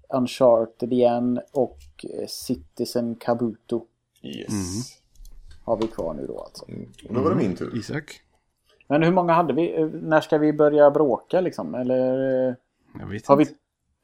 [0.08, 3.86] Uncharted igen och eh, Citizen Kabuto
[4.22, 4.50] Yes.
[5.64, 6.64] har vi kvar nu då alltså.
[7.08, 7.78] Och då var det min tur.
[7.78, 8.20] Isak?
[8.88, 9.80] Men hur många hade vi?
[9.80, 11.74] Eh, När ska vi börja bråka liksom?
[11.74, 12.54] Eller eh,
[13.00, 13.42] Jag vet har vi...
[13.42, 13.54] inte.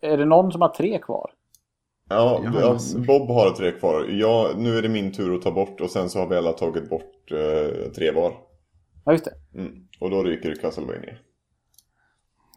[0.01, 1.31] Är det någon som har tre kvar?
[2.09, 3.07] Ja, Jag har.
[3.07, 4.05] Bob har tre kvar.
[4.11, 6.53] Ja, nu är det min tur att ta bort och sen så har vi alla
[6.53, 8.33] tagit bort eh, tre var.
[9.05, 9.59] Ja, just det.
[9.61, 9.89] Mm.
[10.01, 11.15] Och då ryker Castlevania.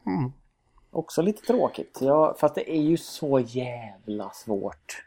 [0.05, 0.31] Mm.
[0.93, 1.97] Också lite tråkigt.
[2.01, 5.03] Ja, fast det är ju så jävla svårt.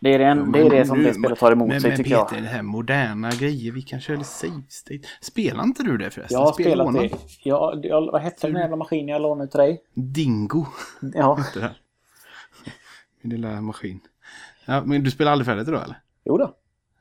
[0.00, 1.90] Det är det, en, det, är det som Nu- det spelet tar emot men, sig
[1.90, 2.44] men tycker Peter, jag.
[2.44, 5.00] det här moderna grejer, vi kan köra save state.
[5.20, 6.38] Spelar inte du det förresten?
[6.38, 7.10] Jag har Spel spelat det.
[7.42, 9.82] Ja, jag, vad hette den jävla maskinen jag lånade till dig?
[9.94, 10.66] Dingo.
[11.14, 11.38] Ja.
[13.20, 14.00] Min lilla maskin.
[14.64, 16.00] Ja, men du spelar aldrig färdigt då eller?
[16.24, 16.54] jo då.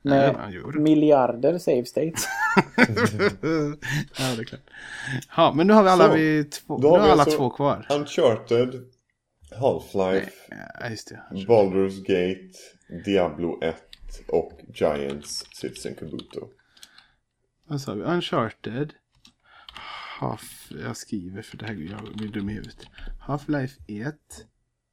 [0.06, 2.26] Med Ja, miljarder save states.
[2.78, 4.62] ja, det är klart.
[5.38, 7.38] Ja, men nu har vi alla, Så, vi två, då nu har vi alla alltså-
[7.38, 7.88] två kvar.
[7.92, 8.84] Uncharted,
[9.60, 11.46] Half-Life, Ja.
[11.48, 13.76] Baldur's Gate, Diablo 1
[14.28, 16.50] och Giants Citizen Kabuto.
[17.68, 18.02] Vad sa vi?
[18.04, 18.94] Uncharted.
[20.20, 22.88] Half, jag skriver för det här, jag blir dum i huvudet.
[23.28, 24.16] Half-Life 1.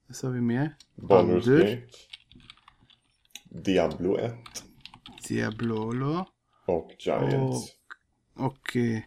[0.06, 0.74] Vad sa vi mer?
[0.96, 1.58] Baldur's Baldur.
[1.60, 1.82] Gate,
[3.44, 4.32] Diablo 1
[5.28, 6.26] Diablolo.
[6.66, 7.72] och Giants.
[8.34, 9.01] Och eh,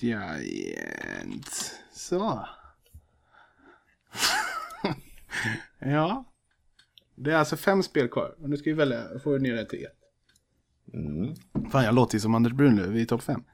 [0.00, 1.74] Giant.
[1.92, 2.48] Så.
[5.78, 6.24] ja.
[7.14, 8.34] Det är alltså fem spel kvar.
[8.42, 9.92] Och nu ska vi välja, får vi ner det till ett.
[10.94, 11.34] Mm.
[11.70, 13.44] Fan, jag låter ju som Anders Brunlöv i topp fem.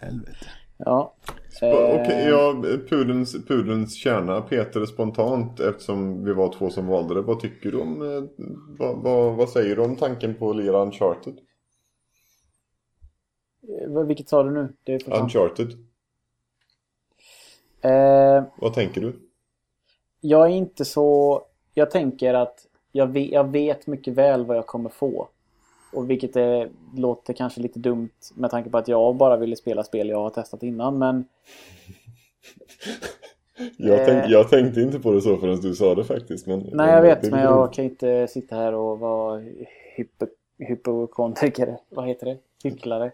[0.00, 0.50] Helvete.
[0.76, 1.16] Ja.
[1.56, 7.22] Okej, Eh, ja, pudelns, pudelns kärna, Peter spontant, eftersom vi var två som valde det.
[7.22, 8.22] Vad tycker du om, eh,
[8.78, 11.38] vad, vad, vad säger du om tanken på att lira Uncharted?
[13.68, 14.72] eh, vilket sa du nu?
[14.84, 15.22] Det är.
[15.22, 15.72] Uncharted,
[17.82, 19.12] Eh, vad tänker du?
[20.20, 21.42] jag är inte så...
[21.74, 25.28] Jag tänker att jag vet, jag vet mycket väl vad jag kommer få.
[25.92, 29.84] Och vilket är, låter kanske lite dumt med tanke på att jag bara ville spela
[29.84, 30.98] spel jag har testat innan.
[30.98, 31.24] Men
[33.76, 34.30] Jag, tänk, Eh.
[34.30, 36.46] jag tänkte inte på det så förrän du sa det faktiskt.
[36.46, 39.40] Men, Nej, jag vet, men jag kan inte sitta här och vara
[39.96, 40.26] hypo,
[40.58, 41.76] hypokondriker.
[41.88, 42.38] Vad heter det?
[42.64, 43.12] Hycklare.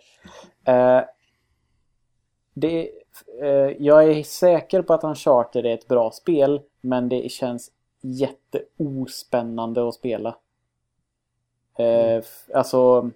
[0.65, 1.01] Eh,
[2.55, 2.89] det,
[3.43, 7.71] eh, jag är säker på att Uncharted är ett bra spel, men det känns
[8.01, 10.37] jätteospännande att spela.
[11.79, 13.11] Eh, f- Alltså,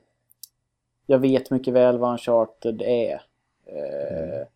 [1.07, 3.23] jag vet mycket väl vad Uncharted är.
[3.67, 4.47] Eh,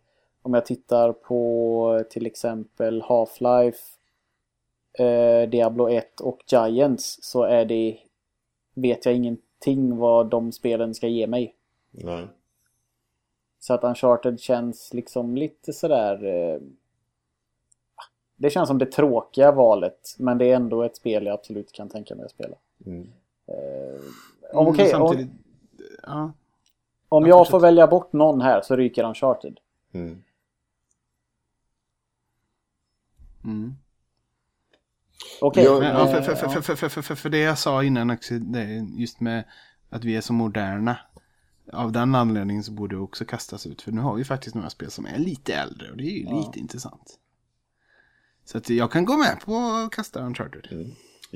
[0.43, 3.79] Om jag tittar på till exempel Half-Life
[4.99, 7.99] eh, Diablo 1 och Giants så är det
[8.75, 11.55] vet jag ingenting vad de spelen ska ge mig.
[11.91, 12.27] Nej.
[13.61, 16.61] Så att Uncharted känns liksom lite sådär eh,
[18.37, 21.89] Det känns som det tråkiga valet men det är ändå ett spel jag absolut kan
[21.89, 22.57] tänka mig att spela.
[22.87, 23.09] Mm.
[23.49, 23.55] Eh,
[24.55, 25.31] Mm, Okej, samtidigt,
[26.03, 26.33] ja.
[27.09, 27.51] om Ja, jag fortsätt.
[27.51, 29.59] får välja bort någon här så ryker Uncharted.
[29.93, 30.23] Mm.
[33.45, 33.75] Mm.
[35.41, 35.65] Okej.
[35.65, 38.11] Ja, ja, för, eh, för, för, för, för, för, för, för det jag sa innan
[38.11, 38.35] också,
[38.97, 39.45] just med
[39.91, 40.97] att vi är så moderna.
[41.73, 43.83] Av den anledningen så borde det också kastas ut.
[43.83, 46.37] För nu har vi faktiskt några spel som är lite äldre och det är ju
[46.37, 47.19] lite intressant.
[48.45, 50.67] Så att jag kan gå med på att kasta Uncharted.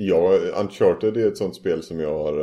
[0.01, 2.41] Ja, Uncharted är ett sånt spel som jag har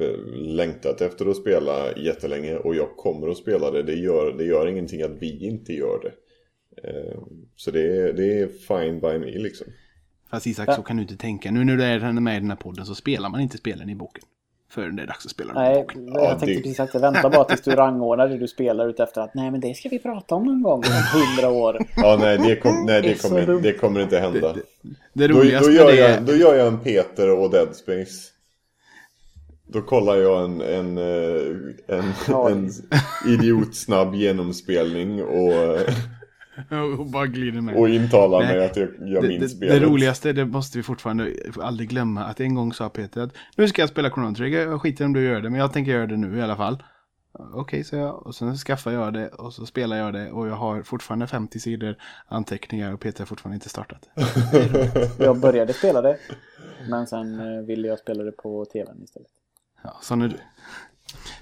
[0.00, 3.82] eh, längtat efter att spela jättelänge och jag kommer att spela det.
[3.82, 6.12] Det gör, det gör ingenting att vi inte gör det.
[6.88, 7.18] Eh,
[7.56, 9.66] så det är, det är fine by me liksom.
[10.30, 11.50] Fast Isak, så kan du inte tänka.
[11.50, 13.94] Nu när du är med i den här podden så spelar man inte spelen i
[13.94, 14.24] boken.
[14.74, 16.98] Förrän det är dags att spela Nej, jag tänkte det- precis sagt det.
[16.98, 19.88] Vänta bara tills du rangordnar det du spelar ut efter att nej men det ska
[19.88, 21.78] vi prata om någon gång om hundra år.
[21.96, 24.54] Ja, nej, det, kom, nej, Det det, kommer, det kommer inte hända.
[25.12, 27.76] Det Då, roligaste då, med gör det jag, då gör jag en Peter och Dead
[27.76, 28.28] Space.
[29.66, 32.50] Då kollar jag en, en, eh, en, Ja.
[32.50, 32.70] en
[33.26, 35.76] idiotsnabb genomspelning och,
[36.98, 37.76] och bara glider med.
[37.76, 39.80] och intalar Nej, mig att jag, jag det, minns det, spelet.
[39.80, 43.68] det roligaste, det måste vi fortfarande aldrig glömma, att en gång sa Peter att nu
[43.68, 46.06] ska jag spela Chrono Trigger, jag skiter om du gör det, men jag tänker göra
[46.06, 46.82] det nu i alla fall.
[47.54, 50.54] Okej, så jag, och sen skaffar jag det och så spelar jag det och jag
[50.54, 51.96] har fortfarande 50 sidor
[52.26, 54.08] anteckningar och Peter har fortfarande inte startat.
[55.18, 56.18] Jag började spela det.
[56.88, 59.28] Men sen eh, ville jag spela det på tvn istället.
[59.84, 60.36] Ja, sån är du.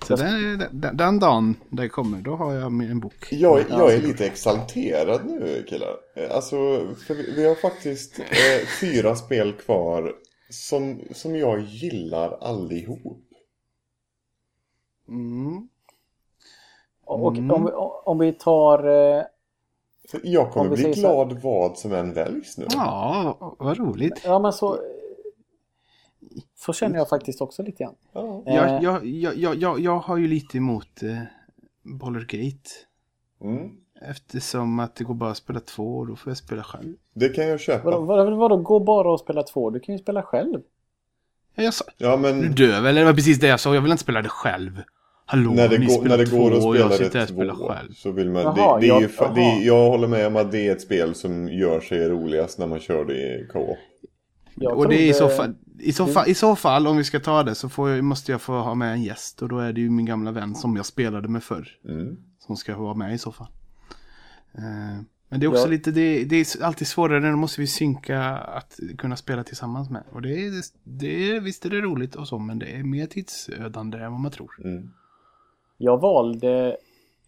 [0.06, 3.28] Så den, den, den dagen det kommer, då har jag med en bok.
[3.32, 5.96] Jag, jag är lite exalterad nu killar.
[6.30, 6.56] Alltså,
[7.06, 10.12] för vi, vi har faktiskt eh, fyra spel kvar
[10.50, 13.26] som, som jag gillar allihop.
[15.08, 15.68] Mm.
[17.04, 17.72] Och och om, vi-
[18.04, 18.84] om vi tar...
[18.88, 19.22] eh,
[20.22, 22.66] jag Om kommer bli säger så- glad vad som än väljs nu.
[22.70, 24.20] Ja, vad roligt.
[24.24, 24.78] Ja men så...
[26.56, 27.94] Så känner jag faktiskt också lite grann.
[28.12, 28.42] Ja.
[28.46, 31.22] Eh, Jag, jag, jag, jag, jag, har ju lite emot eh,
[32.00, 32.70] Ballergate.
[33.44, 33.70] Mm.
[34.02, 36.94] Eftersom att det går bara att spela två och då får jag spela själv.
[37.14, 37.84] Det kan jag köpa.
[37.90, 39.70] Vadå, vadå, vadå, gå bara och spela två?
[39.70, 40.60] Du kan ju spela själv.
[41.54, 43.00] Ja, jag sa, Ja, du men döv eller?
[43.00, 43.74] Det var precis det jag sa.
[43.74, 44.82] Jag vill inte spela det själv.
[45.26, 47.92] Hallå, när det, ni går, när det går att spela det två själv.
[47.92, 48.42] så vill man...
[48.42, 50.68] Jaha, det, det är ju, jag- fa- det är, jag håller med om att det
[50.68, 53.46] är ett spel som gör sig roligast när man kör det i.
[54.54, 57.04] Jag och det är i så, fall, i, så fall, I så fall, om vi
[57.04, 59.42] ska ta det, så jag, måste jag få ha med en gäst.
[59.42, 61.68] Och då är det ju min gamla vän som jag spelade med förr.
[61.88, 62.16] Mm.
[62.38, 63.48] Som ska vara med i så fall.
[64.54, 65.66] Eh, men det är också Ja.
[65.66, 70.02] lite, det, det är alltid svårare, då måste vi synka att kunna spela tillsammans med.
[70.12, 70.52] Och det är,
[70.84, 74.20] det är, visst är det roligt och så, men det är mer tidsödande än vad
[74.20, 74.60] man tror.
[74.64, 74.90] Mm.
[75.78, 76.76] Jag valde,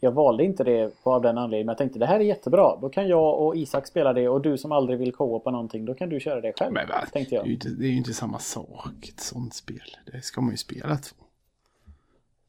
[0.05, 1.67] jag valde inte det av den anledningen.
[1.67, 2.77] Men jag tänkte det här är jättebra.
[2.81, 5.95] Då kan jag och Isak spela det och du som aldrig vill co-opa någonting, då
[5.95, 6.73] kan du köra det själv.
[6.73, 7.05] Men va?
[7.13, 7.55] Tänkte Det är, ju jag.
[7.55, 9.97] inte, det är ju inte samma sak, ett sånt spel.
[10.13, 11.17] Det ska man ju spela två.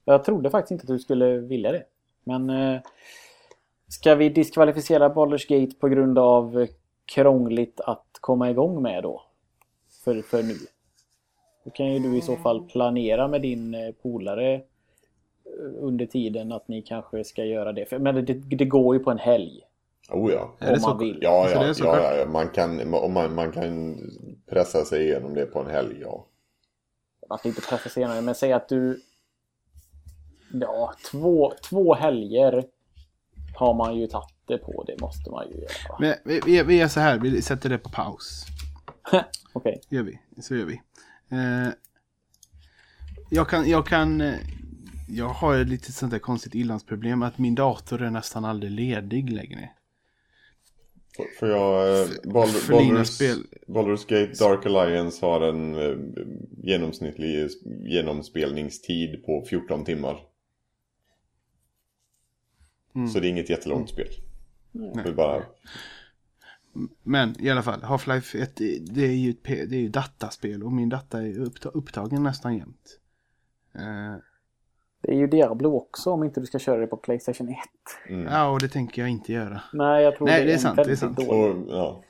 [0.06, 1.84] Jag trodde faktiskt inte att du skulle vilja det.
[2.24, 2.82] Men eh,
[3.88, 6.68] ska vi diskvalificera Baldur's Gate på grund av
[7.06, 9.22] krångligt att komma igång med då?
[10.04, 10.56] För, för nu.
[11.64, 14.62] Då kan ju du i så fall planera med din eh, polare
[15.80, 17.86] under tiden att ni kanske ska göra det.
[17.86, 19.62] För, men det, det går ju på en helg.
[20.10, 20.56] Oh ja.
[20.60, 21.18] Är det om man vill.
[21.22, 22.26] Ja, Så det ja, ja, ja, ja.
[22.26, 23.98] Man, kan, om man, man kan
[24.50, 26.26] pressa sig igenom det på en helg, ja.
[27.40, 29.02] Ska inte pressa senare, men säg att du...
[30.54, 32.64] Ja, två, två helger
[33.56, 34.84] har man ju tagit det på.
[34.88, 35.98] Det måste man ju göra.
[36.00, 38.46] Men vi, vi, vi gör så här, vi sätter det på paus.
[39.54, 39.82] Okej.
[39.90, 40.20] gör vi.
[40.42, 40.82] Så gör vi.
[41.32, 41.70] Eh,
[43.30, 44.34] jag kan, jag kan, eh,
[45.08, 49.30] jag har ett litet sånt där konstigt ilandsproblem att min dator är nästan aldrig ledig
[49.30, 49.70] längre.
[51.40, 52.02] För jag...
[52.02, 53.44] eh, Baldur's, spel.
[53.68, 55.98] Baldur's Gate Dark Alliance har en eh,
[56.64, 57.50] genomsnittlig
[57.86, 60.20] genomspelningstid på 14 timmar.
[62.96, 63.08] Mm.
[63.08, 64.08] Så det är inget jättelångt spel.
[64.72, 65.44] Det är bara...
[67.04, 70.64] Men i alla fall, Half-Life 1 det- det är ju ett det är ju dataspel
[70.64, 73.00] och min data är uppta, upptagen nästan jämt.
[73.76, 74.16] Eh,
[75.04, 77.58] Det är ju Diablo också om inte du ska köra det på Playstation 1.
[78.10, 78.24] Mm.
[78.26, 79.62] ja, och det tänker jag inte göra.
[79.74, 81.18] Nej, jag tror Nej, det är, det är sant, det är sant.
[81.18, 81.32] dålig.
[81.32, 82.04] Och, ja.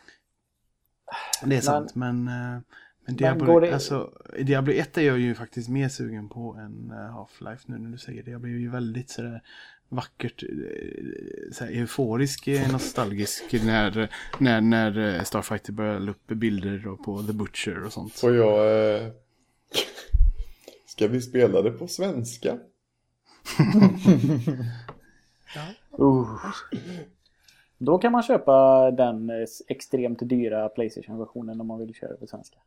[1.45, 2.27] Det är sant, men...
[2.27, 2.33] eh,
[3.05, 4.11] men går Diablo, det- alltså,
[4.41, 7.97] Diablo 1 är jag ju faktiskt mer sugen på än eh, Half-Life nu när du
[7.97, 8.31] säger det.
[8.31, 9.41] Jag blir ju väldigt sådär
[9.89, 10.49] vackert, eh,
[11.51, 14.09] såhär euforisk, nostalgisk när,
[14.39, 18.13] när, när Starfighter börjar la upp bilder på The Butcher och sånt.
[18.13, 18.95] Får jag...
[18.95, 19.07] Eh...
[20.87, 22.57] Ska vi spela det på svenska?
[25.99, 26.27] Uh.
[27.77, 29.31] Då kan man köpa den
[29.67, 32.57] extremt dyra Playstation-versionen om man vill köra på svenska.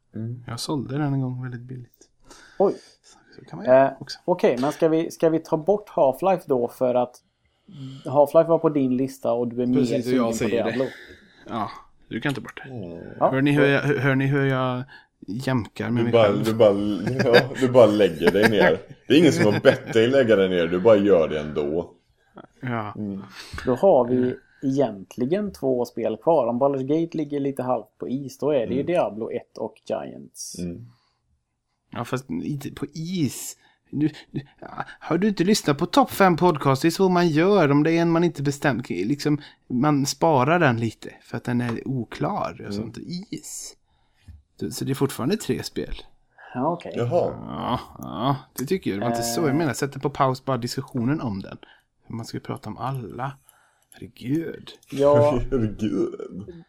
[0.46, 2.08] Jag sålde den en gång väldigt billigt.
[2.58, 2.74] Oj.
[3.66, 3.88] Eh.
[4.24, 7.22] Okej, men ska vi, ska vi ta bort Half-Life då för att
[8.04, 10.70] Half-Life var på din lista och du är mer Precis, sugen på säger det.
[10.70, 10.86] Diablo.
[11.48, 11.70] Ja,
[12.08, 12.74] du kan ta bort det.
[13.18, 13.30] Ja.
[13.30, 14.82] Hör, ni hur jag, hör ni hur jag
[15.26, 16.44] jämkar med Du mig bara, själv?
[16.44, 16.74] du, bara,
[17.34, 18.80] ja, du bara lägger dig ner.
[19.08, 21.92] Det är ingen som har bett dig lägga dig ner, du bara gör det ändå.
[22.60, 22.94] Ja.
[23.66, 26.46] Då har vi egentligen två spel kvar.
[26.46, 29.74] Om Baldur's Gate ligger lite halvt på is då är det ju Diablo 1 och
[29.88, 30.58] Giants.
[30.58, 30.86] Mm.
[31.90, 33.56] Ja, fast inte på is.
[33.90, 34.40] Du, du,
[35.00, 36.82] har du inte lyssnat på topp 5 podcast?
[36.82, 37.70] Det är så man gör.
[37.70, 38.90] Om det är en man inte bestämt.
[38.90, 41.10] Liksom, man sparar den lite.
[41.22, 42.64] För att den är oklar.
[42.68, 42.98] Och sånt.
[43.30, 43.76] Is.
[44.72, 45.94] Så- det är fortfarande tre spel.
[46.54, 46.92] Ja, okej.
[46.96, 47.34] Jaha.
[47.48, 49.00] Ja, ja, det tycker jag.
[49.00, 49.72] Det var inte så jag menar.
[49.72, 51.58] Sätter på paus bara diskussionen om den.
[52.06, 53.32] Man ska ju prata om alla.
[53.92, 54.70] Herregud.
[54.90, 56.64] Ja, Herregud.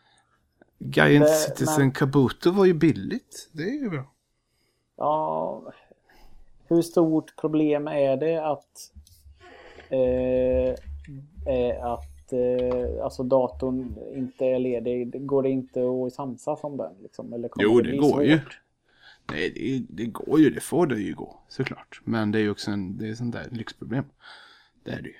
[0.79, 3.49] Giant Det- Citizen men- Kabuto var ju billigt.
[3.51, 4.11] Det är ju bra.
[4.97, 5.63] ja,
[6.67, 8.91] hur stort problem är det att
[9.89, 10.69] eh,
[11.53, 15.25] eh, att eh, alltså datorn inte är ledig?
[15.25, 16.93] Går det inte att samsas om den?
[17.01, 17.33] Liksom?
[17.33, 18.37] Eller kommer Jo, det bli går ju.
[18.39, 18.61] svårt?
[19.31, 20.49] Nej, det, det går ju.
[20.49, 21.39] Det får det ju gå.
[21.47, 22.01] Såklart.
[22.03, 24.05] Men det är ju också en, det är sånt där lyxproblem.
[24.83, 25.15] Det är det ju.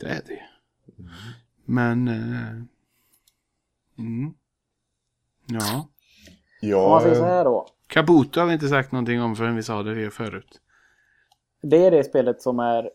[0.00, 0.40] Det är det ju.
[1.64, 2.08] Men...
[2.08, 2.50] Eh,
[3.98, 4.34] mm.
[5.46, 5.88] Ja.
[6.84, 7.66] Om man säger så Ja, här då.
[7.86, 10.60] Kabuto har vi inte sagt någonting om förrän vi sa det förut.
[11.62, 12.90] Det är det spelet som är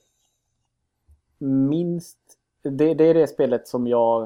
[1.43, 2.17] minst...
[2.61, 4.21] Det, det är det spelet som jag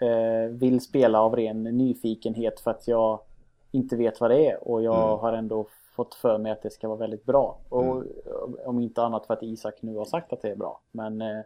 [0.00, 3.20] eh, vill spela av ren nyfikenhet för att jag
[3.70, 5.18] inte vet vad det är och jag Mm.
[5.18, 5.66] har ändå
[5.96, 7.58] fått för mig att det ska vara väldigt bra.
[7.68, 8.04] Och
[8.64, 10.80] om inte annat för att Isak nu har sagt att det är bra.
[10.90, 11.20] Men...
[11.22, 11.38] Eh,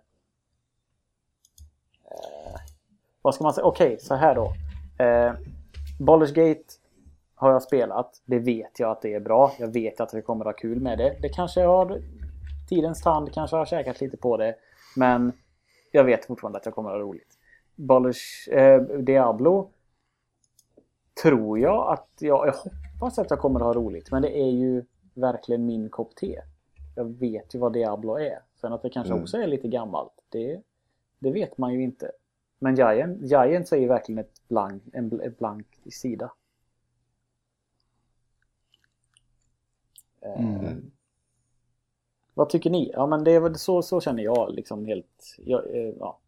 [2.04, 2.60] eh,
[3.22, 3.64] vad ska man säga?
[3.64, 4.44] Okej, så här då.
[5.04, 5.32] Eh,
[6.00, 6.64] Baldur's Gate
[7.34, 8.22] har jag spelat.
[8.24, 9.52] Det vet jag att det är bra.
[9.58, 11.16] Jag vet att vi kommer att ha kul med det.
[11.22, 12.00] Det kanske har
[12.68, 14.54] tidens tand, kanske har käkat lite på det.
[14.96, 15.32] Men
[15.92, 17.38] jag vet fortfarande att jag kommer att ha roligt.
[17.76, 19.70] Baldur's, eh, Diablo
[21.22, 22.54] tror jag att jag, jag
[22.92, 24.10] hoppas att jag kommer att ha roligt.
[24.10, 24.84] Men det är ju
[25.14, 26.40] verkligen min kopp te.
[26.96, 28.38] Jag vet ju vad Diablo är.
[28.60, 29.22] Sen att det kanske Mm.
[29.22, 30.12] också är lite gammalt.
[30.28, 30.62] Det,
[31.18, 32.12] det vet man ju inte.
[32.58, 36.32] Men Giant, Giants är ju verkligen ett blank, en ett blank sida.
[40.20, 40.90] Eh, Mm.
[42.36, 42.90] Vad tycker ni?
[42.92, 46.20] Ja men det är väl så, så känner jag liksom helt ja, eh, ja,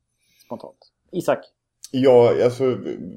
[0.46, 0.76] spontant.
[1.12, 1.38] Isak?
[1.92, 2.74] Ja, alltså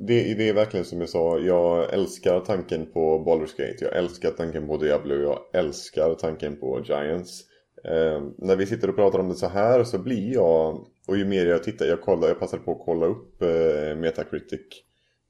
[0.07, 1.39] det, det är verkligen som jag sa.
[1.39, 3.77] Jag älskar tanken på Baldur's Gate.
[3.85, 5.15] Jag älskar tanken på Diablo.
[5.15, 7.41] Jag älskar tanken på Giants.
[7.84, 11.26] Eh, när vi sitter och pratar om det så här så blir jag, och ju
[11.26, 14.84] mer jag tittar, jag, kollar, jag passar på att kolla upp eh, Metacritic.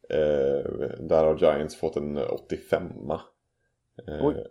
[0.09, 2.83] Eh, där har Giants fått en 85.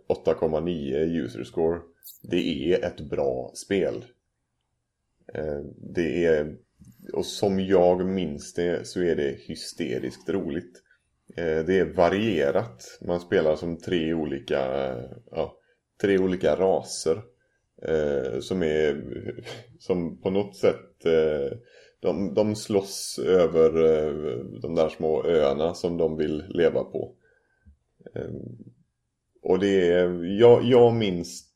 [0.07, 0.95] 8,9
[1.25, 1.79] user score.
[2.23, 4.05] Det är ett bra spel.
[5.33, 5.59] Eh,
[5.95, 6.55] det är
[7.13, 10.81] och som jag minns det så är det hysteriskt roligt.
[11.37, 12.83] Eh, Det är varierat.
[13.01, 15.57] Man spelar som tre olika, eh, ja,
[16.01, 17.21] tre olika raser.
[17.81, 19.03] eh, Som är,
[19.79, 21.57] som på något sätt, eh,
[21.99, 27.15] de, de slåss över eh, de där små öarna som de vill leva på.
[29.41, 31.47] Och det är, jag, jag minns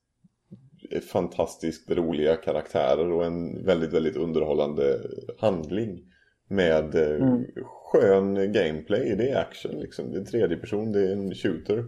[1.11, 5.01] fantastiskt roliga karaktärer och en väldigt, väldigt underhållande
[5.39, 6.11] handling.
[6.47, 7.45] Med eh, Mm.
[7.63, 10.11] skön gameplay, det är action liksom.
[10.11, 11.85] Det är tredje person, det är en shooter.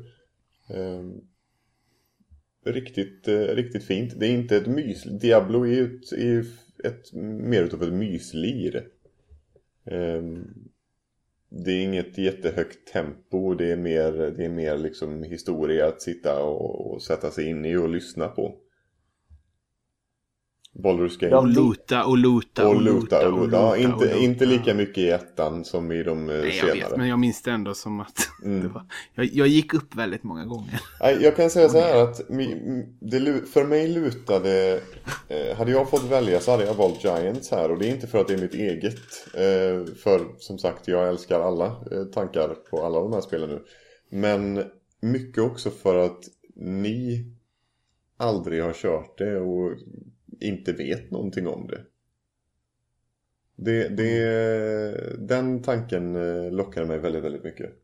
[0.69, 1.03] Eh,
[2.65, 4.19] riktigt, eh, riktigt fint.
[4.19, 5.03] Det är inte ett mys.
[5.03, 6.45] Diablo är ju ett, är
[6.84, 8.88] ett, mer utav ett myslir.
[9.86, 10.24] Eh,
[11.65, 16.43] det är inget jättehögt tempo, det är mer, det är mer liksom historia att sitta
[16.43, 18.55] och, och sätta sig in i och lyssna på.
[20.84, 21.36] Baldur's Gate.
[21.36, 23.58] Och loota och loota och och luta och luta.
[23.58, 24.18] Ja, inte, och luta.
[24.18, 26.90] inte lika mycket i ettan som i de eh, Nej, jag senare.
[26.90, 28.62] vet, men jag minns det ändå som att Mm.
[28.62, 28.86] det var,
[29.16, 30.82] jag, jag gick upp väldigt många gånger.
[31.02, 32.18] Nej, Jag kan säga så här att
[32.99, 34.82] det, för mig lutade...
[35.28, 37.72] Eh, hade jag fått välja så hade jag valt Giants här.
[37.72, 38.95] Och det är inte för att det är mitt eget.
[39.34, 41.76] Eh, för som sagt, jag älskar alla
[42.14, 43.64] tankar på alla de här spelen nu.
[44.10, 44.64] Men
[45.02, 46.20] mycket också för att
[46.56, 47.26] ni
[48.18, 49.72] aldrig har kört det och
[50.39, 51.85] inte vet någonting om det.
[53.55, 57.84] Det, det, den tanken eh, lockar mig väldigt, väldigt mycket.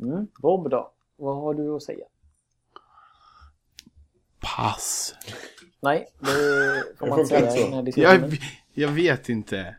[0.00, 0.26] Mm.
[0.38, 0.92] Bob då?
[1.16, 2.06] Vad har du att säga?
[4.40, 5.14] Pass.
[5.80, 8.30] Nej, det får man inte säga i den här diskussionen.
[8.30, 8.38] Jag,
[8.74, 9.76] jag vet inte.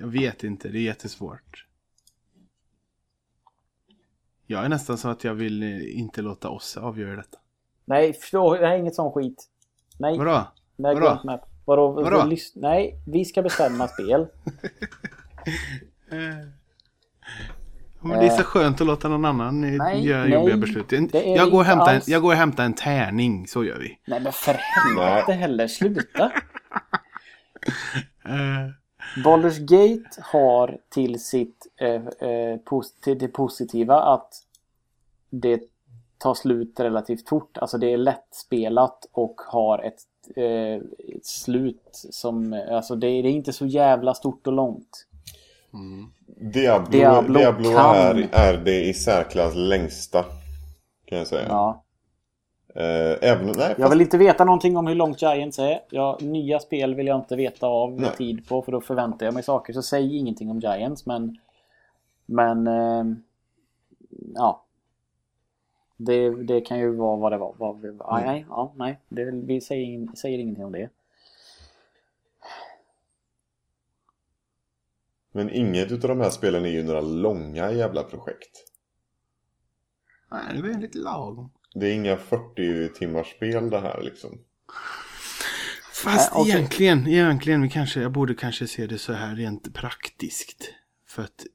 [0.00, 1.66] Jag vet inte, det är jättesvårt.
[4.46, 7.38] Jag är nästan så att jag vill eh, inte låta oss avgöra detta.
[7.88, 9.44] Nej, förstå, är inget sån skit.
[9.98, 10.46] Nej, Vadå?
[10.76, 11.20] nej vadå?
[11.24, 11.40] med.
[11.64, 11.88] Vadå?
[11.92, 12.16] Vadå?
[12.22, 14.26] Lys- Nej, vi ska bestämma spel.
[16.10, 16.48] Eh.
[18.00, 20.92] Men det är så skönt att låta någon annan eh, Nej, göra nej, jobbiga beslut.
[20.92, 23.98] Jag går, inte hämtar en, jag går och hämtar en tärning, så gör vi.
[24.06, 26.32] Nej men för helvete heller, sluta!
[28.24, 28.68] Eh,
[29.24, 32.58] Baldur's Gate har till sitt eh, eh,
[33.00, 34.34] till det positiva att
[35.30, 35.60] det
[36.18, 37.58] tar slut relativt fort.
[37.58, 40.02] Alltså det är lättspelat och har ett,
[40.36, 40.82] eh,
[41.16, 42.62] ett slut som...
[42.70, 45.06] Alltså det, det är inte så jävla stort och långt.
[46.52, 50.24] Diablo, Diablo Diablo, kan- är, är det i särklass längsta.
[51.04, 51.46] Kan jag säga.
[51.48, 51.84] Ja.
[52.74, 55.80] Eh, även, nej, Jag vill inte veta någonting om hur långt Giants är.
[55.90, 58.10] Ja, nya spel vill jag inte veta av Nej.
[58.16, 59.72] tid på för då förväntar jag mig saker.
[59.72, 61.38] Så säg ingenting om Giants men...
[62.26, 62.66] Men...
[62.66, 63.04] Eh,
[64.34, 64.64] ja.
[66.00, 67.54] Det, det kan ju vara vad det var.
[67.58, 69.00] Vad, vi- ja, Nej, ja, nej.
[69.08, 70.90] Det, vi säger, ing- säger ingenting om det.
[75.32, 78.64] men inget utav de här spelen är ju några långa jävla projekt.
[80.30, 81.50] Nej, det är väldigt lagom.
[81.74, 84.38] Det är inga 40 timmars spel det här liksom.
[85.92, 86.52] Fast Nej, okej.
[86.54, 90.74] egentligen, egentligen, vi kanske, jag borde kanske se det så här rent praktiskt.
[91.06, 91.46] För att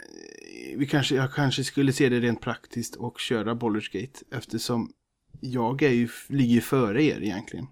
[0.00, 0.41] eh,
[0.76, 4.24] vi kanske, jag kanske skulle se det rent praktiskt och köra Baldur's Gate.
[4.30, 4.92] Eftersom
[5.40, 7.66] jag är ju, ligger före er egentligen.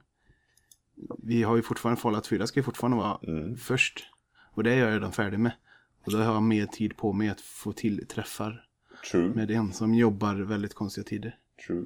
[1.19, 3.57] Vi har ju fortfarande, Fallout 4 ska ju fortfarande vara Mm.
[3.57, 4.07] först.
[4.53, 5.53] Och det är jag redan färdig med.
[6.05, 8.67] Och då har jag mer tid på mig att få till träffar
[9.11, 11.39] True, med en som jobbar väldigt konstiga tider.
[11.67, 11.85] true.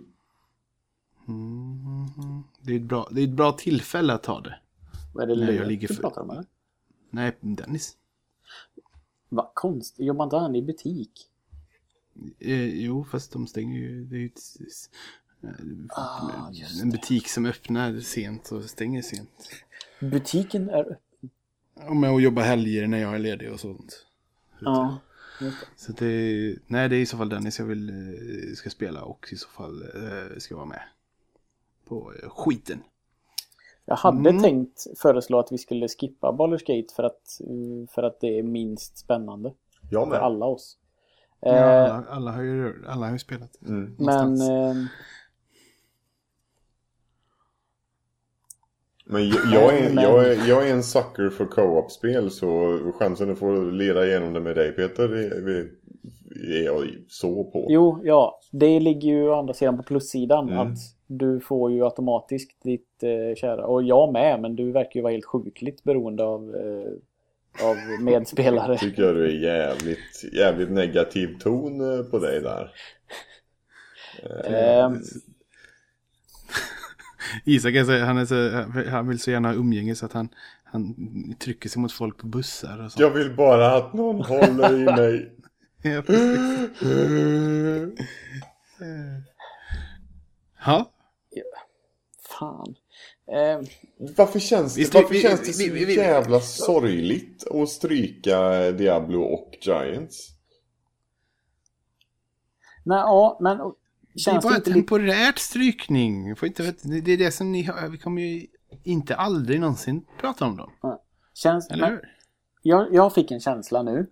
[1.29, 4.59] Mm, det, är ett bra, det är ett bra tillfälle att ta det.
[5.15, 6.45] Vad är det Nej, jag löt ligger du för- pratar om eller?
[7.11, 7.97] Nej, Dennis.
[9.35, 9.95] Va, konst?
[9.99, 11.31] Jobbar inte han i butik?
[12.39, 14.05] Eh, jo, fast de stänger ju.
[14.05, 14.31] Det är ju
[15.43, 15.51] eh,
[15.89, 16.51] Ah,
[16.83, 19.51] en butik som öppnar sent och stänger sent.
[20.01, 21.31] Butiken är öppen.
[21.89, 24.07] Och med att jobba helger när jag är ledig och sånt.
[24.61, 24.99] Ja.
[25.77, 29.29] Så det, nej, det är i så fall Dennis jag vill eh, ska spela och
[29.33, 30.83] i så fall eh, ska vara med
[31.85, 32.83] på eh, skiten.
[33.87, 34.43] Jag hade Mm.
[34.43, 38.43] tänkt föreslå att vi skulle skippa Baldur's Gate för att, eh, för att det är
[38.43, 39.53] minst spännande.
[39.91, 40.19] Jag För med.
[40.23, 40.79] alla oss.
[41.41, 43.63] Ja, Eh, alla, alla, har ju, alla har ju spelat.
[43.63, 43.95] Mm.
[43.99, 44.41] men...
[44.41, 44.75] Eh,
[49.07, 53.39] Men jag, jag, är, jag, är, jag är en sucker för co-op-spel så chansen att
[53.39, 55.71] få leda igenom det med dig Peter är, är-
[56.59, 57.67] är jag så på.
[57.69, 58.41] jo, ja.
[58.53, 60.49] Det ligger ju å andra sidan på plussidan.
[60.49, 60.59] Mm.
[60.59, 63.67] Att du får ju automatiskt ditt eh, kära...
[63.67, 66.93] Och jag med, men du verkar ju vara helt sjukligt beroende av, eh,
[67.67, 68.79] av medspelare.
[68.79, 72.71] Tycker jag du är jävligt, jävligt negativ ton eh, på dig där.
[74.45, 74.95] Ehm,
[77.45, 78.51] Isak är så, han, är så,
[78.91, 80.29] han vill så gärna ha umgänge så att han,
[80.65, 80.95] han
[81.39, 83.03] trycker sig mot folk på bussar och så.
[83.03, 85.31] Jag vill bara att någon håller i mig.
[85.87, 86.71] Ja, precis.
[90.67, 90.94] Ja,
[92.39, 92.75] fan.
[93.27, 93.61] Eh,
[94.17, 97.69] Varför känns det, Vi varför vi- känns det så vi- vi- vi- jävla sorgligt att
[97.69, 100.29] stryka Diablo och Giants?
[102.85, 103.59] nej, ja, men...
[103.59, 104.81] det är Känns det, bara inte lite...
[104.81, 106.37] temporärt strykning.
[106.37, 106.63] Får inte,
[107.03, 108.47] det är det som ni har, vi kommer ju
[108.83, 110.71] inte aldrig någonsin prata om dem.
[111.35, 112.01] Känns, Eller men, hur?
[112.63, 114.11] jag, jag fick en känsla nu.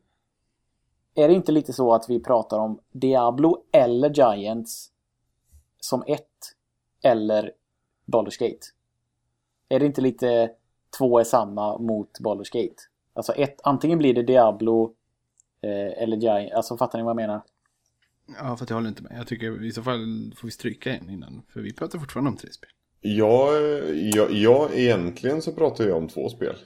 [1.14, 4.90] Är det inte lite så att vi pratar om Diablo eller Giants
[5.80, 6.28] som ett?
[7.02, 7.52] Eller
[8.06, 8.66] Baldur's Gate?
[9.68, 10.50] Är det inte lite
[10.98, 12.82] två är samma mot Baldur's Gate?
[13.14, 14.94] Alltså ett, antingen blir det Diablo
[15.62, 16.54] eh, eller Giants.
[16.54, 17.42] Alltså fattar ni vad jag menar?
[18.38, 19.18] Ja, för att jag håller inte med.
[19.18, 21.42] Jag tycker i så fall får vi stryka en innan.
[21.48, 22.70] För vi pratar fortfarande om tre spel.
[23.00, 23.52] Ja,
[24.14, 26.56] ja, ja, egentligen så pratar jag om två spel.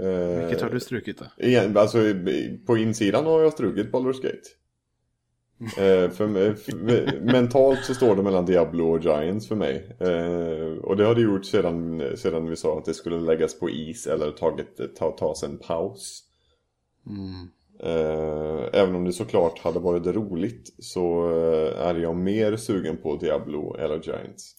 [0.00, 1.24] Eh, Vilket har du strukit då?
[1.36, 1.98] Igen, alltså,
[2.66, 4.48] på insidan har jag strukit Baldur's Gate.
[5.60, 9.96] Eh, för, mig- för, mentalt så står det mellan Diablo och Giants för mig.
[10.00, 13.70] Eh, och det har det gjort sedan, sedan vi sa att det skulle läggas på
[13.70, 16.24] is eller tagit, ta, tas en paus.
[17.06, 17.48] Mm.
[17.80, 23.16] Eh, även om det såklart hade varit roligt så eh, är jag mer sugen på
[23.16, 24.54] Diablo eller Giants.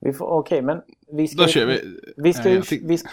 [0.00, 0.82] Vi får- Okej, men
[1.12, 1.80] vi ska Då kör vi.
[2.16, 3.08] Vi ska, ju, vi ska,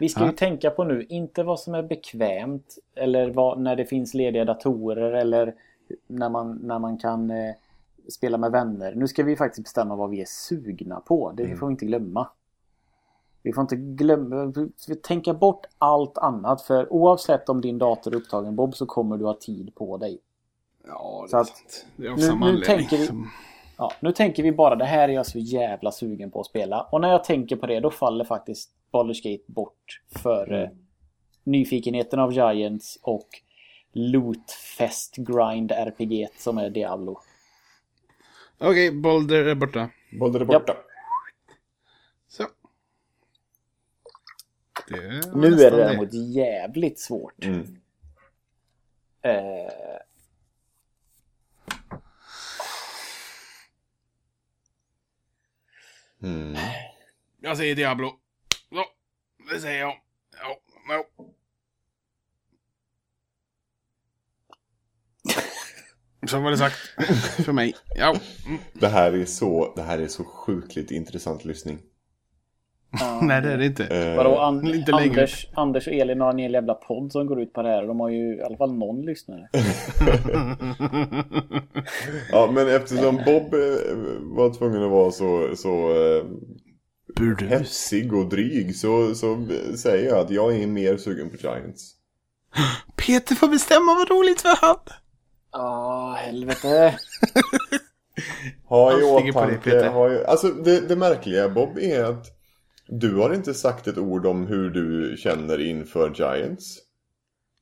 [0.00, 0.26] vi ska Ja.
[0.26, 4.44] ju tänka på nu, inte vad som är bekvämt eller vad, när det finns lediga
[4.44, 5.54] datorer eller
[6.06, 7.54] när man, när man kan eh,
[8.08, 8.94] spela med vänner.
[8.94, 11.32] Nu ska vi faktiskt bestämma vad vi är sugna på.
[11.36, 12.28] Det får vi inte glömma.
[13.42, 14.52] Vi får inte glömma,
[14.88, 19.16] vi tänka bort allt annat för oavsett om din dator är upptagen Bob så kommer
[19.16, 20.18] du ha tid på dig.
[20.86, 21.86] Ja, det Så är sant.
[21.96, 22.76] Det är av nu- samma nu anledning.
[22.78, 23.30] tänker vi- Som...
[23.78, 26.82] Ja, nu tänker vi bara det här är jag så jävla sugen på att spela.
[26.82, 30.70] Och när jag tänker på det då faller faktiskt Baldur's Gate bort före
[31.44, 33.28] nyfikenheten av Giants och
[33.92, 37.20] Lootfest Grind RPG som är Diablo.
[38.58, 39.90] Okej, Boulder är borta.
[40.20, 40.76] Boulder är borta.
[42.28, 42.46] Så.
[44.88, 44.96] Det
[45.32, 47.44] var Nu är det däremot jävligt svårt.
[47.44, 47.76] Mm.
[49.22, 49.72] Eh,
[56.22, 56.56] Mm.
[57.40, 58.21] Jag säger Diablo.
[59.48, 59.94] Så, det säger jag.
[60.42, 60.56] Ja,
[60.88, 61.04] ja.
[66.28, 66.76] Så var det sagt.
[67.44, 67.74] För mig.
[67.94, 68.16] Ja.
[68.46, 68.58] Mm.
[68.72, 71.78] Det här är så, det här är så sjukligt intressant lyssning.
[73.00, 73.20] ja.
[73.22, 73.86] Nej, det är det inte.
[73.86, 74.92] Eh, Vadå, An Inte.
[74.92, 77.86] Anders, Anders och Elin har en hel jävla podd som går ut på det här
[77.86, 79.48] de har ju i alla fall någon lyssnare.
[82.32, 86.24] Ja, men eftersom Bob eh, var tvungen att vara så, så eh,
[87.16, 87.50] Burdus.
[87.50, 91.94] hetsig och dryg så, så säger jag att jag är mer sugen på Giants.
[92.96, 94.76] Peter får bestämma vad roligt för han.
[95.52, 96.98] Ja, helvete.
[98.64, 102.26] Ha i Jag åtanke, ha i, alltså det, det märkliga Bob är att
[102.88, 106.78] du har inte sagt ett ord om hur du känner inför Giants.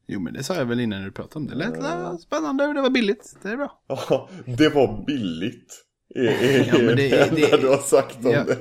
[0.07, 1.55] Jo, men det sa jag väl innan du pratade om det.
[1.55, 3.37] lät äh, spännande och det var billigt.
[3.43, 3.83] Det är bra.
[3.89, 5.85] Ja, det var billigt.
[6.15, 8.59] Är, är, Ja, men det- det enda det- du har sagt om Ja, det.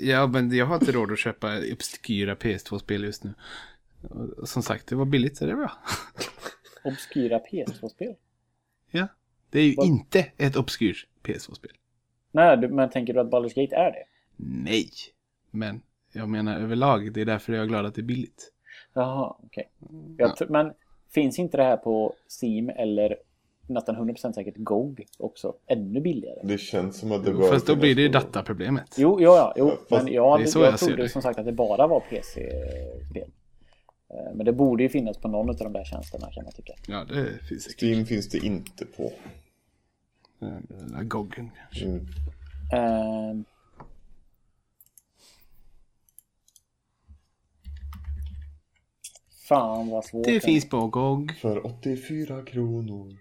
[0.00, 3.34] Ja, men jag har inte råd att köpa obskyra PS2-spel just nu.
[4.36, 5.72] Och Som sagt, det var billigt, så det är bra.
[6.84, 8.14] Obskyra PS2-spel.
[8.90, 9.06] Ja.
[9.50, 11.70] Det är ju Vad- inte ett obskyrt PS2-spel.
[12.32, 14.04] Nej, men tänker du att Baldur's Gate är det?
[14.36, 14.90] Nej.
[15.50, 18.52] Men jag menar överlag, det är därför jag är glad att det är billigt.
[18.92, 19.70] Jaha, okej.
[20.16, 20.72] Jag tr- Men
[21.10, 23.16] finns inte det här på Steam eller
[23.68, 25.54] nästan 100% säkert GOG också?
[25.66, 26.40] Ännu billigare?
[26.42, 28.94] Det känns som att det bör Fast då blir det ju dataproblemet.
[28.98, 29.70] Jo, ja, ja, jo.
[29.88, 31.08] Fast men jag, jag, jag trodde det.
[31.08, 33.30] som sagt att det bara var PC-spel.
[34.10, 36.72] Eh, Men det borde ju finnas på någon av de där tjänsterna kan man tycka.
[36.86, 37.82] Ja, det finns säkert.
[37.82, 39.12] Steam finns det inte på.
[40.38, 41.84] Den där Goggen kanske.
[41.84, 42.06] Mm.
[42.72, 43.44] Ehm.
[49.48, 50.24] Fan vad svårt.
[50.24, 51.32] Det finns på GOG.
[51.40, 53.16] För 84 kronor.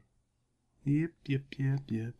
[0.87, 2.15] Jep, jep, jep, jep.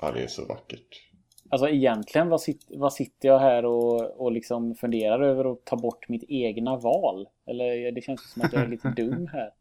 [0.00, 1.02] Ja, det är så vackert.
[1.48, 5.76] Alltså egentligen vad, sit, vad sitter jag här och, och liksom funderar över att ta
[5.76, 7.28] bort mitt egna val?
[7.46, 9.52] Eller det känns som att jag är lite dum här.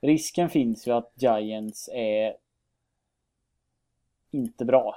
[0.00, 2.36] Risken finns ju att Giants är
[4.30, 4.94] inte bra.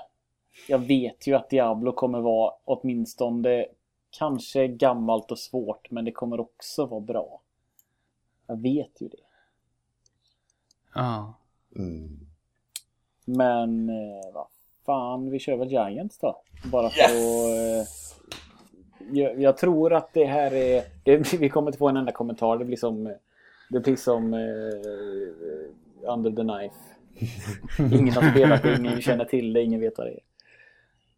[0.68, 3.65] Jag vet ju att Diablo kommer vara åtminstone
[4.10, 7.41] kanske gammalt och svårt men det kommer också vara bra.
[8.47, 9.17] Jag vet ju det.
[10.93, 11.34] Ja.
[11.76, 12.19] Mm.
[13.26, 14.47] Men eh, vad
[14.85, 16.41] fan, vi kör väl Giants då.
[16.72, 17.11] Bara för att...
[17.11, 17.88] Eh,
[19.11, 20.84] jag, jag tror att det här är...
[21.03, 22.57] Det, vi kommer inte få en enda kommentar.
[22.57, 23.15] Det blir som...
[23.69, 24.34] Det blir som...
[24.34, 24.39] Eh,
[26.07, 26.76] under the knife.
[27.95, 30.19] Ingen har spelat det, ingen känner till det, ingen vet vad det är.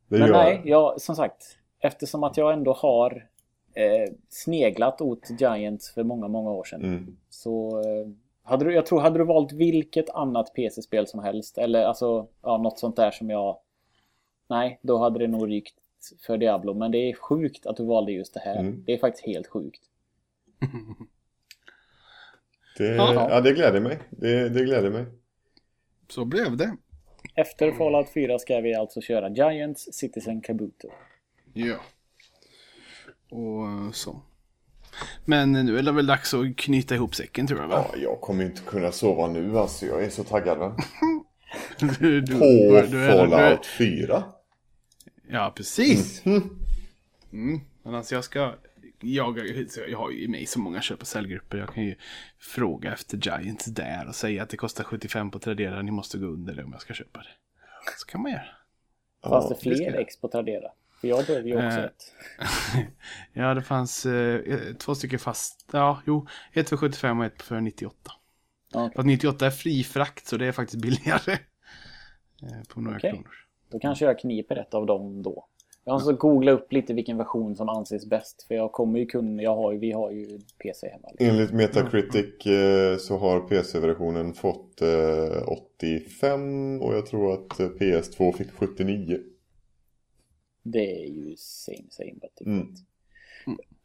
[0.08, 1.58] Det Men nej, jag, som sagt.
[1.80, 3.28] Eftersom att jag ändå har
[3.78, 6.82] eh, sneglat åt Giants för många, många år sedan.
[6.82, 7.18] Mm.
[7.30, 8.08] Så eh,
[8.44, 12.58] hade du, jag tror, hade du valt vilket annat PC-spel som helst eller alltså ja,
[12.58, 13.58] något sånt där som jag...
[14.50, 15.76] Nej, då hade det nog rykt
[16.26, 16.74] för Diablo.
[16.74, 18.60] Men det är sjukt att du valde just det här.
[18.60, 18.84] Mm.
[18.86, 19.82] Det är faktiskt helt sjukt.
[22.78, 23.28] Det, Ja.
[23.30, 23.42] ja.
[23.42, 24.00] det gläder mig.
[24.10, 25.06] Det, det gläder mig.
[26.10, 26.78] Så blev det.
[27.36, 30.90] Efter Fallout 4 ska vi alltså köra Giants, Citizen Kabuto.
[31.54, 31.76] Ja.
[33.30, 34.22] Och så.
[35.26, 37.86] Men nu är det väl dags att knyta ihop säcken tror jag va?
[37.94, 39.86] Ja, jag kommer inte kunna sova nu alltså.
[39.86, 40.58] Jag är så taggad.
[40.58, 40.76] Va?
[41.80, 44.24] Du, du, På du- du är- du är- Fallout 4.
[45.30, 46.26] Ja, precis.
[46.26, 46.60] Mhm.
[47.34, 47.60] Mm.
[47.84, 48.54] Men alltså jag ska...
[49.00, 49.38] Jag,
[49.90, 51.58] jag har ju i så många köp och säljgrupper.
[51.58, 51.96] Jag kan ju
[52.40, 55.82] fråga efter Giants där och säga att det kostar 75 på Tradera.
[55.82, 57.30] Ni måste gå under det om jag ska köpa det.
[58.00, 58.48] Så kan man göra.
[59.24, 60.68] Fanns det fler ex på Tradera?
[61.02, 62.14] För jag behöver ju också Eh, ett.
[63.34, 64.42] ja, det fanns eh,
[64.80, 65.70] två stycken fast.
[65.72, 66.28] Ja, jo.
[66.54, 68.12] Ett för 75 och ett för 98.
[68.74, 68.96] Ja, okej.
[68.96, 71.38] Fast 98 är fri frakt så det är faktiskt billigare.
[72.44, 73.12] Eh, På några Okej.
[73.12, 73.32] kronor.
[73.72, 75.46] Då kanske jag kniper ett av dem då.
[75.84, 78.44] Jag måste googla upp lite vilken version som anses bäst.
[78.48, 81.08] För jag kommer ju kunna, jag har vi har ju PC hemma.
[81.12, 81.28] Liksom.
[81.28, 88.34] Enligt Metacritic eh, så har PC-versionen fått eh, 85 och jag tror att eh, PS2
[88.34, 89.20] fick 79.
[90.72, 92.60] Det är ju same same but Mm.
[92.60, 92.88] different.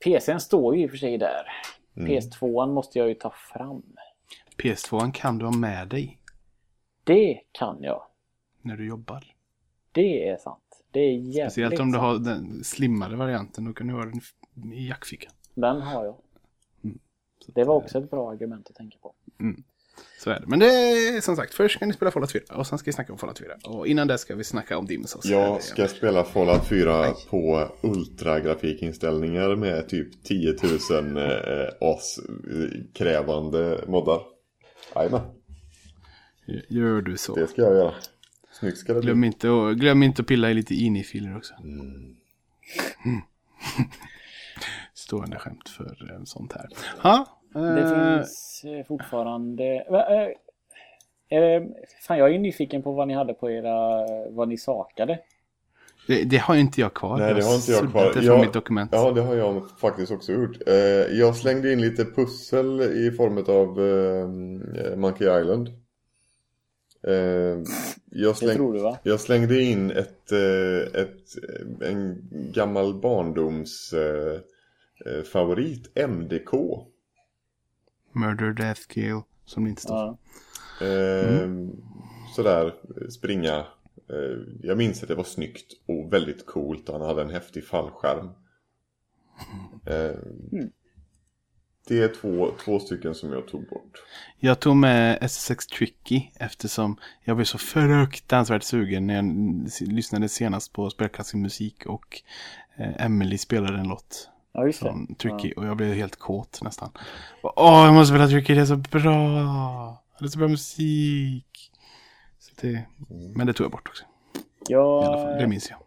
[0.05, 1.45] PCn står ju i och för sig där.
[1.97, 2.09] Mm.
[2.11, 3.83] PS2 måste jag ju ta fram.
[4.57, 6.19] PS2 kan du ha med dig
[7.05, 8.03] Det kan jag.
[8.63, 9.35] när du jobbar.
[9.93, 10.83] Det är sant.
[10.91, 12.03] Det är jävligt Speciellt om du sant.
[12.27, 13.65] har den slimmade varianten.
[13.65, 14.05] Då kan du ha
[14.55, 15.33] den i jackfickan.
[15.55, 16.17] Den har jag.
[16.85, 16.99] Mm.
[17.39, 19.15] Så Det var också ett bra argument att tänka på.
[20.19, 20.47] Så är det.
[20.47, 22.93] Men det är som sagt, först ska ni spela Fallout 4 och sen ska vi
[22.93, 23.49] snacka om Fallout 4.
[23.65, 25.25] Och innan det ska vi snacka om Souls.
[25.25, 30.57] Jag ska spela Fallout 4 på ultragrafikinställningar med typ 10
[30.91, 31.23] 000 eh,
[31.81, 34.21] as-krävande moddar.
[34.95, 35.21] Jajamän,
[36.69, 37.35] Gör du så.
[37.35, 37.95] det ska jag göra.
[38.53, 39.07] Snyggt ska det bli.
[39.07, 41.55] Glöm inte, att, glöm inte att pilla i lite ini-filer också.
[41.55, 42.17] Mm.
[44.95, 46.69] Stående skämt för eh, sånt här.
[47.03, 49.65] Ha, Det eh, finns eh, fortfarande...
[51.29, 51.63] Eh,
[52.07, 54.07] fan, jag är nyfiken på vad ni hade på era...
[54.31, 55.19] Vad ni sakade.
[56.07, 57.19] det, det har inte jag kvar.
[57.19, 58.13] Nej, det har inte jag kvar.
[58.23, 58.91] Jag- mitt dokument.
[58.93, 60.57] Ja, det har jag faktiskt också gjort.
[61.11, 63.79] Jag slängde in lite pussel i form av
[64.99, 65.71] Monkey Island.
[68.15, 68.99] Jag, Det släng, tror du va?
[69.03, 70.33] jag slängde in ett,
[70.95, 71.27] ett,
[71.83, 74.41] en gammal barndoms eh,
[75.07, 76.53] eh, favorit, MDK.
[78.13, 79.21] Murder, Death, Kill.
[79.45, 80.17] Som det inte står.
[80.81, 80.87] Ja.
[80.87, 81.51] Eh,
[82.37, 82.75] Sådär,
[83.11, 83.57] springa.
[84.11, 86.89] Eh, jag minns att det var snyggt och väldigt coolt.
[86.89, 88.29] Han hade en häftig fallskärm.
[89.87, 90.17] Eh,
[91.89, 94.03] Det är två, två stycken som jag tog bort.
[94.41, 100.73] Jag tog med SSX Tricky eftersom jag blev så fruktansvärt sugen när jag lyssnade senast
[100.73, 102.23] på spelklassisk musik och
[102.77, 104.87] eh, Emily spelade en låt ja, just det.
[104.87, 106.91] från Tricky och jag blev helt kåt nästan.
[107.43, 110.03] Åh, jag måste spela Tricky, det är så bra!
[110.19, 111.71] Det är så bra musik!
[112.39, 112.85] Så det,
[113.37, 114.05] men det tog jag bort också.
[114.71, 115.79] I alla fall, det Jag, minns jag.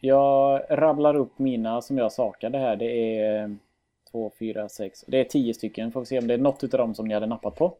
[0.00, 2.76] jag rabblar upp mina som jag sakade här.
[2.76, 3.56] Det är
[4.10, 5.04] två, fyra, sex.
[5.06, 5.92] Det är tio stycken.
[5.92, 7.74] Får vi se om det är något utav dem som ni hade nappat på.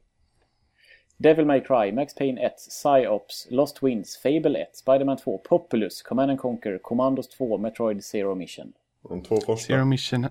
[1.16, 6.30] Devil May Cry, Max Payne 1, Psyops, Lost Winds, Fable 1, Spider-Man 2, Populous, Command
[6.30, 8.72] and Conquer, Commandos 2, Metroid Zero Mission.
[9.08, 9.66] De två första.
[9.74, 10.26] Zero Mission,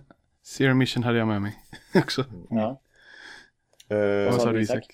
[0.45, 1.55] Zero Mission hade jag med mig
[1.95, 2.25] också.
[2.49, 2.81] Ja.
[3.89, 4.85] Eh, Vad sa du, Isak?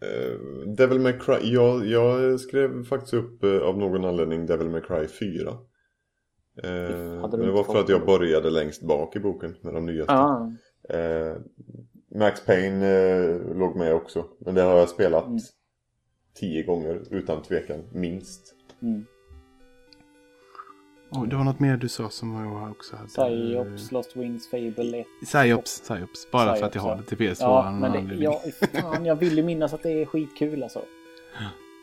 [0.00, 0.38] Eh,
[0.76, 5.06] Devil May Cry, jag, jag skrev faktiskt upp eh, av någon anledning Devil May Cry
[5.08, 5.48] 4.
[6.62, 6.70] Eh,
[7.20, 10.12] men det var för att jag började längst bak i boken med de nyaste.
[10.12, 10.52] Ah.
[10.88, 11.36] Eh,
[12.14, 14.24] Max Payne eh, låg med också.
[14.40, 15.38] Men det har jag spelat Mm.
[16.34, 18.54] tio gånger utan tvekan, minst.
[18.82, 19.04] Mm.
[21.10, 23.08] Oh, det var något mer du sa som jag också hade.
[23.08, 25.06] Psyops, Lost Wings, Fable 1.
[25.24, 26.30] Psyops, Psyops.
[26.30, 26.96] Bara för att jag Psyops, har ja.
[26.96, 27.36] det till PS2.
[27.40, 28.22] Ja, men det, anledning.
[28.22, 28.42] ja,
[28.82, 30.82] fan, jag vill ju minnas att det är skitkul alltså.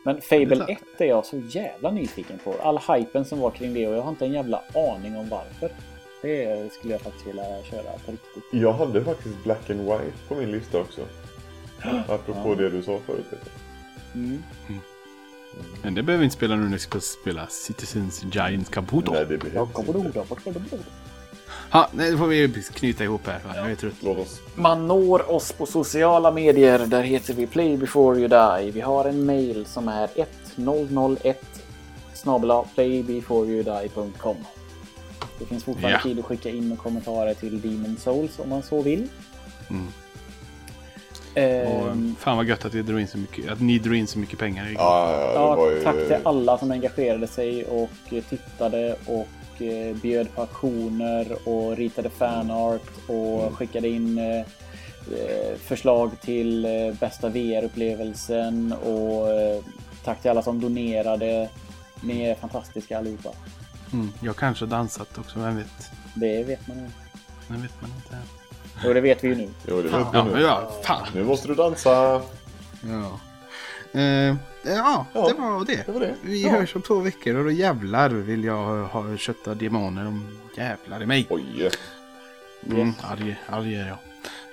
[0.04, 2.54] Men Fable är 1 är jag så jävla nyfiken på.
[2.62, 5.70] All hypen som var kring det och jag har inte en jävla aning om varför.
[6.22, 8.44] Det skulle jag faktiskt vilja köra på riktigt.
[8.52, 11.00] Jag hade faktiskt Black and White på min lista också.
[12.08, 13.24] Apropå det du sa förut.
[13.30, 13.52] Peter.
[14.14, 14.42] Mm.
[15.82, 19.12] Men det behöver vi inte spela nu när vi ska spela Citizens Giant Caputo.
[19.12, 20.24] Nej, det behövs kommer du inte.
[21.70, 23.40] Ha, nej, det får vi knyta ihop här.
[23.46, 23.52] va?
[23.56, 23.94] Jag är trött.
[24.54, 26.78] Man når oss på sociala medier.
[26.86, 28.70] Där heter vi Play before you die.
[28.70, 31.42] Vi har en mail som är 1001
[32.14, 34.36] snabel-a playbeforeyoudie.com.
[35.38, 36.02] Det finns fortfarande Ja.
[36.02, 39.08] tid att skicka in kommentarer till Demon Souls om man så vill.
[39.70, 39.86] Mm.
[41.36, 44.18] Ehm, Och, fan vad gött att, drog in så mycket, att ni drog in så
[44.18, 44.68] mycket pengar.
[44.74, 45.82] Ja, ja, ju...
[45.82, 52.10] tack till alla som engagerade sig och tittade och eh, bjöd på aktioner och ritade
[52.10, 56.66] fanart och skickade in eh, eh, förslag till
[57.00, 59.26] bästa VR-upplevelsen och
[60.04, 61.48] tack till alla som donerade.
[62.00, 63.30] Ni är fantastiska allihopa.
[63.92, 65.90] Mm, jag kanske dansat också, vem vet?
[66.14, 66.84] Det vet man ju.
[67.48, 68.16] Det vet man inte.
[68.84, 69.48] Och det vet vi ju nu.
[69.68, 70.40] Jo, det vet Ja, vi nu.
[70.40, 71.06] ja, fan.
[71.14, 72.22] Nu måste du dansa.
[72.80, 73.20] Ja.
[74.00, 74.02] Eh,
[74.62, 75.82] ja, Ja, det var det.
[75.86, 76.14] det var det.
[76.22, 76.50] Vi Ja.
[76.50, 80.06] hörs om två veckor och då jävlar vill jag ha, ha kötta demoner.
[80.06, 81.26] om jävlar i mig.
[81.30, 81.70] Oj.
[82.70, 83.96] Mm, arg, arg är jag.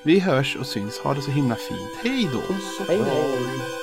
[0.04, 1.00] Vi hörs och syns.
[1.00, 1.90] Ha det så himla fint.
[2.04, 2.54] Hej då!
[2.88, 3.83] Hej hej!